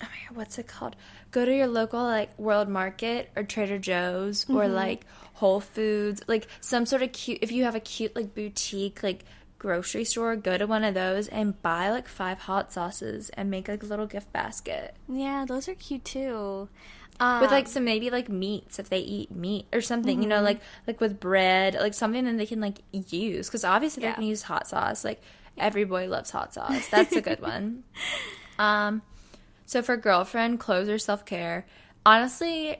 oh 0.00 0.06
my 0.06 0.28
God, 0.28 0.36
what's 0.36 0.58
it 0.58 0.66
called? 0.66 0.96
Go 1.30 1.44
to 1.44 1.54
your 1.54 1.66
local 1.66 2.02
like 2.02 2.38
World 2.38 2.68
Market 2.68 3.30
or 3.36 3.42
Trader 3.42 3.78
Joe's 3.78 4.48
or 4.48 4.68
like 4.68 5.04
Whole 5.34 5.60
Foods, 5.60 6.22
like 6.26 6.48
some 6.60 6.86
sort 6.86 7.02
of 7.02 7.12
cute 7.12 7.38
if 7.42 7.52
you 7.52 7.64
have 7.64 7.74
a 7.74 7.80
cute 7.80 8.14
like 8.16 8.34
boutique 8.34 9.02
like 9.02 9.24
grocery 9.58 10.04
store, 10.04 10.36
go 10.36 10.56
to 10.58 10.66
one 10.66 10.84
of 10.84 10.94
those 10.94 11.28
and 11.28 11.60
buy 11.62 11.90
like 11.90 12.08
five 12.08 12.38
hot 12.40 12.72
sauces 12.72 13.30
and 13.30 13.50
make 13.50 13.68
like 13.68 13.82
a 13.82 13.86
little 13.86 14.06
gift 14.06 14.32
basket. 14.32 14.94
Yeah, 15.08 15.44
those 15.46 15.68
are 15.68 15.74
cute 15.74 16.04
too. 16.04 16.68
Um, 17.18 17.40
With 17.40 17.50
like 17.50 17.66
some 17.66 17.84
maybe 17.84 18.10
like 18.10 18.28
meats 18.28 18.78
if 18.78 18.90
they 18.90 18.98
eat 18.98 19.30
meat 19.30 19.66
or 19.72 19.80
something, 19.80 20.20
you 20.22 20.28
know, 20.28 20.42
like 20.42 20.60
like 20.86 21.00
with 21.00 21.18
bread, 21.18 21.74
like 21.74 21.94
something 21.94 22.24
that 22.26 22.36
they 22.36 22.46
can 22.46 22.60
like 22.60 22.78
use 22.92 23.48
because 23.48 23.64
obviously 23.64 24.02
Yeah. 24.02 24.10
they 24.10 24.14
can 24.16 24.24
use 24.24 24.42
hot 24.42 24.68
sauce. 24.68 25.04
Like 25.04 25.22
every 25.56 25.84
boy 25.84 26.08
loves 26.08 26.30
hot 26.30 26.52
sauce. 26.52 26.88
That's 26.88 27.14
a 27.16 27.20
good 27.20 27.40
one. 27.40 27.84
Um, 28.58 29.02
so 29.66 29.82
for 29.82 29.98
girlfriend, 29.98 30.60
clothes 30.60 30.88
or 30.88 30.96
self 30.98 31.26
care, 31.26 31.66
honestly, 32.06 32.78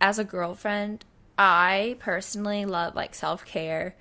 as 0.00 0.18
a 0.18 0.24
girlfriend, 0.24 1.04
I 1.36 1.96
personally 1.98 2.64
love 2.64 2.94
like 2.94 3.14
self 3.14 3.44
care, 3.44 3.94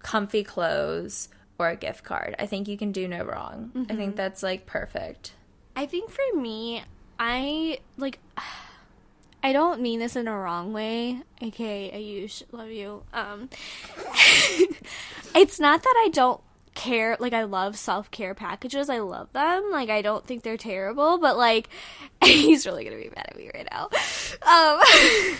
comfy 0.00 0.42
clothes, 0.42 1.28
or 1.58 1.68
a 1.68 1.76
gift 1.76 2.02
card. 2.02 2.34
I 2.40 2.46
think 2.46 2.66
you 2.66 2.76
can 2.76 2.90
do 2.90 3.06
no 3.06 3.22
wrong. 3.24 3.86
I 3.88 3.94
think 3.94 4.16
that's 4.16 4.42
like 4.42 4.66
perfect. 4.66 5.34
I 5.76 5.86
think 5.86 6.10
for 6.10 6.36
me, 6.40 6.82
I 7.20 7.78
like. 7.96 8.18
I 9.42 9.52
don't 9.52 9.80
mean 9.80 10.00
this 10.00 10.16
in 10.16 10.26
a 10.26 10.36
wrong 10.36 10.72
way. 10.72 11.22
Okay, 11.42 11.90
Ayush, 11.94 12.42
love 12.52 12.70
you. 12.70 13.02
Um, 13.12 13.48
it's 15.34 15.60
not 15.60 15.82
that 15.82 15.94
I 16.04 16.08
don't 16.12 16.40
care. 16.74 17.16
Like 17.20 17.32
I 17.32 17.44
love 17.44 17.76
self 17.76 18.10
care 18.10 18.34
packages. 18.34 18.88
I 18.88 18.98
love 18.98 19.32
them. 19.32 19.70
Like 19.70 19.90
I 19.90 20.02
don't 20.02 20.26
think 20.26 20.42
they're 20.42 20.56
terrible. 20.56 21.18
But 21.18 21.36
like, 21.36 21.68
he's 22.24 22.66
really 22.66 22.84
gonna 22.84 22.96
be 22.96 23.10
mad 23.14 23.26
at 23.28 23.36
me 23.36 23.50
right 23.52 23.68
now. 23.70 23.90
Um, 24.42 24.80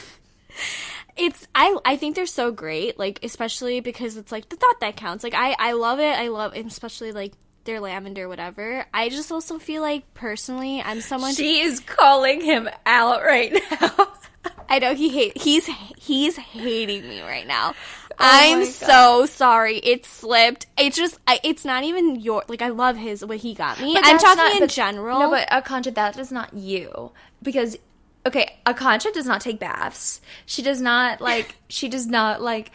it's 1.17 1.47
I 1.55 1.77
I 1.85 1.97
think 1.97 2.15
they're 2.17 2.27
so 2.27 2.53
great. 2.53 2.99
Like 2.99 3.21
especially 3.23 3.81
because 3.81 4.17
it's 4.17 4.33
like 4.33 4.49
the 4.49 4.57
thought 4.57 4.81
that 4.81 4.97
counts. 4.97 5.25
Like 5.25 5.35
I 5.35 5.57
I 5.59 5.73
love 5.73 5.99
it. 6.01 6.19
I 6.19 6.29
love 6.29 6.55
especially 6.55 7.13
like 7.13 7.33
their 7.64 7.81
lavender 7.81 8.29
whatever. 8.29 8.87
I 8.94 9.09
just 9.09 9.31
also 9.31 9.59
feel 9.59 9.83
like 9.83 10.14
personally 10.14 10.81
I'm 10.83 11.01
someone 11.01 11.35
She 11.35 11.61
is 11.61 11.81
calling 11.81 12.40
him 12.40 12.68
out 12.87 13.23
right 13.23 13.53
now. 13.81 14.09
I 14.71 14.79
know 14.79 14.94
he 14.94 15.09
hate 15.09 15.37
he's 15.38 15.66
he's 15.99 16.37
hating 16.37 17.09
me 17.09 17.21
right 17.23 17.47
now. 17.47 17.75
Oh 18.12 18.14
I'm 18.21 18.64
so 18.64 19.27
sorry. 19.27 19.79
It 19.79 20.05
slipped. 20.05 20.66
It's 20.77 20.97
just 20.97 21.18
I, 21.27 21.40
it's 21.44 21.64
not 21.64 21.85
even 21.85 22.16
your 22.21 22.42
like 22.49 22.62
I 22.62 22.68
love 22.68 22.97
his 22.97 23.25
what 23.25 23.38
he 23.38 23.55
got 23.55 23.81
me. 23.81 23.94
But 23.94 24.05
I'm 24.07 24.18
talking 24.18 24.37
not- 24.42 24.53
in 24.55 24.61
but- 24.61 24.71
general. 24.71 25.21
No, 25.21 25.31
but 25.31 25.49
Akancha, 25.49 25.94
that 25.94 26.18
is 26.18 26.33
not 26.33 26.53
you. 26.55 27.12
Because, 27.42 27.77
okay, 28.27 28.59
Akancha 28.66 29.12
does 29.12 29.27
not 29.27 29.40
take 29.40 29.61
baths. 29.61 30.21
She 30.44 30.61
does 30.62 30.81
not, 30.81 31.21
like, 31.21 31.55
she 31.68 31.88
does 31.88 32.07
not, 32.09 32.42
like, 32.42 32.73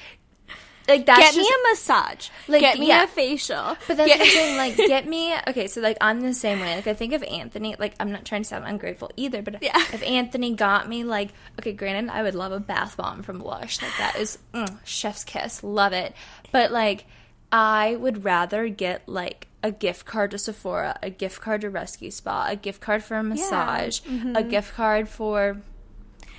like, 0.87 1.05
that's 1.05 1.19
get 1.19 1.33
just, 1.33 1.37
me 1.37 1.55
a 1.55 1.69
massage. 1.71 2.29
like, 2.47 2.61
get 2.61 2.79
me 2.79 2.87
yeah. 2.87 3.03
a 3.03 3.07
facial. 3.07 3.77
But 3.87 3.97
that's 3.97 4.07
Get- 4.07 4.19
what 4.19 4.51
I'm 4.51 4.57
like, 4.57 4.75
get 4.77 5.07
me, 5.07 5.33
okay, 5.47 5.67
so, 5.67 5.81
like, 5.81 5.97
I'm 6.01 6.21
the 6.21 6.33
same 6.33 6.59
way. 6.59 6.75
Like, 6.75 6.87
I 6.87 6.93
think 6.93 7.13
if 7.13 7.23
Anthony, 7.23 7.75
like, 7.79 7.95
I'm 7.99 8.11
not 8.11 8.25
trying 8.25 8.43
to 8.43 8.47
sound 8.47 8.65
ungrateful 8.65 9.11
either, 9.15 9.41
but 9.41 9.61
Yeah. 9.61 9.77
if 9.93 10.03
Anthony 10.03 10.53
got 10.55 10.89
me, 10.89 11.03
like, 11.03 11.29
okay, 11.59 11.73
granted, 11.73 12.11
I 12.11 12.23
would 12.23 12.35
love 12.35 12.51
a 12.51 12.59
bath 12.59 12.97
bomb 12.97 13.23
from 13.23 13.39
Lush. 13.39 13.81
Like, 13.81 13.97
that 13.97 14.15
is, 14.17 14.37
mm, 14.53 14.77
chef's 14.83 15.23
kiss. 15.23 15.63
Love 15.63 15.93
it. 15.93 16.13
But, 16.51 16.71
like, 16.71 17.05
I 17.51 17.95
would 17.95 18.23
rather 18.25 18.67
get, 18.67 19.07
like, 19.07 19.47
a 19.61 19.71
gift 19.71 20.05
card 20.05 20.31
to 20.31 20.37
Sephora, 20.37 20.99
a 21.01 21.09
gift 21.09 21.39
card 21.39 21.61
to 21.61 21.69
Rescue 21.69 22.11
Spa, 22.11 22.47
a 22.49 22.55
gift 22.57 22.81
card 22.81 23.01
for 23.03 23.15
a 23.15 23.23
massage, 23.23 24.01
Mm-hmm. 24.01 24.35
a 24.35 24.43
gift 24.43 24.73
card 24.75 25.07
for 25.07 25.61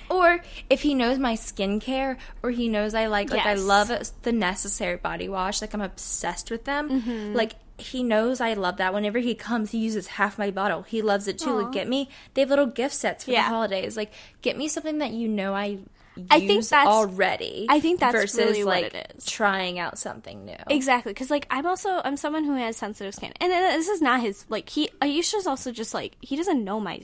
or 0.09 0.41
if 0.69 0.81
he 0.81 0.93
knows 0.93 1.17
my 1.19 1.33
skincare, 1.35 2.17
or 2.43 2.51
he 2.51 2.67
knows 2.69 2.93
I 2.93 3.07
like, 3.07 3.29
like 3.31 3.45
I 3.45 3.55
love 3.55 3.91
the 4.23 4.31
necessary 4.31 4.97
body 4.97 5.29
wash, 5.29 5.61
like 5.61 5.73
I'm 5.73 5.81
obsessed 5.81 6.51
with 6.51 6.65
them. 6.65 6.89
Mm-hmm. 7.01 7.33
Like 7.33 7.53
he 7.77 8.03
knows 8.03 8.39
I 8.39 8.53
love 8.53 8.77
that. 8.77 8.93
Whenever 8.93 9.19
he 9.19 9.35
comes, 9.35 9.71
he 9.71 9.79
uses 9.79 10.07
half 10.07 10.37
my 10.37 10.49
bottle. 10.51 10.83
He 10.83 11.01
loves 11.01 11.27
it 11.27 11.37
too. 11.39 11.51
Like 11.51 11.71
get 11.73 11.87
me, 11.87 12.09
they 12.33 12.41
have 12.41 12.49
little 12.49 12.67
gift 12.67 12.95
sets 12.95 13.25
for 13.25 13.31
Yeah. 13.31 13.43
the 13.43 13.49
holidays. 13.49 13.97
Like 13.97 14.11
get 14.41 14.57
me 14.57 14.67
something 14.67 14.99
that 14.99 15.11
you 15.11 15.27
know 15.27 15.53
I. 15.53 15.79
I 16.31 16.39
think 16.39 16.51
use 16.51 16.69
that's- 16.69 16.87
already. 16.87 17.65
I 17.67 17.81
think 17.81 17.99
that's 17.99 18.13
versus 18.15 18.37
really 18.39 18.63
what 18.63 18.83
like 18.83 18.93
it 18.95 19.13
is. 19.17 19.25
trying 19.25 19.79
out 19.79 19.97
something 19.97 20.45
new. 20.45 20.55
Exactly, 20.69 21.11
because 21.11 21.29
like 21.29 21.45
I'm 21.49 21.65
also 21.65 21.99
I'm 22.05 22.15
someone 22.15 22.45
who 22.45 22.53
has 22.55 22.77
sensitive 22.77 23.13
skin, 23.13 23.33
and 23.41 23.51
uh, 23.51 23.55
this 23.75 23.89
is 23.89 24.01
not 24.01 24.21
his 24.21 24.45
like 24.47 24.69
he 24.69 24.87
Ayush's 25.01 25.45
also 25.45 25.73
just 25.73 25.93
like 25.93 26.15
he 26.21 26.37
doesn't 26.37 26.63
know 26.63 26.79
my 26.79 27.01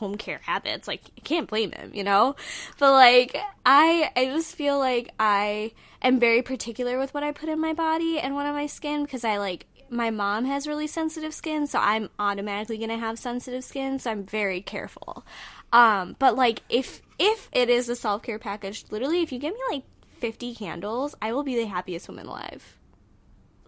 home 0.00 0.16
care 0.16 0.40
habits. 0.42 0.88
Like 0.88 1.02
I 1.16 1.20
can't 1.20 1.48
blame 1.48 1.72
him, 1.72 1.92
you 1.94 2.02
know. 2.02 2.34
But 2.78 2.92
like 2.92 3.36
I 3.64 4.10
I 4.16 4.24
just 4.26 4.56
feel 4.56 4.78
like 4.78 5.12
I 5.20 5.72
am 6.02 6.18
very 6.18 6.42
particular 6.42 6.98
with 6.98 7.14
what 7.14 7.22
I 7.22 7.32
put 7.32 7.48
in 7.48 7.60
my 7.60 7.74
body 7.74 8.18
and 8.18 8.34
what 8.34 8.46
on 8.46 8.54
my 8.54 8.66
skin 8.66 9.04
because 9.04 9.24
I 9.24 9.36
like 9.36 9.66
my 9.90 10.10
mom 10.10 10.44
has 10.44 10.66
really 10.66 10.86
sensitive 10.86 11.34
skin, 11.34 11.66
so 11.66 11.78
I'm 11.78 12.10
automatically 12.18 12.78
gonna 12.78 12.98
have 12.98 13.18
sensitive 13.18 13.64
skin, 13.64 13.98
so 13.98 14.10
I'm 14.10 14.24
very 14.24 14.60
careful. 14.60 15.24
Um, 15.72 16.16
but 16.18 16.34
like 16.36 16.62
if 16.68 17.02
if 17.18 17.48
it 17.52 17.68
is 17.68 17.88
a 17.88 17.96
self 17.96 18.22
care 18.22 18.38
package, 18.38 18.86
literally 18.90 19.22
if 19.22 19.30
you 19.30 19.38
give 19.38 19.54
me 19.54 19.60
like 19.70 19.82
50 20.18 20.54
candles, 20.54 21.14
I 21.20 21.32
will 21.32 21.42
be 21.42 21.56
the 21.56 21.66
happiest 21.66 22.08
woman 22.08 22.26
alive. 22.26 22.76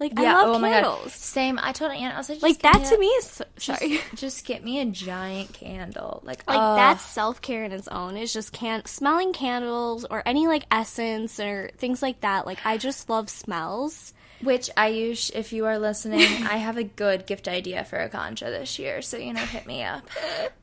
Like 0.02 0.18
I 0.18 0.32
love 0.34 0.56
oh 0.56 0.58
my 0.58 0.70
god. 0.70 0.82
candles. 0.82 1.12
Same. 1.14 1.58
I 1.62 1.72
told 1.72 1.92
Aunt 1.92 2.14
I 2.14 2.18
was 2.18 2.28
like, 2.28 2.40
just 2.40 2.42
Like 2.42 2.58
that 2.62 2.84
to 2.88 2.96
a- 2.96 2.98
me 2.98 3.06
is 3.06 3.42
Just, 3.58 3.80
sorry. 3.80 4.00
just 4.14 4.44
get 4.44 4.62
me 4.64 4.80
a 4.80 4.84
giant 4.84 5.52
candle. 5.52 6.20
Like, 6.24 6.46
Like 6.48 6.58
oh. 6.60 6.74
that's 6.74 7.04
self 7.04 7.40
care 7.40 7.64
in 7.64 7.72
its 7.72 7.88
own. 7.88 8.16
It's 8.16 8.32
just 8.32 8.52
can 8.52 8.84
smelling 8.84 9.32
candles 9.32 10.04
or 10.04 10.22
any 10.26 10.46
like 10.48 10.64
essence 10.70 11.38
or 11.40 11.70
things 11.78 12.02
like 12.02 12.20
that. 12.22 12.46
Like 12.46 12.58
I 12.64 12.76
just 12.78 13.08
love 13.08 13.30
smells. 13.30 14.12
Which 14.42 14.68
Ayush, 14.76 15.30
if 15.36 15.52
you 15.52 15.66
are 15.66 15.78
listening, 15.78 16.22
I 16.46 16.56
have 16.56 16.76
a 16.76 16.82
good 16.82 17.26
gift 17.26 17.46
idea 17.46 17.84
for 17.84 17.96
Akancha 17.96 18.46
this 18.46 18.76
year, 18.76 19.00
so 19.00 19.16
you 19.16 19.32
know, 19.32 19.40
hit 19.40 19.66
me 19.68 19.84
up. 19.84 20.02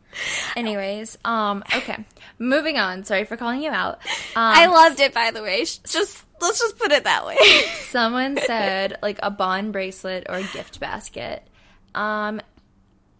Anyways, 0.57 1.17
um, 1.23 1.63
okay, 1.73 2.03
moving 2.39 2.77
on. 2.77 3.05
Sorry 3.05 3.23
for 3.23 3.37
calling 3.37 3.61
you 3.61 3.69
out. 3.71 3.99
Um, 4.35 4.43
I 4.55 4.67
loved 4.67 4.99
it 4.99 5.13
by 5.13 5.31
the 5.31 5.41
way. 5.41 5.65
Just 5.65 6.23
let's 6.41 6.59
just 6.59 6.77
put 6.77 6.91
it 6.91 7.03
that 7.03 7.25
way. 7.25 7.37
someone 7.89 8.37
said 8.45 8.97
like 9.01 9.19
a 9.23 9.31
bond 9.31 9.73
bracelet 9.73 10.25
or 10.29 10.35
a 10.35 10.43
gift 10.43 10.79
basket. 10.79 11.47
Um, 11.95 12.41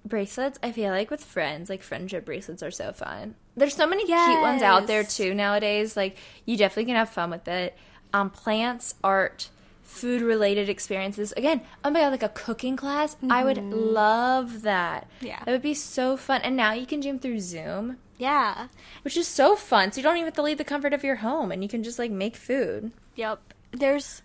bracelets. 0.05 0.59
I 0.63 0.71
feel 0.71 0.91
like 0.91 1.11
with 1.11 1.23
friends, 1.23 1.69
like 1.69 1.83
friendship 1.83 2.25
bracelets 2.25 2.63
are 2.63 2.71
so 2.71 2.91
fun. 2.93 3.35
There's 3.55 3.75
so 3.75 3.87
many 3.87 4.05
cute 4.05 4.41
ones 4.41 4.61
out 4.61 4.87
there 4.87 5.03
too 5.03 5.33
nowadays. 5.33 5.97
Like 5.97 6.17
you 6.45 6.57
definitely 6.57 6.85
can 6.85 6.95
have 6.95 7.09
fun 7.09 7.29
with 7.29 7.47
it. 7.47 7.77
Um, 8.13 8.29
plants, 8.29 8.95
art, 9.03 9.49
food 9.83 10.21
related 10.21 10.69
experiences. 10.69 11.31
Again, 11.33 11.61
oh 11.83 11.89
my 11.89 11.99
god, 12.01 12.11
like 12.11 12.23
a 12.23 12.29
cooking 12.29 12.75
class. 12.75 13.17
I 13.29 13.43
would 13.43 13.57
love 13.57 14.61
that. 14.63 15.07
Mm-hmm. 15.17 15.25
Yeah. 15.27 15.43
that 15.43 15.51
would 15.51 15.61
be 15.61 15.73
so 15.73 16.15
fun. 16.17 16.41
And 16.43 16.55
now 16.55 16.73
you 16.73 16.85
can 16.85 16.99
do 16.99 17.09
them 17.09 17.19
through 17.19 17.39
Zoom, 17.39 17.97
yeah. 18.19 18.67
which 19.01 19.17
is 19.17 19.27
so 19.27 19.55
fun. 19.55 19.91
So 19.91 19.97
you 19.97 20.03
don't 20.03 20.17
even 20.17 20.25
have 20.27 20.35
to 20.35 20.43
leave 20.43 20.59
the 20.59 20.63
comfort 20.63 20.93
of 20.93 21.03
your 21.03 21.15
home, 21.15 21.51
and 21.51 21.63
you 21.63 21.69
can 21.69 21.81
just 21.81 21.97
like 21.97 22.11
make 22.11 22.35
food. 22.35 22.91
Yep. 23.15 23.53
There's 23.71 24.21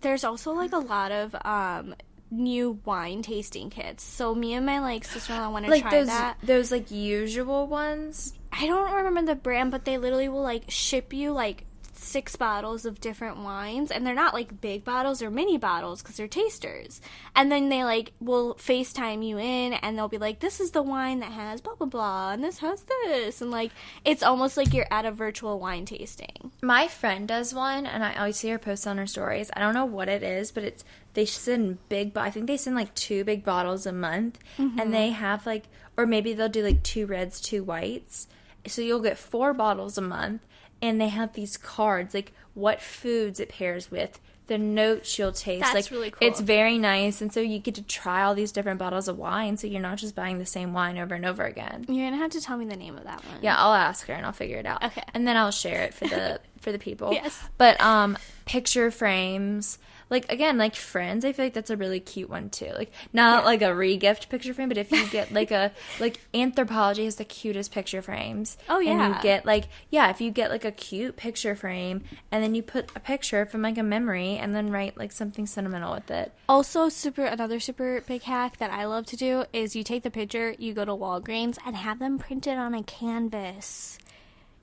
there's 0.00 0.22
also 0.24 0.52
like 0.52 0.72
a 0.72 0.78
lot 0.78 1.10
of 1.10 1.34
um 1.44 1.94
new 2.30 2.78
wine 2.84 3.22
tasting 3.22 3.70
kits. 3.70 4.02
So 4.04 4.34
me 4.34 4.54
and 4.54 4.66
my 4.66 4.78
like 4.80 5.04
sister 5.04 5.32
in 5.32 5.40
law 5.40 5.50
want 5.50 5.64
to 5.64 5.70
Like 5.70 5.82
try 5.82 5.90
those 5.90 6.06
that. 6.08 6.36
those 6.42 6.70
like 6.72 6.90
usual 6.90 7.66
ones. 7.66 8.34
I 8.52 8.66
don't 8.66 8.92
remember 8.92 9.32
the 9.34 9.40
brand, 9.40 9.70
but 9.70 9.84
they 9.84 9.98
literally 9.98 10.28
will 10.28 10.42
like 10.42 10.70
ship 10.70 11.12
you 11.12 11.32
like 11.32 11.64
six 12.06 12.36
bottles 12.36 12.86
of 12.86 13.00
different 13.00 13.38
wines, 13.38 13.90
and 13.90 14.06
they're 14.06 14.14
not 14.14 14.34
like 14.34 14.60
big 14.60 14.84
bottles 14.84 15.22
or 15.22 15.30
mini 15.30 15.58
bottles 15.58 16.02
because 16.02 16.16
they're 16.16 16.28
tasters. 16.28 17.00
And 17.34 17.50
then 17.50 17.68
they 17.68 17.84
like 17.84 18.12
will 18.20 18.54
FaceTime 18.54 19.26
you 19.26 19.38
in, 19.38 19.74
and 19.74 19.96
they'll 19.96 20.08
be 20.08 20.18
like, 20.18 20.40
"This 20.40 20.60
is 20.60 20.70
the 20.70 20.82
wine 20.82 21.20
that 21.20 21.32
has 21.32 21.60
blah 21.60 21.74
blah 21.74 21.86
blah, 21.86 22.32
and 22.32 22.42
this 22.42 22.58
has 22.58 22.82
this," 22.82 23.42
and 23.42 23.50
like 23.50 23.72
it's 24.04 24.22
almost 24.22 24.56
like 24.56 24.72
you're 24.72 24.86
at 24.90 25.04
a 25.04 25.12
virtual 25.12 25.58
wine 25.58 25.84
tasting. 25.84 26.52
My 26.62 26.88
friend 26.88 27.28
does 27.28 27.52
one, 27.52 27.86
and 27.86 28.04
I 28.04 28.14
always 28.14 28.36
see 28.36 28.48
her 28.50 28.58
post 28.58 28.86
on 28.86 28.98
her 28.98 29.06
stories. 29.06 29.50
I 29.54 29.60
don't 29.60 29.74
know 29.74 29.84
what 29.84 30.08
it 30.08 30.22
is, 30.22 30.52
but 30.52 30.64
it's 30.64 30.84
they 31.14 31.24
send 31.24 31.78
big. 31.88 32.16
I 32.16 32.30
think 32.30 32.46
they 32.46 32.56
send 32.56 32.76
like 32.76 32.94
two 32.94 33.24
big 33.24 33.44
bottles 33.44 33.86
a 33.86 33.92
month, 33.92 34.38
and 34.58 34.92
they 34.92 35.08
mm-hmm. 35.08 35.14
have 35.14 35.46
like, 35.46 35.64
or 35.96 36.06
maybe 36.06 36.34
they'll 36.34 36.48
do 36.48 36.62
like 36.62 36.82
two 36.82 37.06
reds, 37.06 37.40
two 37.40 37.64
whites. 37.64 38.28
So 38.66 38.82
you'll 38.82 39.00
get 39.00 39.16
four 39.16 39.54
bottles 39.54 39.96
a 39.96 40.02
month, 40.02 40.42
and 40.82 41.00
they 41.00 41.08
have 41.08 41.32
these 41.32 41.56
cards 41.56 42.14
like 42.14 42.32
what 42.54 42.80
foods 42.80 43.38
it 43.40 43.50
pairs 43.50 43.90
with, 43.90 44.18
the 44.46 44.56
notes 44.58 45.18
you'll 45.18 45.32
taste. 45.32 45.62
That's 45.62 45.74
like 45.74 45.90
really 45.90 46.10
cool. 46.10 46.26
it's 46.26 46.40
very 46.40 46.78
nice, 46.78 47.20
and 47.20 47.32
so 47.32 47.40
you 47.40 47.58
get 47.58 47.74
to 47.74 47.82
try 47.82 48.22
all 48.22 48.34
these 48.34 48.52
different 48.52 48.78
bottles 48.78 49.08
of 49.08 49.18
wine. 49.18 49.56
So 49.56 49.66
you're 49.66 49.80
not 49.80 49.98
just 49.98 50.14
buying 50.14 50.38
the 50.38 50.46
same 50.46 50.72
wine 50.72 50.98
over 50.98 51.14
and 51.14 51.26
over 51.26 51.44
again. 51.44 51.84
You're 51.88 52.06
gonna 52.06 52.22
have 52.22 52.30
to 52.32 52.40
tell 52.40 52.56
me 52.56 52.64
the 52.64 52.76
name 52.76 52.96
of 52.96 53.04
that 53.04 53.24
one. 53.24 53.38
Yeah, 53.42 53.56
I'll 53.58 53.74
ask 53.74 54.06
her 54.06 54.14
and 54.14 54.24
I'll 54.24 54.32
figure 54.32 54.58
it 54.58 54.66
out. 54.66 54.84
Okay. 54.84 55.02
And 55.14 55.26
then 55.26 55.36
I'll 55.36 55.50
share 55.50 55.82
it 55.82 55.94
for 55.94 56.06
the 56.06 56.40
for 56.60 56.72
the 56.72 56.78
people. 56.78 57.12
Yes. 57.12 57.38
But 57.58 57.80
um 57.80 58.16
picture 58.44 58.90
frames. 58.90 59.78
Like 60.08 60.30
again, 60.30 60.56
like 60.56 60.76
friends, 60.76 61.24
I 61.24 61.32
feel 61.32 61.46
like 61.46 61.54
that's 61.54 61.70
a 61.70 61.76
really 61.76 62.00
cute 62.00 62.30
one 62.30 62.48
too. 62.50 62.70
Like 62.74 62.92
not 63.12 63.44
like 63.44 63.62
a 63.62 63.74
re-gift 63.74 64.28
picture 64.28 64.54
frame, 64.54 64.68
but 64.68 64.78
if 64.78 64.92
you 64.92 65.06
get 65.08 65.32
like 65.32 65.50
a 65.50 65.72
like 66.00 66.20
Anthropologie 66.32 67.04
has 67.04 67.16
the 67.16 67.24
cutest 67.24 67.72
picture 67.72 68.02
frames. 68.02 68.56
Oh, 68.68 68.78
yeah 68.78 68.90
And 68.92 69.00
yeah. 69.00 69.16
you 69.16 69.22
get 69.22 69.46
like 69.46 69.64
yeah, 69.90 70.10
if 70.10 70.20
you 70.20 70.30
get 70.30 70.50
like 70.50 70.64
a 70.64 70.70
cute 70.70 71.16
picture 71.16 71.56
frame 71.56 72.04
and 72.30 72.42
then 72.42 72.54
you 72.54 72.62
put 72.62 72.90
a 72.94 73.00
picture 73.00 73.46
from 73.46 73.62
like 73.62 73.78
a 73.78 73.82
memory 73.82 74.36
and 74.36 74.54
then 74.54 74.70
write 74.70 74.96
like 74.96 75.12
something 75.12 75.46
sentimental 75.46 75.94
with 75.94 76.10
it. 76.10 76.32
Also, 76.48 76.88
super 76.88 77.24
another 77.24 77.58
super 77.58 78.02
big 78.06 78.22
hack 78.22 78.58
that 78.58 78.70
I 78.70 78.84
love 78.84 79.06
to 79.06 79.16
do 79.16 79.44
is 79.52 79.74
you 79.74 79.82
take 79.82 80.02
the 80.04 80.10
picture, 80.10 80.54
you 80.58 80.72
go 80.72 80.84
to 80.84 80.92
Walgreens, 80.92 81.58
and 81.66 81.74
have 81.76 81.98
them 81.98 82.18
printed 82.18 82.58
on 82.58 82.74
a 82.74 82.82
canvas. 82.82 83.98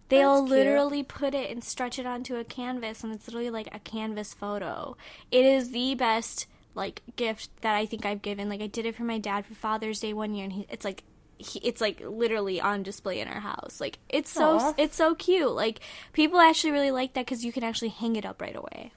They'll 0.09 0.41
That's 0.41 0.51
cute. 0.51 0.59
literally 0.59 1.03
put 1.03 1.33
it 1.33 1.49
and 1.49 1.63
stretch 1.63 1.97
it 1.97 2.05
onto 2.05 2.35
a 2.35 2.43
canvas, 2.43 3.03
and 3.03 3.13
it's 3.13 3.27
literally 3.27 3.49
like 3.49 3.73
a 3.73 3.79
canvas 3.79 4.33
photo. 4.33 4.95
It 5.31 5.45
is 5.45 5.71
the 5.71 5.95
best 5.95 6.47
like 6.75 7.01
gift 7.15 7.49
that 7.61 7.75
I 7.75 7.85
think 7.85 8.05
I've 8.05 8.21
given. 8.21 8.49
Like 8.49 8.61
I 8.61 8.67
did 8.67 8.85
it 8.85 8.95
for 8.95 9.03
my 9.03 9.17
dad 9.17 9.45
for 9.45 9.55
Father's 9.55 9.99
Day 9.99 10.13
one 10.13 10.35
year, 10.35 10.45
and 10.45 10.53
he, 10.53 10.67
it's 10.69 10.85
like. 10.85 11.03
He, 11.39 11.59
it's 11.59 11.81
like 11.81 11.99
literally 12.05 12.61
on 12.61 12.83
display 12.83 13.19
in 13.19 13.27
our 13.27 13.41
house. 13.41 13.81
Like 13.81 13.97
it's 14.07 14.29
so 14.29 14.59
Aw. 14.59 14.73
it's 14.77 14.95
so 14.95 15.13
cute. 15.13 15.51
Like 15.51 15.81
people 16.13 16.39
actually 16.39 16.71
really 16.71 16.91
like 16.91 17.15
that 17.15 17.25
because 17.25 17.43
you 17.43 17.51
can 17.51 17.63
actually 17.63 17.89
hang 17.89 18.15
it 18.15 18.25
up 18.25 18.39
right 18.39 18.55
away. 18.55 18.93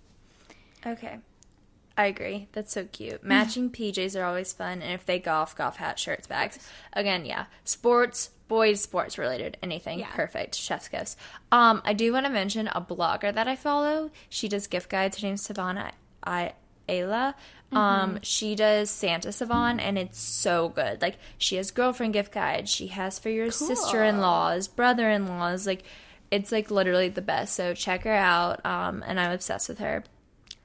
Okay. 0.86 1.18
I 1.96 2.06
agree. 2.06 2.48
That's 2.52 2.72
so 2.72 2.84
cute. 2.84 3.24
Matching 3.24 3.70
PJs 3.72 4.20
are 4.20 4.24
always 4.24 4.52
fun, 4.52 4.82
and 4.82 4.92
if 4.92 5.06
they 5.06 5.18
golf, 5.18 5.56
golf 5.56 5.76
hat, 5.76 5.98
shirts, 5.98 6.26
bags. 6.26 6.58
Again, 6.92 7.24
yeah. 7.24 7.46
Sports, 7.64 8.30
boys, 8.48 8.82
sports 8.82 9.16
related, 9.16 9.56
anything. 9.62 10.00
Yeah. 10.00 10.10
Perfect. 10.14 10.54
Chef's 10.54 10.88
kiss. 10.88 11.16
Um, 11.50 11.80
I 11.84 11.94
do 11.94 12.12
want 12.12 12.26
to 12.26 12.32
mention 12.32 12.68
a 12.68 12.80
blogger 12.80 13.34
that 13.34 13.48
I 13.48 13.56
follow. 13.56 14.10
She 14.28 14.48
does 14.48 14.66
gift 14.66 14.90
guides. 14.90 15.18
Her 15.20 15.26
name's 15.26 15.42
Savannah 15.42 15.92
I 16.22 16.52
Ayla. 16.88 17.34
Um, 17.72 18.20
she 18.22 18.54
does 18.54 18.90
Santa 18.90 19.32
Savon, 19.32 19.80
and 19.80 19.98
it's 19.98 20.20
so 20.20 20.68
good. 20.68 21.02
Like 21.02 21.16
she 21.36 21.56
has 21.56 21.70
girlfriend 21.70 22.12
gift 22.12 22.32
guides. 22.32 22.70
She 22.70 22.88
has 22.88 23.18
for 23.18 23.28
your 23.28 23.50
sister 23.50 24.04
in 24.04 24.20
laws, 24.20 24.68
brother 24.68 25.10
in 25.10 25.26
laws. 25.26 25.66
Like 25.66 25.82
it's 26.30 26.52
like 26.52 26.70
literally 26.70 27.08
the 27.08 27.22
best. 27.22 27.54
So 27.54 27.74
check 27.74 28.04
her 28.04 28.12
out. 28.12 28.64
Um, 28.64 29.02
and 29.06 29.18
I'm 29.18 29.32
obsessed 29.32 29.68
with 29.68 29.78
her. 29.78 30.04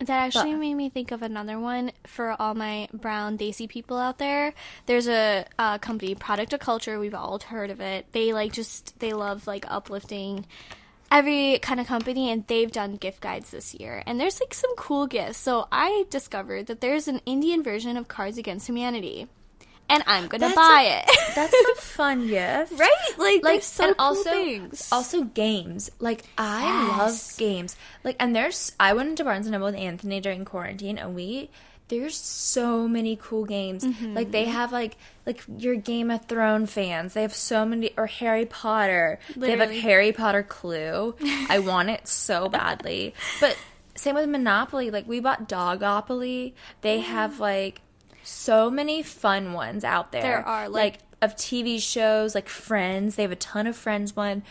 That 0.07 0.25
actually 0.25 0.53
But- 0.53 0.59
made 0.59 0.73
me 0.75 0.89
think 0.89 1.11
of 1.11 1.21
another 1.21 1.59
one 1.59 1.91
for 2.07 2.35
all 2.39 2.53
my 2.55 2.87
brown 2.93 3.37
desi 3.37 3.67
people 3.67 3.97
out 3.97 4.17
there. 4.17 4.53
There's 4.85 5.07
a 5.07 5.45
uh, 5.59 5.77
company, 5.77 6.15
Product 6.15 6.53
of 6.53 6.59
Culture. 6.59 6.99
We've 6.99 7.13
all 7.13 7.39
heard 7.39 7.69
of 7.69 7.79
it. 7.81 8.07
They 8.11 8.33
like 8.33 8.51
just 8.53 8.99
they 8.99 9.13
love 9.13 9.47
like 9.47 9.65
uplifting 9.69 10.45
every 11.11 11.59
kind 11.59 11.79
of 11.79 11.87
company, 11.87 12.31
and 12.31 12.47
they've 12.47 12.71
done 12.71 12.95
gift 12.95 13.21
guides 13.21 13.51
this 13.51 13.73
year. 13.75 14.01
And 14.05 14.19
there's 14.19 14.39
like 14.39 14.53
some 14.53 14.73
cool 14.75 15.07
gifts. 15.07 15.37
So 15.37 15.67
I 15.71 16.05
discovered 16.09 16.67
that 16.67 16.81
there's 16.81 17.07
an 17.07 17.21
Indian 17.25 17.61
version 17.63 17.97
of 17.97 18.07
Cards 18.07 18.37
Against 18.37 18.67
Humanity, 18.67 19.27
and 19.91 20.03
I'm 20.07 20.27
gonna 20.27 20.45
That's 20.47 20.55
buy 20.55 20.81
a- 20.81 20.99
it. 21.11 21.19
That's 21.35 21.53
a 21.53 21.75
fun 21.81 22.27
gift. 22.35 22.73
right? 22.79 23.11
Like, 23.17 23.43
like 23.43 23.63
so 23.63 23.83
and 23.89 23.97
cool 23.97 24.05
also 24.07 24.29
things. 24.31 24.89
also 24.91 25.23
games 25.23 25.91
like 25.99 26.23
i 26.37 26.63
Yes. 26.63 26.97
love 26.97 27.37
games 27.37 27.75
like 28.03 28.15
and 28.19 28.35
there's 28.35 28.71
i 28.79 28.93
went 28.93 29.09
into 29.09 29.23
barnes 29.23 29.45
and 29.45 29.53
noble 29.53 29.67
with 29.67 29.75
anthony 29.75 30.19
during 30.19 30.45
quarantine 30.45 30.97
and 30.97 31.13
we 31.15 31.49
there's 31.89 32.15
so 32.15 32.87
many 32.87 33.17
cool 33.21 33.45
games 33.45 33.83
Mm-hmm. 33.83 34.13
like 34.15 34.31
they 34.31 34.45
have 34.45 34.71
like 34.71 34.95
like 35.25 35.43
your 35.57 35.75
game 35.75 36.09
of 36.09 36.25
thrones 36.25 36.71
fans 36.71 37.13
they 37.13 37.21
have 37.21 37.35
so 37.35 37.65
many 37.65 37.91
or 37.97 38.07
harry 38.07 38.45
potter 38.45 39.19
they 39.35 39.49
have 39.51 39.59
Literally. 39.59 39.75
like 39.75 39.83
harry 39.83 40.11
potter 40.13 40.43
clue 40.43 41.15
i 41.49 41.59
want 41.69 41.89
it 41.89 42.07
so 42.07 42.47
badly 42.49 43.13
but 43.41 43.57
same 43.95 44.15
with 44.15 44.27
monopoly 44.29 44.89
like 44.89 45.05
we 45.07 45.19
bought 45.19 45.47
dogopoly 45.49 46.53
they 46.81 46.99
have 47.01 47.39
like 47.39 47.81
so 48.23 48.69
many 48.69 49.01
fun 49.03 49.53
ones 49.53 49.83
out 49.83 50.11
there. 50.11 50.21
There 50.21 50.47
are, 50.47 50.69
like- 50.69 50.99
of 51.21 51.35
TV 51.35 51.81
shows 51.81 52.33
like 52.35 52.49
Friends. 52.49 53.15
They 53.15 53.21
have 53.23 53.31
a 53.31 53.35
ton 53.35 53.67
of 53.67 53.75
Friends 53.75 54.15
one. 54.15 54.43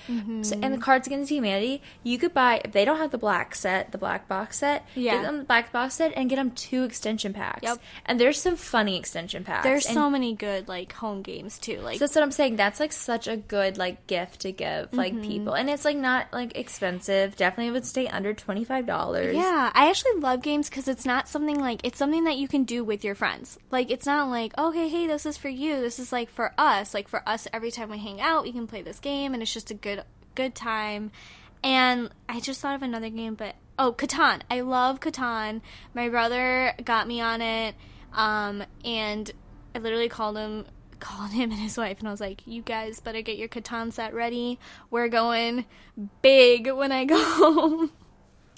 So, 0.43 0.59
and 0.63 0.73
the 0.75 0.79
Cards 0.79 1.07
Against 1.07 1.31
Humanity, 1.31 1.83
you 2.03 2.19
could 2.19 2.33
buy 2.33 2.61
if 2.65 2.73
they 2.73 2.85
don't 2.85 2.99
have 2.99 3.11
the 3.11 3.19
black 3.19 3.55
set, 3.55 3.93
the 3.93 3.99
black 3.99 4.29
box 4.29 4.59
set. 4.59 4.87
Yeah. 4.95 5.15
get 5.17 5.23
them 5.23 5.39
the 5.39 5.45
black 5.45 5.73
box 5.73 5.95
set 5.95 6.13
and 6.17 6.29
get 6.31 6.37
them 6.37 6.51
two 6.53 6.85
extension 6.85 7.33
packs. 7.33 7.63
Yep. 7.63 7.79
And 8.07 8.21
there's 8.21 8.41
some 8.41 8.57
funny 8.57 8.97
extension 8.99 9.45
packs. 9.45 9.65
there's 9.65 9.87
and 9.87 9.95
so 9.95 10.09
many 10.11 10.35
good 10.35 10.69
like 10.69 10.93
home 10.93 11.23
games 11.23 11.59
too. 11.59 11.81
Like 11.81 11.95
so 11.99 12.05
that's 12.05 12.15
what 12.15 12.23
I'm 12.23 12.31
saying. 12.33 12.57
That's 12.57 12.79
like 12.81 12.93
such 12.93 13.27
a 13.29 13.37
good 13.37 13.77
like 13.79 14.07
gift 14.07 14.41
to 14.41 14.53
give 14.53 14.93
like 14.93 15.11
Mm-hmm. 15.15 15.23
people, 15.23 15.55
and 15.55 15.69
it's 15.69 15.85
like 15.85 15.97
not 15.97 16.33
like 16.33 16.57
expensive. 16.57 17.35
Definitely 17.37 17.69
it 17.69 17.73
would 17.73 17.87
stay 17.87 18.07
under 18.07 18.33
twenty 18.33 18.65
five 18.65 18.87
dollars. 18.87 19.35
Yeah, 19.35 19.71
I 19.75 19.89
actually 19.91 20.21
love 20.21 20.41
games 20.43 20.69
because 20.71 20.87
it's 20.89 21.05
not 21.05 21.29
something 21.29 21.59
like 21.59 21.81
it's 21.85 21.99
something 21.99 22.25
that 22.25 22.37
you 22.37 22.47
can 22.47 22.65
do 22.65 22.85
with 22.85 23.05
your 23.05 23.15
friends. 23.15 23.59
Like 23.71 23.91
it's 23.91 24.07
not 24.07 24.29
like 24.29 24.57
okay, 24.57 24.89
hey, 24.89 25.07
this 25.07 25.27
is 25.27 25.37
for 25.37 25.49
you. 25.49 25.81
This 25.81 25.99
is 25.99 26.13
like 26.13 26.31
for 26.31 26.53
us. 26.61 26.95
Like 26.95 27.09
for 27.09 27.27
us, 27.29 27.49
every 27.53 27.71
time 27.71 27.91
we 27.91 27.99
hang 27.99 28.21
out, 28.21 28.45
we 28.45 28.53
can 28.53 28.67
play 28.67 28.83
this 28.83 29.01
game, 29.01 29.33
and 29.35 29.43
it's 29.43 29.53
just 29.53 29.71
a 29.71 29.75
good 29.75 30.05
good 30.35 30.55
time. 30.55 31.11
And 31.65 32.11
I 32.29 32.41
just 32.41 32.61
thought 32.61 32.75
of 32.75 32.83
another 32.83 33.11
game, 33.11 33.35
but 33.35 33.57
oh, 33.79 33.93
Catan. 33.93 34.43
I 34.51 34.61
love 34.61 35.01
Catan. 35.01 35.61
My 35.95 36.09
brother 36.09 36.75
got 36.85 37.09
me 37.09 37.21
on 37.21 37.43
it, 37.43 37.75
um, 38.13 38.63
and 38.85 39.31
I 39.75 39.79
literally 39.79 40.09
called 40.09 40.37
him. 40.37 40.67
Called 41.01 41.31
him 41.31 41.51
and 41.51 41.59
his 41.59 41.79
wife, 41.79 42.01
and 42.01 42.09
I 42.09 42.11
was 42.11 42.21
like, 42.21 42.47
"You 42.47 42.61
guys 42.61 43.01
better 43.01 43.23
get 43.23 43.39
your 43.39 43.49
Catan 43.49 43.91
set 43.91 44.13
ready. 44.13 44.59
We're 44.91 45.09
going 45.09 45.65
big 46.21 46.71
when 46.71 46.93
I 46.93 47.07
go 47.07 47.17
home." 47.25 47.91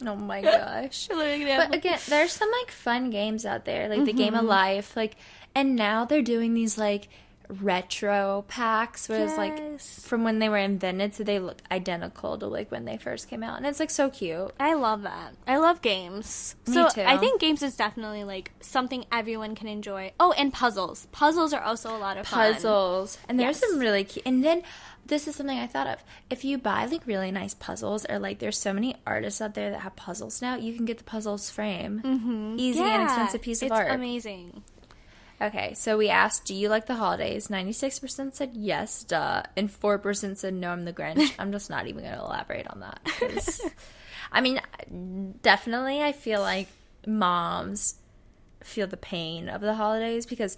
Oh 0.05 0.17
my 0.17 0.43
gosh. 0.43 1.09
We're 1.09 1.17
literally 1.19 1.39
gonna 1.39 1.53
have, 1.53 1.71
But 1.71 1.79
again, 1.79 2.01
there's 2.09 2.33
some 2.33 2.51
like 2.51 2.73
fun 2.73 3.11
games 3.11 3.47
out 3.47 3.65
there, 3.65 3.89
like 3.89 4.05
the 4.05 4.13
Game 4.13 4.35
of 4.35 4.45
Life, 4.45 4.97
like, 4.97 5.15
and 5.55 5.77
now 5.77 6.05
they're 6.05 6.21
doing 6.21 6.55
these 6.55 6.77
like 6.77 7.09
retro 7.49 8.45
packs, 8.49 9.09
was 9.09 9.19
it's 9.19 9.37
like 9.39 9.81
from 9.81 10.25
when 10.25 10.39
they 10.39 10.49
were 10.49 10.57
invented, 10.59 11.15
so 11.15 11.25
they 11.25 11.39
look 11.39 11.61
identical 11.71 12.39
to 12.39 12.47
like 12.47 12.71
when 12.71 12.85
they 12.85 12.97
first 12.97 13.29
came 13.29 13.43
out, 13.43 13.57
and 13.57 13.67
it's 13.67 13.81
like 13.81 13.91
so 13.91 14.11
cute. 14.11 14.53
I 14.59 14.75
love 14.75 15.03
that. 15.03 15.35
I 15.47 15.59
love 15.59 15.83
games. 15.83 16.57
Me 16.67 16.75
so 16.75 16.89
too. 16.89 17.03
I 17.03 17.17
think 17.19 17.41
games 17.41 17.63
is 17.63 17.77
definitely 17.77 18.25
like 18.25 18.53
something 18.61 19.05
everyone 19.13 19.55
can 19.55 19.69
enjoy. 19.69 20.13
Oh, 20.19 20.33
and 20.33 20.53
puzzles. 20.53 21.07
Puzzles 21.13 21.53
are 21.53 21.63
also 21.63 21.95
a 21.95 21.99
lot 21.99 22.17
of 22.17 22.27
fun. 22.27 22.55
Puzzles, 22.55 23.19
and 23.29 23.39
there's 23.39 23.61
Yes. 23.61 23.71
some 23.71 23.79
really 23.79 24.05
cute. 24.05 24.27
And 24.27 24.45
then 24.45 24.63
this 25.07 25.27
is 25.27 25.37
something 25.37 25.59
I 25.59 25.67
thought 25.67 25.87
of: 25.87 25.99
if 26.31 26.45
you 26.45 26.59
buy 26.59 26.87
like 26.87 27.07
really 27.07 27.31
nice 27.31 27.55
puzzles, 27.55 28.07
or 28.09 28.19
like 28.19 28.39
there's 28.39 28.59
so 28.59 28.73
many 28.73 28.97
artists 29.07 29.41
out 29.41 29.55
there 29.55 29.71
that 29.71 29.81
have 29.81 29.97
puzzles 29.97 30.41
now, 30.41 30.57
you 30.57 30.75
can 30.75 30.85
get 30.85 30.99
the 30.99 31.05
puzzles 31.05 31.51
frame, 31.51 32.01
mm-hmm. 32.05 32.55
easy 32.59 32.79
Yeah, 32.81 32.97
inexpensive 33.01 33.43
piece 33.43 33.63
of 33.63 33.67
it's 33.67 33.77
art. 33.77 33.91
amazing. 33.91 34.63
Okay, 35.41 35.75
so 35.75 35.97
we 35.99 36.09
asked, 36.09 36.45
"Do 36.45 36.55
you 36.55 36.69
like 36.69 36.87
the 36.87 36.95
holidays?" 36.95 37.51
Ninety-six 37.51 37.99
percent 37.99 38.37
said 38.37 38.51
yes, 38.55 39.03
duh, 39.03 39.43
and 39.57 39.71
four 39.71 39.99
percent 39.99 40.39
said 40.39 40.55
no. 40.55 40.71
I'm 40.71 40.85
the 40.85 40.93
Grinch. 40.93 41.33
I'm 41.39 41.51
just 41.53 41.69
not 41.71 41.87
even 41.89 42.03
going 42.03 42.15
to 42.15 42.21
elaborate 42.21 42.69
on 42.69 42.81
that. 42.81 43.61
I 44.31 44.41
mean, 44.41 44.61
definitely, 45.43 46.01
I 46.03 46.13
feel 46.13 46.41
like 46.41 46.69
moms 47.07 47.97
feel 48.63 48.87
the 48.87 48.97
pain 48.97 49.49
of 49.49 49.61
the 49.61 49.75
holidays 49.75 50.25
because 50.27 50.57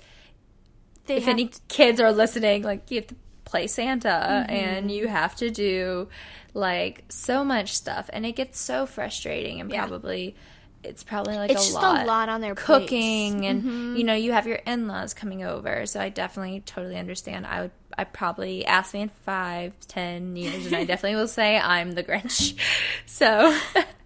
They 1.07 1.17
if 1.17 1.25
have- 1.25 1.31
any 1.33 1.51
kids 1.69 2.01
are 2.01 2.13
listening, 2.13 2.63
like 2.63 2.91
you 2.91 2.99
have 2.99 3.07
to 3.09 3.17
play 3.47 3.67
Santa 3.67 4.09
mm-hmm. 4.49 4.51
and 4.51 4.91
you 4.91 5.09
have 5.09 5.35
to 5.37 5.51
do 5.51 6.09
like 6.53 7.05
so 7.09 7.43
much 7.45 7.73
stuff, 7.73 8.11
and 8.13 8.27
it 8.27 8.33
gets 8.37 8.61
so 8.61 8.85
frustrating 8.87 9.61
and 9.61 9.71
Yeah. 9.71 9.87
probably. 9.87 10.37
It's 10.85 11.03
probably 11.03 11.37
like 11.37 11.51
it's 11.51 11.63
a 11.63 11.73
just 11.73 11.75
lot 11.75 12.05
a 12.05 12.07
lot 12.07 12.29
on 12.29 12.41
their 12.41 12.55
cooking 12.55 13.39
plates. 13.39 13.47
Mm-hmm. 13.65 13.89
and 13.89 13.99
you 13.99 14.05
know 14.05 14.15
you 14.15 14.33
have 14.33 14.47
your 14.47 14.57
in-laws 14.67 15.15
coming 15.15 15.43
over 15.45 15.87
so 15.87 16.01
i 16.01 16.09
definitely 16.09 16.61
totally 16.61 16.97
understand 16.97 17.47
i 17.47 17.63
would 17.63 17.71
i 17.97 18.05
probably 18.05 18.65
ask 18.67 18.95
me 18.95 19.01
in 19.03 19.09
five 19.25 19.73
ten 19.89 20.37
years 20.37 20.67
and 20.67 20.77
i 20.77 20.85
definitely 20.85 21.17
will 21.17 21.29
say 21.29 21.59
i'm 21.59 21.93
the 21.93 22.05
grinch 22.05 22.55
so 23.07 23.59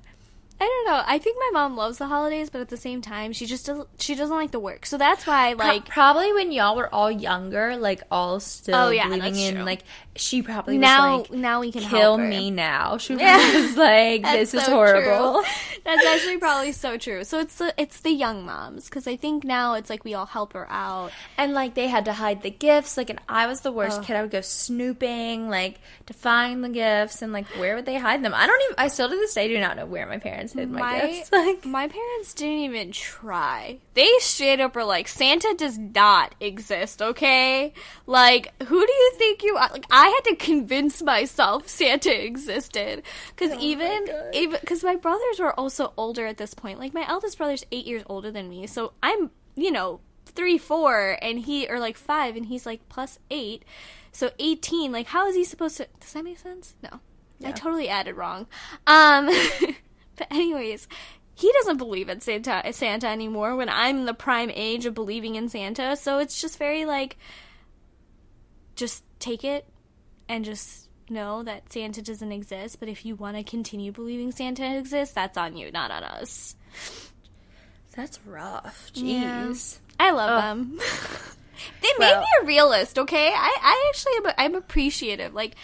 I 0.60 0.64
don't 0.64 0.86
know. 0.92 1.02
I 1.06 1.18
think 1.18 1.36
my 1.38 1.50
mom 1.52 1.76
loves 1.76 1.98
the 1.98 2.06
holidays, 2.06 2.50
but 2.50 2.60
at 2.60 2.68
the 2.68 2.76
same 2.76 3.00
time, 3.00 3.32
she 3.32 3.46
just 3.46 3.64
doesn't. 3.66 3.88
She 3.98 4.14
doesn't 4.16 4.34
like 4.34 4.50
the 4.50 4.58
work. 4.58 4.86
So 4.86 4.98
that's 4.98 5.24
why, 5.26 5.54
Pro- 5.54 5.66
like, 5.66 5.86
probably 5.86 6.32
when 6.32 6.50
y'all 6.50 6.74
were 6.76 6.92
all 6.92 7.10
younger 7.10 7.76
like 7.76 8.02
all 8.10 8.40
still 8.40 8.74
Oh, 8.74 8.90
yeah, 8.90 9.08
that's 9.08 9.38
in 9.38 9.54
true. 9.56 9.64
like 9.64 9.82
she 10.16 10.42
probably 10.42 10.74
was 10.78 10.82
now 10.82 11.18
like 11.18 11.30
now 11.30 11.60
we 11.60 11.70
can 11.70 11.82
kill 11.82 12.16
help 12.16 12.20
her. 12.20 12.26
me 12.26 12.50
now 12.50 12.96
she 12.98 13.14
Yeah. 13.18 13.36
was 13.60 13.76
like 13.76 14.22
this 14.24 14.52
is 14.52 14.64
so 14.64 14.72
horrible 14.72 15.42
true. 15.44 15.52
That's 15.84 16.04
actually 16.04 16.38
probably 16.38 16.72
so 16.72 16.96
true. 16.98 17.22
So 17.22 17.38
it's 17.38 17.54
the 17.54 17.72
it's 17.80 18.00
the 18.00 18.10
young 18.10 18.44
moms 18.44 18.86
because 18.86 19.06
I 19.06 19.14
think 19.16 19.44
now 19.44 19.74
it's 19.74 19.88
like 19.88 20.04
we 20.04 20.14
all 20.14 20.26
help 20.26 20.54
her 20.54 20.66
out. 20.70 21.12
And 21.36 21.54
like 21.54 21.74
they 21.74 21.86
had 21.86 22.04
to 22.06 22.12
hide 22.12 22.42
the 22.42 22.50
gifts, 22.50 22.96
like 22.96 23.10
and 23.10 23.20
I 23.28 23.46
was 23.46 23.60
the 23.60 23.70
worst 23.70 24.02
kid. 24.02 24.16
I 24.16 24.22
would 24.22 24.32
go 24.32 24.40
snooping, 24.40 25.48
like 25.48 25.78
to 26.06 26.14
find 26.14 26.64
the 26.64 26.68
gifts, 26.68 27.22
and 27.22 27.32
like 27.32 27.46
where 27.58 27.76
would 27.76 27.86
they 27.86 27.96
hide 27.96 28.24
them? 28.24 28.34
I 28.34 28.46
don't 28.46 28.62
even. 28.64 28.74
I 28.78 28.88
still 28.88 29.08
to 29.08 29.14
this 29.14 29.34
day 29.34 29.48
do 29.48 29.60
not 29.60 29.76
know 29.76 29.86
where 29.86 30.06
my 30.06 30.18
parents 30.18 30.47
my, 30.54 30.64
my 30.64 31.00
gifts. 31.00 31.30
Like, 31.38 31.64
my 31.64 31.88
parents 31.88 32.34
didn't 32.34 32.58
even 32.58 32.92
try. 32.92 33.78
They 33.94 34.10
straight 34.18 34.60
up 34.60 34.74
were 34.74 34.84
like, 34.84 35.08
Santa 35.08 35.54
does 35.56 35.78
not 35.78 36.34
exist, 36.40 37.00
okay? 37.00 37.72
Like, 38.06 38.52
who 38.62 38.86
do 38.86 38.92
you 38.92 39.12
think 39.16 39.42
you 39.42 39.56
are? 39.56 39.70
Like, 39.70 39.86
I 39.90 40.08
had 40.08 40.30
to 40.30 40.36
convince 40.36 41.02
myself 41.02 41.68
Santa 41.68 42.24
existed. 42.24 43.02
Cause 43.36 43.52
even, 43.60 44.06
even, 44.32 44.58
cause 44.66 44.82
my 44.82 44.96
brothers 44.96 45.38
were 45.38 45.58
also 45.58 45.92
older 45.96 46.26
at 46.26 46.36
this 46.36 46.54
point. 46.54 46.78
Like, 46.78 46.94
my 46.94 47.06
eldest 47.08 47.38
brother's 47.38 47.64
eight 47.72 47.86
years 47.86 48.02
older 48.06 48.30
than 48.30 48.48
me, 48.48 48.66
so 48.66 48.92
I'm, 49.02 49.30
you 49.54 49.70
know, 49.70 50.00
three, 50.26 50.58
four, 50.58 51.18
and 51.22 51.40
he, 51.40 51.68
or 51.68 51.80
like 51.80 51.96
five, 51.96 52.36
and 52.36 52.46
he's 52.46 52.66
like 52.66 52.88
plus 52.88 53.18
eight. 53.30 53.64
So 54.12 54.30
18, 54.38 54.90
like, 54.90 55.08
how 55.08 55.26
is 55.28 55.36
he 55.36 55.44
supposed 55.44 55.76
to, 55.76 55.86
does 56.00 56.12
that 56.12 56.24
make 56.24 56.38
sense? 56.38 56.74
No. 56.82 57.00
I 57.44 57.52
totally 57.52 57.88
added 57.88 58.16
wrong. 58.16 58.46
Um, 58.86 59.30
but 60.18 60.28
anyways, 60.30 60.88
he 61.34 61.52
doesn't 61.52 61.76
believe 61.76 62.08
in 62.08 62.20
Santa 62.20 62.62
Santa 62.72 63.06
anymore 63.06 63.56
when 63.56 63.68
I'm 63.68 63.98
in 63.98 64.04
the 64.06 64.14
prime 64.14 64.50
age 64.52 64.86
of 64.86 64.94
believing 64.94 65.36
in 65.36 65.48
Santa. 65.48 65.96
So 65.96 66.18
it's 66.18 66.40
just 66.40 66.58
very 66.58 66.84
like 66.84 67.16
just 68.74 69.04
take 69.18 69.44
it 69.44 69.66
and 70.28 70.44
just 70.44 70.88
know 71.10 71.42
that 71.42 71.72
Santa 71.72 72.02
doesn't 72.02 72.32
exist, 72.32 72.80
but 72.80 72.88
if 72.88 73.04
you 73.04 73.14
want 73.14 73.36
to 73.36 73.42
continue 73.42 73.92
believing 73.92 74.32
Santa 74.32 74.78
exists, 74.78 75.14
that's 75.14 75.38
on 75.38 75.56
you, 75.56 75.70
not 75.70 75.90
on 75.90 76.04
us. 76.04 76.56
that's 77.94 78.18
rough. 78.26 78.90
Yeah. 78.94 79.46
Jeez. 79.46 79.78
I 79.98 80.10
love 80.10 80.42
them. 80.42 80.78
they 81.82 81.88
made 81.98 82.18
me 82.18 82.26
a 82.42 82.46
realist, 82.46 82.98
okay? 82.98 83.32
I, 83.34 83.56
I 83.62 83.90
actually 83.90 84.12
am 84.16 84.34
I'm 84.38 84.54
appreciative. 84.54 85.34
Like 85.34 85.54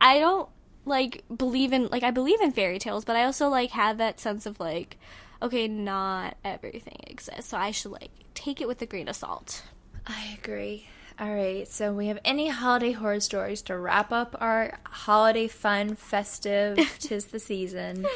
I 0.00 0.18
don't 0.18 0.48
like 0.84 1.24
believe 1.34 1.72
in 1.72 1.88
like 1.88 2.02
I 2.02 2.10
believe 2.10 2.40
in 2.40 2.52
fairy 2.52 2.78
tales, 2.78 3.04
but 3.04 3.16
I 3.16 3.24
also 3.24 3.48
like 3.48 3.70
have 3.70 3.98
that 3.98 4.20
sense 4.20 4.46
of 4.46 4.60
like 4.60 4.98
okay, 5.40 5.66
not 5.66 6.36
everything 6.44 7.00
exists. 7.06 7.50
So 7.50 7.56
I 7.56 7.72
should 7.72 7.92
like 7.92 8.10
take 8.34 8.60
it 8.60 8.68
with 8.68 8.80
a 8.82 8.86
grain 8.86 9.08
of 9.08 9.16
salt. 9.16 9.62
I 10.06 10.36
agree. 10.40 10.86
All 11.20 11.32
right, 11.32 11.68
so 11.68 11.92
we 11.92 12.06
have 12.06 12.18
any 12.24 12.48
holiday 12.48 12.92
horror 12.92 13.20
stories 13.20 13.62
to 13.62 13.76
wrap 13.76 14.12
up 14.12 14.34
our 14.40 14.78
holiday 14.84 15.46
fun, 15.46 15.94
festive, 15.94 16.78
tis 16.98 17.26
the 17.26 17.38
season 17.38 18.06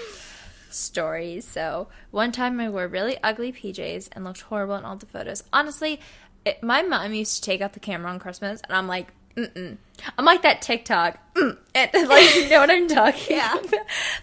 stories. 0.70 1.46
So, 1.46 1.88
one 2.10 2.32
time 2.32 2.58
I 2.58 2.70
wore 2.70 2.88
really 2.88 3.18
ugly 3.22 3.52
PJs 3.52 4.08
and 4.12 4.24
looked 4.24 4.42
horrible 4.42 4.76
in 4.76 4.84
all 4.84 4.96
the 4.96 5.06
photos. 5.06 5.44
Honestly, 5.52 6.00
it, 6.44 6.62
my 6.62 6.82
mom 6.82 7.12
used 7.12 7.36
to 7.36 7.42
take 7.42 7.60
out 7.60 7.74
the 7.74 7.80
camera 7.80 8.10
on 8.10 8.18
Christmas, 8.18 8.60
and 8.66 8.74
I'm 8.74 8.88
like, 8.88 9.08
mm-mm. 9.36 9.76
I'm 10.18 10.24
like 10.24 10.42
that 10.42 10.62
TikTok. 10.62 11.18
Mm, 11.34 11.56
and, 11.74 12.08
like, 12.08 12.34
you 12.34 12.48
know 12.48 12.60
what 12.60 12.70
I'm 12.70 12.88
talking 12.88 13.36
Yeah. 13.36 13.54
about? 13.58 13.74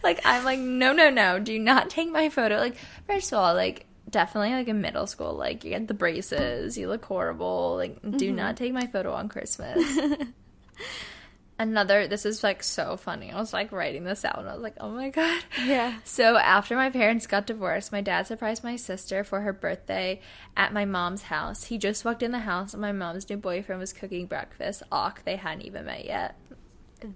Like, 0.04 0.22
I'm 0.26 0.44
like, 0.44 0.60
no, 0.60 0.94
no, 0.94 1.10
no, 1.10 1.40
do 1.40 1.58
not 1.60 1.90
take 1.90 2.10
my 2.12 2.30
photo. 2.30 2.58
Like, 2.58 2.76
first 3.08 3.32
of 3.32 3.40
all, 3.40 3.54
like, 3.54 3.86
definitely 4.10 4.52
like 4.52 4.68
in 4.68 4.82
middle 4.82 5.08
school, 5.08 5.34
like, 5.34 5.64
you 5.64 5.72
get 5.72 5.88
the 5.88 5.94
braces, 5.94 6.78
you 6.78 6.88
look 6.90 7.06
horrible. 7.06 7.76
Like, 7.78 7.98
do 8.18 8.32
not 8.32 8.58
take 8.58 8.74
my 8.74 8.88
photo 8.88 9.14
on 9.14 9.30
Christmas. 9.30 10.00
Another, 11.60 12.08
this 12.08 12.26
is 12.26 12.44
like 12.44 12.64
so 12.64 12.98
funny. 12.98 13.32
I 13.32 13.40
was 13.40 13.54
like 13.54 13.72
writing 13.72 14.04
this 14.04 14.26
out 14.26 14.40
and 14.40 14.50
I 14.50 14.54
was 14.54 14.64
like, 14.64 14.76
oh 14.80 14.90
my 14.90 15.10
God. 15.10 15.44
Yeah. 15.64 16.00
So 16.04 16.38
after 16.38 16.76
my 16.76 16.90
parents 16.90 17.28
got 17.28 17.46
divorced, 17.46 17.92
my 17.92 18.02
dad 18.02 18.28
surprised 18.28 18.64
my 18.64 18.76
sister 18.76 19.24
for 19.24 19.42
her 19.42 19.54
birthday 19.54 20.20
at 20.58 20.74
my 20.74 20.86
mom's 20.86 21.24
house. 21.24 21.66
He 21.66 21.78
just 21.78 22.04
walked 22.04 22.24
in 22.24 22.32
the 22.32 22.40
house 22.40 22.74
and 22.74 22.82
my 22.82 22.92
mom's 22.92 23.30
new 23.30 23.38
boyfriend 23.38 23.80
was 23.80 23.94
cooking 23.94 24.26
breakfast. 24.26 24.84
Awk, 24.92 25.24
they 25.26 25.36
hadn't 25.36 25.66
even 25.66 25.86
met 25.86 26.06
yet. 26.06 26.36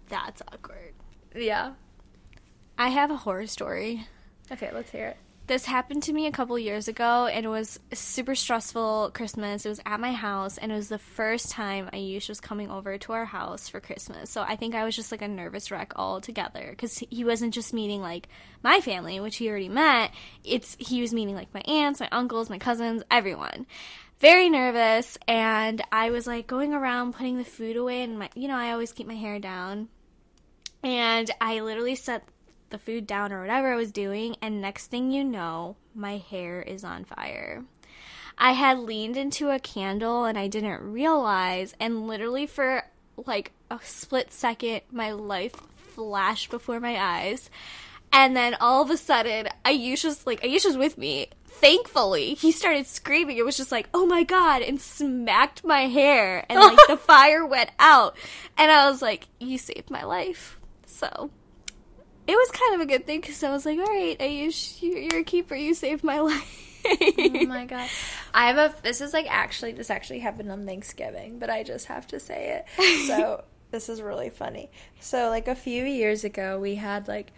That's 0.09 0.41
awkward. 0.53 0.93
Yeah. 1.35 1.73
I 2.77 2.89
have 2.89 3.09
a 3.09 3.17
horror 3.17 3.47
story. 3.47 4.07
Okay, 4.51 4.69
let's 4.73 4.91
hear 4.91 5.07
it. 5.07 5.17
This 5.47 5.63
happened 5.63 6.03
to 6.03 6.11
me 6.11 6.27
a 6.27 6.31
couple 6.31 6.59
years 6.59 6.89
ago, 6.89 7.27
and 7.27 7.45
it 7.45 7.49
was 7.49 7.79
super 7.93 8.35
stressful 8.35 9.11
Christmas. 9.13 9.65
It 9.65 9.69
was 9.69 9.79
at 9.85 10.01
my 10.01 10.11
house, 10.11 10.57
and 10.57 10.73
it 10.73 10.75
was 10.75 10.89
the 10.89 10.97
first 10.97 11.51
time 11.51 11.89
Ayush 11.93 12.27
was 12.27 12.41
coming 12.41 12.69
over 12.69 12.97
to 12.97 13.13
our 13.13 13.23
house 13.23 13.69
for 13.69 13.79
Christmas. 13.79 14.29
So 14.29 14.41
I 14.41 14.57
think 14.57 14.75
I 14.75 14.83
was 14.83 14.93
just 14.93 15.09
like 15.09 15.21
a 15.21 15.27
nervous 15.27 15.71
wreck 15.71 15.93
altogether 15.95 16.67
because 16.71 16.97
he 16.97 17.23
wasn't 17.23 17.53
just 17.53 17.73
meeting 17.73 18.01
like 18.01 18.27
my 18.61 18.81
family, 18.81 19.21
which 19.21 19.37
he 19.37 19.49
already 19.49 19.69
met. 19.69 20.11
It's 20.43 20.75
he 20.79 20.99
was 20.99 21.13
meeting 21.13 21.35
like 21.35 21.53
my 21.53 21.61
aunts, 21.61 22.01
my 22.01 22.09
uncles, 22.11 22.49
my 22.49 22.59
cousins, 22.59 23.03
everyone. 23.09 23.67
Very 24.19 24.49
nervous, 24.49 25.17
and 25.29 25.81
I 25.93 26.09
was 26.09 26.27
like 26.27 26.47
going 26.47 26.73
around 26.73 27.13
putting 27.13 27.37
the 27.37 27.45
food 27.45 27.77
away, 27.77 28.03
and 28.03 28.19
my 28.19 28.29
you 28.35 28.49
know 28.49 28.57
I 28.57 28.73
always 28.73 28.91
keep 28.91 29.07
my 29.07 29.15
hair 29.15 29.39
down, 29.39 29.87
and 30.83 31.31
I 31.39 31.61
literally 31.61 31.95
set 31.95 32.27
the 32.70 32.78
food 32.78 33.07
down 33.07 33.32
or 33.32 33.41
whatever 33.41 33.74
I 33.74 33.76
was 33.76 33.91
doing, 33.91 34.36
and 34.41 34.61
next 34.61 34.88
thing 34.88 35.11
you 35.11 35.24
know, 35.24 35.76
my 35.95 36.18
hair 36.18 36.61
is 36.61 36.84
on 36.84 37.05
fire. 37.05 37.63
I 38.38 38.51
had 38.51 38.80
leaned 38.80 39.18
into 39.18 39.49
a 39.49 39.59
candle 39.59 40.26
and 40.26 40.38
I 40.38 40.47
didn't 40.47 40.91
realize, 40.91 41.74
and 41.80 42.07
literally 42.07 42.45
for 42.45 42.84
like 43.26 43.51
a 43.72 43.80
split 43.82 44.32
second, 44.32 44.82
my 44.91 45.11
life 45.11 45.55
flashed 45.76 46.49
before 46.51 46.80
my 46.80 46.97
eyes. 46.97 47.49
And 48.13 48.36
then 48.38 48.55
all 48.61 48.82
of 48.82 48.89
a 48.89 48.97
sudden, 48.97 49.49
Ayush 49.65 50.05
was 50.05 50.26
like, 50.26 50.41
Ayush 50.41 50.65
was 50.65 50.78
with 50.78 50.97
me. 50.97 51.28
Thankfully, 51.45 52.36
he 52.36 52.51
started 52.51 52.86
screaming. 52.86 53.38
It 53.38 53.45
was 53.45 53.57
just 53.57 53.72
like, 53.72 53.89
oh 53.93 54.05
my 54.05 54.24
god, 54.24 54.61
and 54.61 54.80
smacked 54.80 55.63
my 55.63 55.88
hair. 55.88 56.45
And 56.47 56.59
like 56.59 56.78
the 56.88 56.97
fire 56.97 57.45
went 57.45 57.72
out. 57.80 58.15
And 58.57 58.72
I 58.72 58.89
was 58.89 59.01
like, 59.01 59.28
you 59.39 59.57
saved 59.57 59.89
my 59.89 60.03
life. 60.03 60.59
So 60.86 61.32
it 62.28 62.36
was 62.36 62.51
kind 62.51 62.75
of 62.75 62.82
a 62.82 62.86
good 62.86 63.05
thing 63.05 63.21
because 63.21 63.41
I 63.43 63.49
was 63.51 63.65
like, 63.65 63.80
all 63.80 63.86
right, 63.86 64.17
Ayush, 64.19 64.82
you- 64.82 64.97
you're 64.97 65.21
a 65.21 65.23
keeper. 65.23 65.55
You 65.55 65.73
saved 65.73 66.03
my 66.03 66.19
life. 66.32 66.63
oh 66.86 67.45
my 67.47 67.65
god. 67.65 67.89
I 68.34 68.47
have 68.47 68.57
a 68.57 68.75
this 68.84 69.01
is 69.01 69.11
like 69.13 69.25
actually 69.30 69.73
this 69.73 69.89
actually 69.89 70.19
happened 70.19 70.51
on 70.51 70.65
Thanksgiving, 70.65 71.39
but 71.39 71.49
I 71.49 71.63
just 71.63 71.88
have 71.88 72.07
to 72.07 72.19
say 72.19 72.63
it. 72.78 73.07
So 73.07 73.43
this 73.71 73.89
is 73.89 74.01
really 74.01 74.30
funny. 74.30 74.69
So 74.99 75.30
like 75.30 75.47
a 75.47 75.55
few 75.55 75.84
years 75.84 76.23
ago 76.23 76.59
we 76.59 76.75
had 76.75 77.07
like 77.07 77.32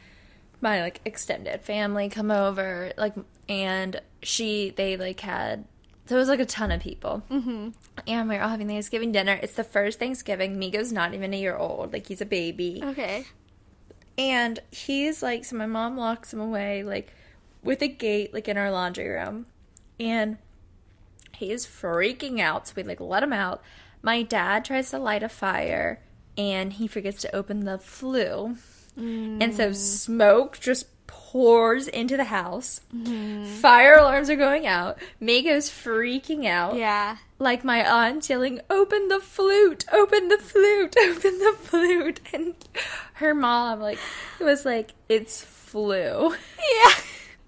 my 0.62 0.82
like 0.82 1.02
extended 1.06 1.62
family 1.62 2.10
come 2.10 2.30
over 2.32 2.92
like 2.98 3.16
and 3.48 4.02
she 4.22 4.72
they 4.76 4.98
like 4.98 5.20
had 5.22 5.66
there 6.08 6.18
was 6.18 6.28
like 6.28 6.40
a 6.40 6.46
ton 6.46 6.72
of 6.72 6.82
people. 6.82 7.24
Mm-hmm. 7.32 7.70
And 8.08 8.30
we 8.30 8.36
were 8.36 8.42
all 8.42 8.50
having 8.50 8.68
Thanksgiving 8.68 9.12
dinner. 9.12 9.40
It's 9.42 9.54
the 9.54 9.64
first 9.64 10.00
Thanksgiving. 10.00 10.58
Migo's 10.60 10.92
not 10.92 11.14
even 11.14 11.34
a 11.34 11.38
year 11.38 11.56
old. 11.56 11.94
Like 11.94 12.08
he's 12.08 12.22
a 12.22 12.26
baby. 12.26 12.82
okay. 12.84 13.26
And 14.20 14.60
he's 14.70 15.24
like, 15.24 15.46
so 15.46 15.56
my 15.56 15.66
mom 15.66 15.98
locks 15.98 16.34
him 16.34 16.42
away, 16.42 16.84
like, 16.84 17.14
with 17.64 17.82
a 17.82 17.88
gate, 17.88 18.34
like, 18.34 18.50
in 18.50 18.58
our 18.58 18.70
laundry 18.70 19.08
room. 19.08 19.46
And 20.00 20.38
he 21.36 21.52
is 21.52 21.66
freaking 21.66 22.42
out. 22.42 22.68
So 22.68 22.74
we, 22.76 22.84
like, 22.84 23.00
let 23.00 23.24
him 23.24 23.32
out. 23.34 23.64
My 24.02 24.22
dad 24.22 24.66
tries 24.66 24.92
to 24.92 25.00
light 25.00 25.24
a 25.24 25.30
fire, 25.30 26.02
and 26.38 26.74
he 26.74 26.86
forgets 26.86 27.22
to 27.22 27.34
open 27.34 27.66
the 27.66 27.78
flue. 27.78 28.58
And 28.98 29.56
so 29.56 29.70
mm. 29.70 29.76
smoke 29.76 30.60
just 30.60 30.88
pours 31.08 31.88
into 31.88 32.18
the 32.18 32.26
house. 32.26 32.82
Mm-hmm. 32.94 33.46
Fire 33.46 33.98
alarms 34.00 34.30
are 34.30 34.36
going 34.36 34.68
out. 34.68 34.98
Mago's 35.22 35.70
freaking 35.70 36.46
out 36.46 36.76
Yeah. 36.76 37.18
Like 37.40 37.64
my 37.64 37.84
aunt 37.90 38.30
yelling, 38.30 38.60
"Open 38.70 39.08
the 39.08 39.20
flute! 39.20 39.86
Open 39.92 40.28
the 40.28 40.38
flute! 40.38 40.96
Open 41.02 41.40
the 41.40 41.56
flute!" 41.60 42.20
And 42.34 42.54
her 43.14 43.34
mom 43.34 43.80
like 43.80 43.98
was 44.40 44.66
like, 44.66 44.92
"It's 45.08 45.42
flu," 45.44 46.36
Yeah. 46.84 46.92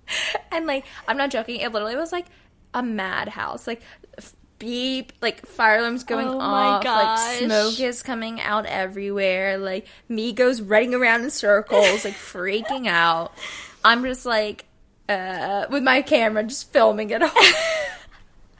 and 0.52 0.66
like 0.66 0.86
I'm 1.08 1.18
not 1.18 1.30
joking. 1.32 1.58
It 1.60 1.72
literally 1.72 1.96
was 1.96 2.12
like 2.12 2.26
a 2.74 2.82
madhouse. 2.82 3.68
Like 3.68 3.82
f- 4.18 4.34
beep, 4.60 5.12
like 5.22 5.46
fire 5.46 5.80
alarms 5.80 6.04
going 6.04 6.28
Oh 6.28 6.38
my 6.38 6.64
off, 6.66 6.84
gosh. 6.84 7.18
like 7.20 7.44
smoke 7.46 7.80
is 7.80 8.02
coming 8.04 8.40
out 8.42 8.66
everywhere. 8.66 9.58
Like 9.58 9.88
me 10.08 10.32
goes 10.34 10.62
running 10.62 10.94
around 10.94 11.24
in 11.24 11.30
circles, 11.32 12.06
like 12.06 12.14
freaking 12.16 12.88
out. 12.88 13.34
I'm 13.84 14.04
just 14.04 14.26
like. 14.26 14.66
Uh, 15.10 15.66
with 15.70 15.84
my 15.84 16.02
camera, 16.02 16.42
just 16.42 16.72
filming 16.72 17.10
it 17.10 17.22
all. 17.22 17.32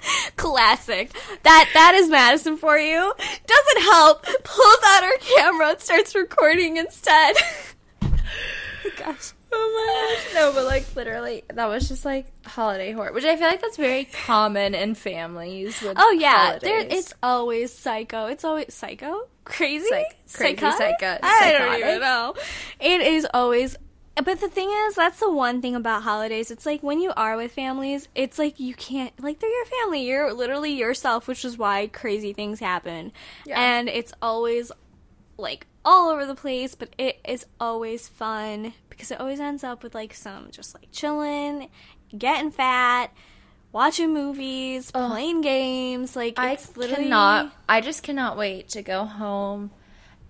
Classic. 0.36 1.12
That 1.44 1.70
that 1.74 1.96
is 1.96 2.10
Madison 2.10 2.58
for 2.58 2.78
you. 2.78 3.14
Doesn't 3.18 3.82
help. 3.84 4.24
Pulls 4.44 4.78
out 4.86 5.04
her 5.04 5.18
camera 5.20 5.70
and 5.72 5.80
starts 5.80 6.16
recording 6.16 6.78
instead. 6.78 7.36
Gosh. 8.98 9.34
Oh 9.54 10.16
my 10.24 10.32
gosh. 10.34 10.34
No, 10.34 10.54
but 10.54 10.66
like 10.66 10.96
literally, 10.96 11.44
that 11.54 11.68
was 11.68 11.88
just 11.90 12.06
like 12.06 12.28
holiday 12.46 12.94
horror, 12.94 13.12
which 13.12 13.26
I 13.26 13.36
feel 13.36 13.48
like 13.48 13.62
that's 13.62 13.76
very 13.78 14.06
common 14.06 14.74
in 14.74 14.96
families. 14.96 15.82
With 15.82 15.98
Oh 16.00 16.12
yeah, 16.12 16.58
there 16.60 16.80
it's 16.80 17.14
always 17.22 17.74
psycho. 17.74 18.28
It's 18.28 18.46
always 18.46 18.74
psycho, 18.74 19.28
crazy, 19.44 19.88
Psych- 19.90 20.16
crazy, 20.34 20.56
psycho- 20.58 21.20
I 21.22 21.56
don't 21.58 21.80
even 21.80 22.00
know. 22.00 22.34
It 22.80 23.02
is 23.02 23.28
always. 23.34 23.76
But 24.16 24.42
the 24.42 24.50
thing 24.50 24.70
is, 24.88 24.96
that's 24.96 25.20
the 25.20 25.32
one 25.32 25.62
thing 25.62 25.76
about 25.76 26.04
holidays. 26.04 26.52
It's 26.52 26.66
like 26.66 26.84
when 26.84 27.00
you 27.00 27.14
are 27.16 27.38
with 27.38 27.54
families, 27.54 28.08
it's 28.14 28.38
like 28.38 28.60
you 28.60 28.76
can't 28.76 29.14
like 29.24 29.40
they're 29.40 29.50
your 29.50 29.66
family. 29.66 30.06
You're 30.06 30.34
literally 30.34 30.74
yourself, 30.74 31.28
which 31.28 31.46
is 31.46 31.58
why 31.58 31.88
crazy 31.88 32.34
things 32.34 32.60
happen. 32.60 33.14
Yeah. 33.46 33.60
And 33.60 33.88
it's 33.88 34.14
always 34.22 34.72
like 35.38 35.66
all 35.86 36.10
over 36.10 36.26
the 36.26 36.36
place, 36.36 36.76
but 36.76 36.90
it 36.98 37.20
is 37.28 37.46
always 37.60 38.08
fun 38.08 38.74
because 38.90 39.12
it 39.12 39.20
always 39.20 39.40
ends 39.40 39.64
up 39.64 39.82
with 39.82 39.96
like 39.96 40.14
some 40.14 40.52
just 40.52 40.76
like 40.76 40.92
chilling, 40.92 41.70
getting 42.16 42.52
fat, 42.52 43.12
watching 43.72 44.14
movies, 44.14 44.92
Ugh. 44.94 45.10
playing 45.10 45.42
games. 45.42 46.18
Like 46.18 46.34
I 46.38 46.58
literally 46.76 47.04
cannot. 47.04 47.54
I 47.68 47.80
just 47.80 48.04
cannot 48.04 48.38
wait 48.38 48.70
to 48.70 48.82
go 48.82 49.06
home 49.06 49.72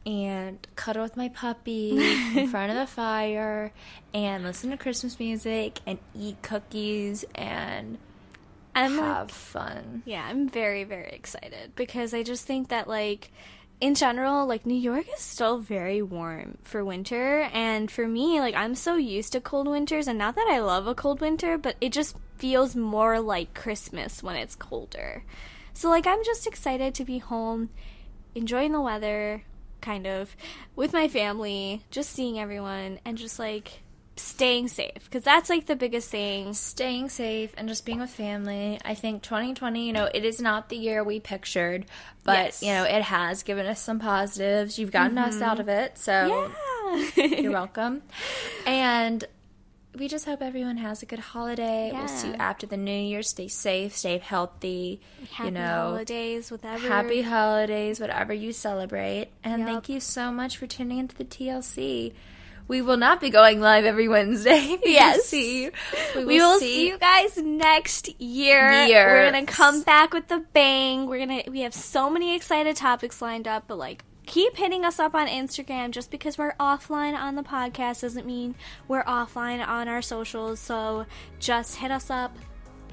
and 0.06 0.66
cuddle 0.76 1.04
with 1.04 1.16
my 1.16 1.30
puppy 1.30 1.92
in 2.36 2.48
front 2.48 2.72
of 2.72 2.78
the 2.78 2.88
fire 2.92 3.72
and 4.14 4.44
listen 4.44 4.72
to 4.72 4.78
Christmas 4.78 5.20
music 5.20 5.80
and 5.86 6.00
eat 6.16 6.42
cookies 6.42 7.24
and 7.36 7.98
I'm 8.74 8.96
like, 8.98 9.06
have 9.06 9.32
fun. 9.32 10.02
yeah, 10.06 10.26
I'm 10.28 10.50
very 10.50 10.84
very 10.86 11.10
excited 11.12 11.74
because 11.76 12.14
I 12.14 12.24
just 12.24 12.46
think 12.46 12.70
that 12.70 12.88
like 12.88 13.32
in 13.82 13.96
general, 13.96 14.46
like 14.46 14.66
New 14.66 14.76
York 14.76 15.08
is 15.12 15.20
still 15.22 15.58
very 15.58 16.04
warm 16.04 16.60
for 16.62 16.86
winter, 16.86 17.50
and 17.52 17.90
for 17.90 18.08
me, 18.08 18.40
like 18.40 18.54
I'm 18.54 18.76
so 18.76 18.96
used 18.96 19.34
to 19.34 19.42
cold 19.42 19.68
winters, 19.68 20.08
and 20.08 20.20
not 20.20 20.36
that 20.36 20.48
I 20.48 20.60
love 20.60 20.86
a 20.86 20.94
cold 20.94 21.20
winter, 21.20 21.58
but 21.58 21.76
it 21.82 21.92
just 21.92 22.16
feels 22.38 22.76
more 22.76 23.20
like 23.20 23.56
Christmas 23.56 24.22
when 24.22 24.36
it's 24.36 24.56
colder. 24.56 25.24
So 25.74 25.90
like 25.90 26.06
I'm 26.06 26.24
just 26.24 26.46
excited 26.46 26.94
to 26.94 27.04
be 27.04 27.18
home, 27.18 27.70
enjoying 28.36 28.72
the 28.72 28.82
weather, 28.82 29.44
kind 29.82 30.08
of 30.08 30.36
with 30.76 30.94
my 30.94 31.08
family, 31.08 31.84
just 31.92 32.12
seeing 32.12 32.40
everyone, 32.40 33.00
and 33.06 33.18
just 33.18 33.40
like 33.40 33.82
staying 34.18 34.68
safe 34.68 35.00
because 35.06 35.24
that's 35.24 35.50
like 35.50 35.66
the 35.66 35.76
biggest 35.76 36.10
thing. 36.10 36.54
Staying 36.54 37.10
safe 37.10 37.54
and 37.58 37.68
just 37.68 37.86
being 37.86 38.00
with 38.00 38.10
family. 38.10 38.80
I 38.86 38.94
think 38.94 39.24
2020, 39.24 39.88
you 39.88 39.94
know, 39.94 40.10
it 40.14 40.24
is 40.26 40.40
not 40.40 40.70
the 40.70 40.78
year 40.78 41.04
we 41.04 41.20
pictured, 41.20 41.86
but 42.24 42.34
Yes. 42.38 42.58
Mm-hmm. 42.58 42.66
you 42.66 42.74
know, 42.74 42.84
it 42.84 43.02
has 43.04 43.44
given 43.44 43.66
us 43.66 43.82
some 43.82 44.00
positives. 44.00 44.78
You've 44.78 44.92
gotten 44.92 45.18
us 45.18 45.42
out 45.42 45.60
of 45.60 45.70
it, 45.70 45.98
so 45.98 46.52
Yeah. 46.86 47.10
You're 47.16 47.52
welcome. 47.54 48.02
And 48.66 49.24
we 49.98 50.08
just 50.08 50.26
hope 50.26 50.42
everyone 50.42 50.78
has 50.78 51.04
a 51.04 51.06
good 51.06 51.20
holiday. 51.20 51.92
We'll 51.94 52.08
see 52.08 52.30
you 52.30 52.34
after 52.36 52.66
the 52.66 52.78
new 52.78 52.92
year. 52.92 53.22
Stay 53.24 53.48
safe, 53.48 53.96
stay 53.96 54.18
healthy. 54.20 55.02
Happy 55.32 55.48
you 55.50 55.52
know, 55.52 55.68
holidays, 55.92 56.50
whatever. 56.52 56.88
happy 56.88 57.22
holidays, 57.22 58.00
whatever 58.00 58.34
you 58.34 58.54
celebrate. 58.54 59.28
And 59.44 59.60
Yep. 59.62 59.68
thank 59.70 59.90
you 59.90 60.00
so 60.00 60.32
much 60.32 60.58
for 60.58 60.66
tuning 60.68 61.00
into 61.00 61.16
the 61.16 61.26
TLC. 61.26 62.14
We 62.68 62.82
will 62.82 62.96
not 62.96 63.20
be 63.20 63.30
going 63.30 63.60
live 63.60 63.84
every 63.84 64.08
Wednesday. 64.08 64.78
Yes. 64.86 65.26
see. 65.26 65.70
We 66.16 66.22
will, 66.22 66.28
We 66.28 66.40
will 66.40 66.60
see. 66.60 66.74
see 66.76 66.88
you 66.88 66.98
guys 66.98 67.36
next 67.38 68.20
year. 68.22 68.72
Year. 68.86 69.08
We're 69.08 69.32
gonna 69.32 69.46
come 69.46 69.82
back 69.84 70.14
with 70.14 70.30
the 70.30 70.40
bang. 70.54 71.06
We're 71.08 71.20
gonna 71.26 71.44
we 71.50 71.62
have 71.62 71.74
so 71.74 72.10
many 72.10 72.34
excited 72.34 72.78
topics 72.78 73.22
lined 73.22 73.46
up, 73.48 73.66
but 73.68 73.78
like 73.78 74.06
keep 74.32 74.56
hitting 74.56 74.86
us 74.86 74.98
up 74.98 75.14
on 75.14 75.28
Instagram. 75.28 75.92
Just 75.92 76.10
because 76.10 76.38
we're 76.38 76.54
offline 76.54 77.14
on 77.14 77.36
the 77.36 77.44
podcast 77.44 78.02
doesn't 78.02 78.26
mean 78.26 78.56
we're 78.88 79.04
offline 79.04 79.66
on 79.66 79.90
our 79.90 80.02
socials. 80.02 80.60
So 80.60 81.06
just 81.40 81.76
hit 81.76 81.92
us 81.92 82.10
up. 82.10 82.36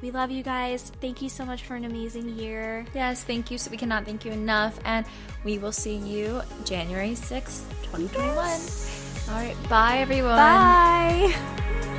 We 0.02 0.10
love 0.10 0.30
you 0.30 0.42
guys. 0.42 0.92
Thank 1.00 1.22
you 1.22 1.28
so 1.28 1.44
much 1.44 1.62
for 1.62 1.76
an 1.76 1.84
amazing 1.84 2.28
year. 2.36 2.84
Yes, 2.92 3.24
thank 3.24 3.50
you. 3.50 3.58
So 3.58 3.70
we 3.70 3.76
cannot 3.76 4.04
thank 4.04 4.24
you 4.24 4.32
enough. 4.32 4.78
And 4.84 5.06
we 5.44 5.58
will 5.58 5.72
see 5.72 5.96
you 5.96 6.42
January 6.64 7.12
6th, 7.12 7.62
2021. 7.84 8.36
All 8.36 9.34
right. 9.34 9.68
Bye, 9.68 9.98
everyone. 9.98 10.36
Bye. 10.36 11.94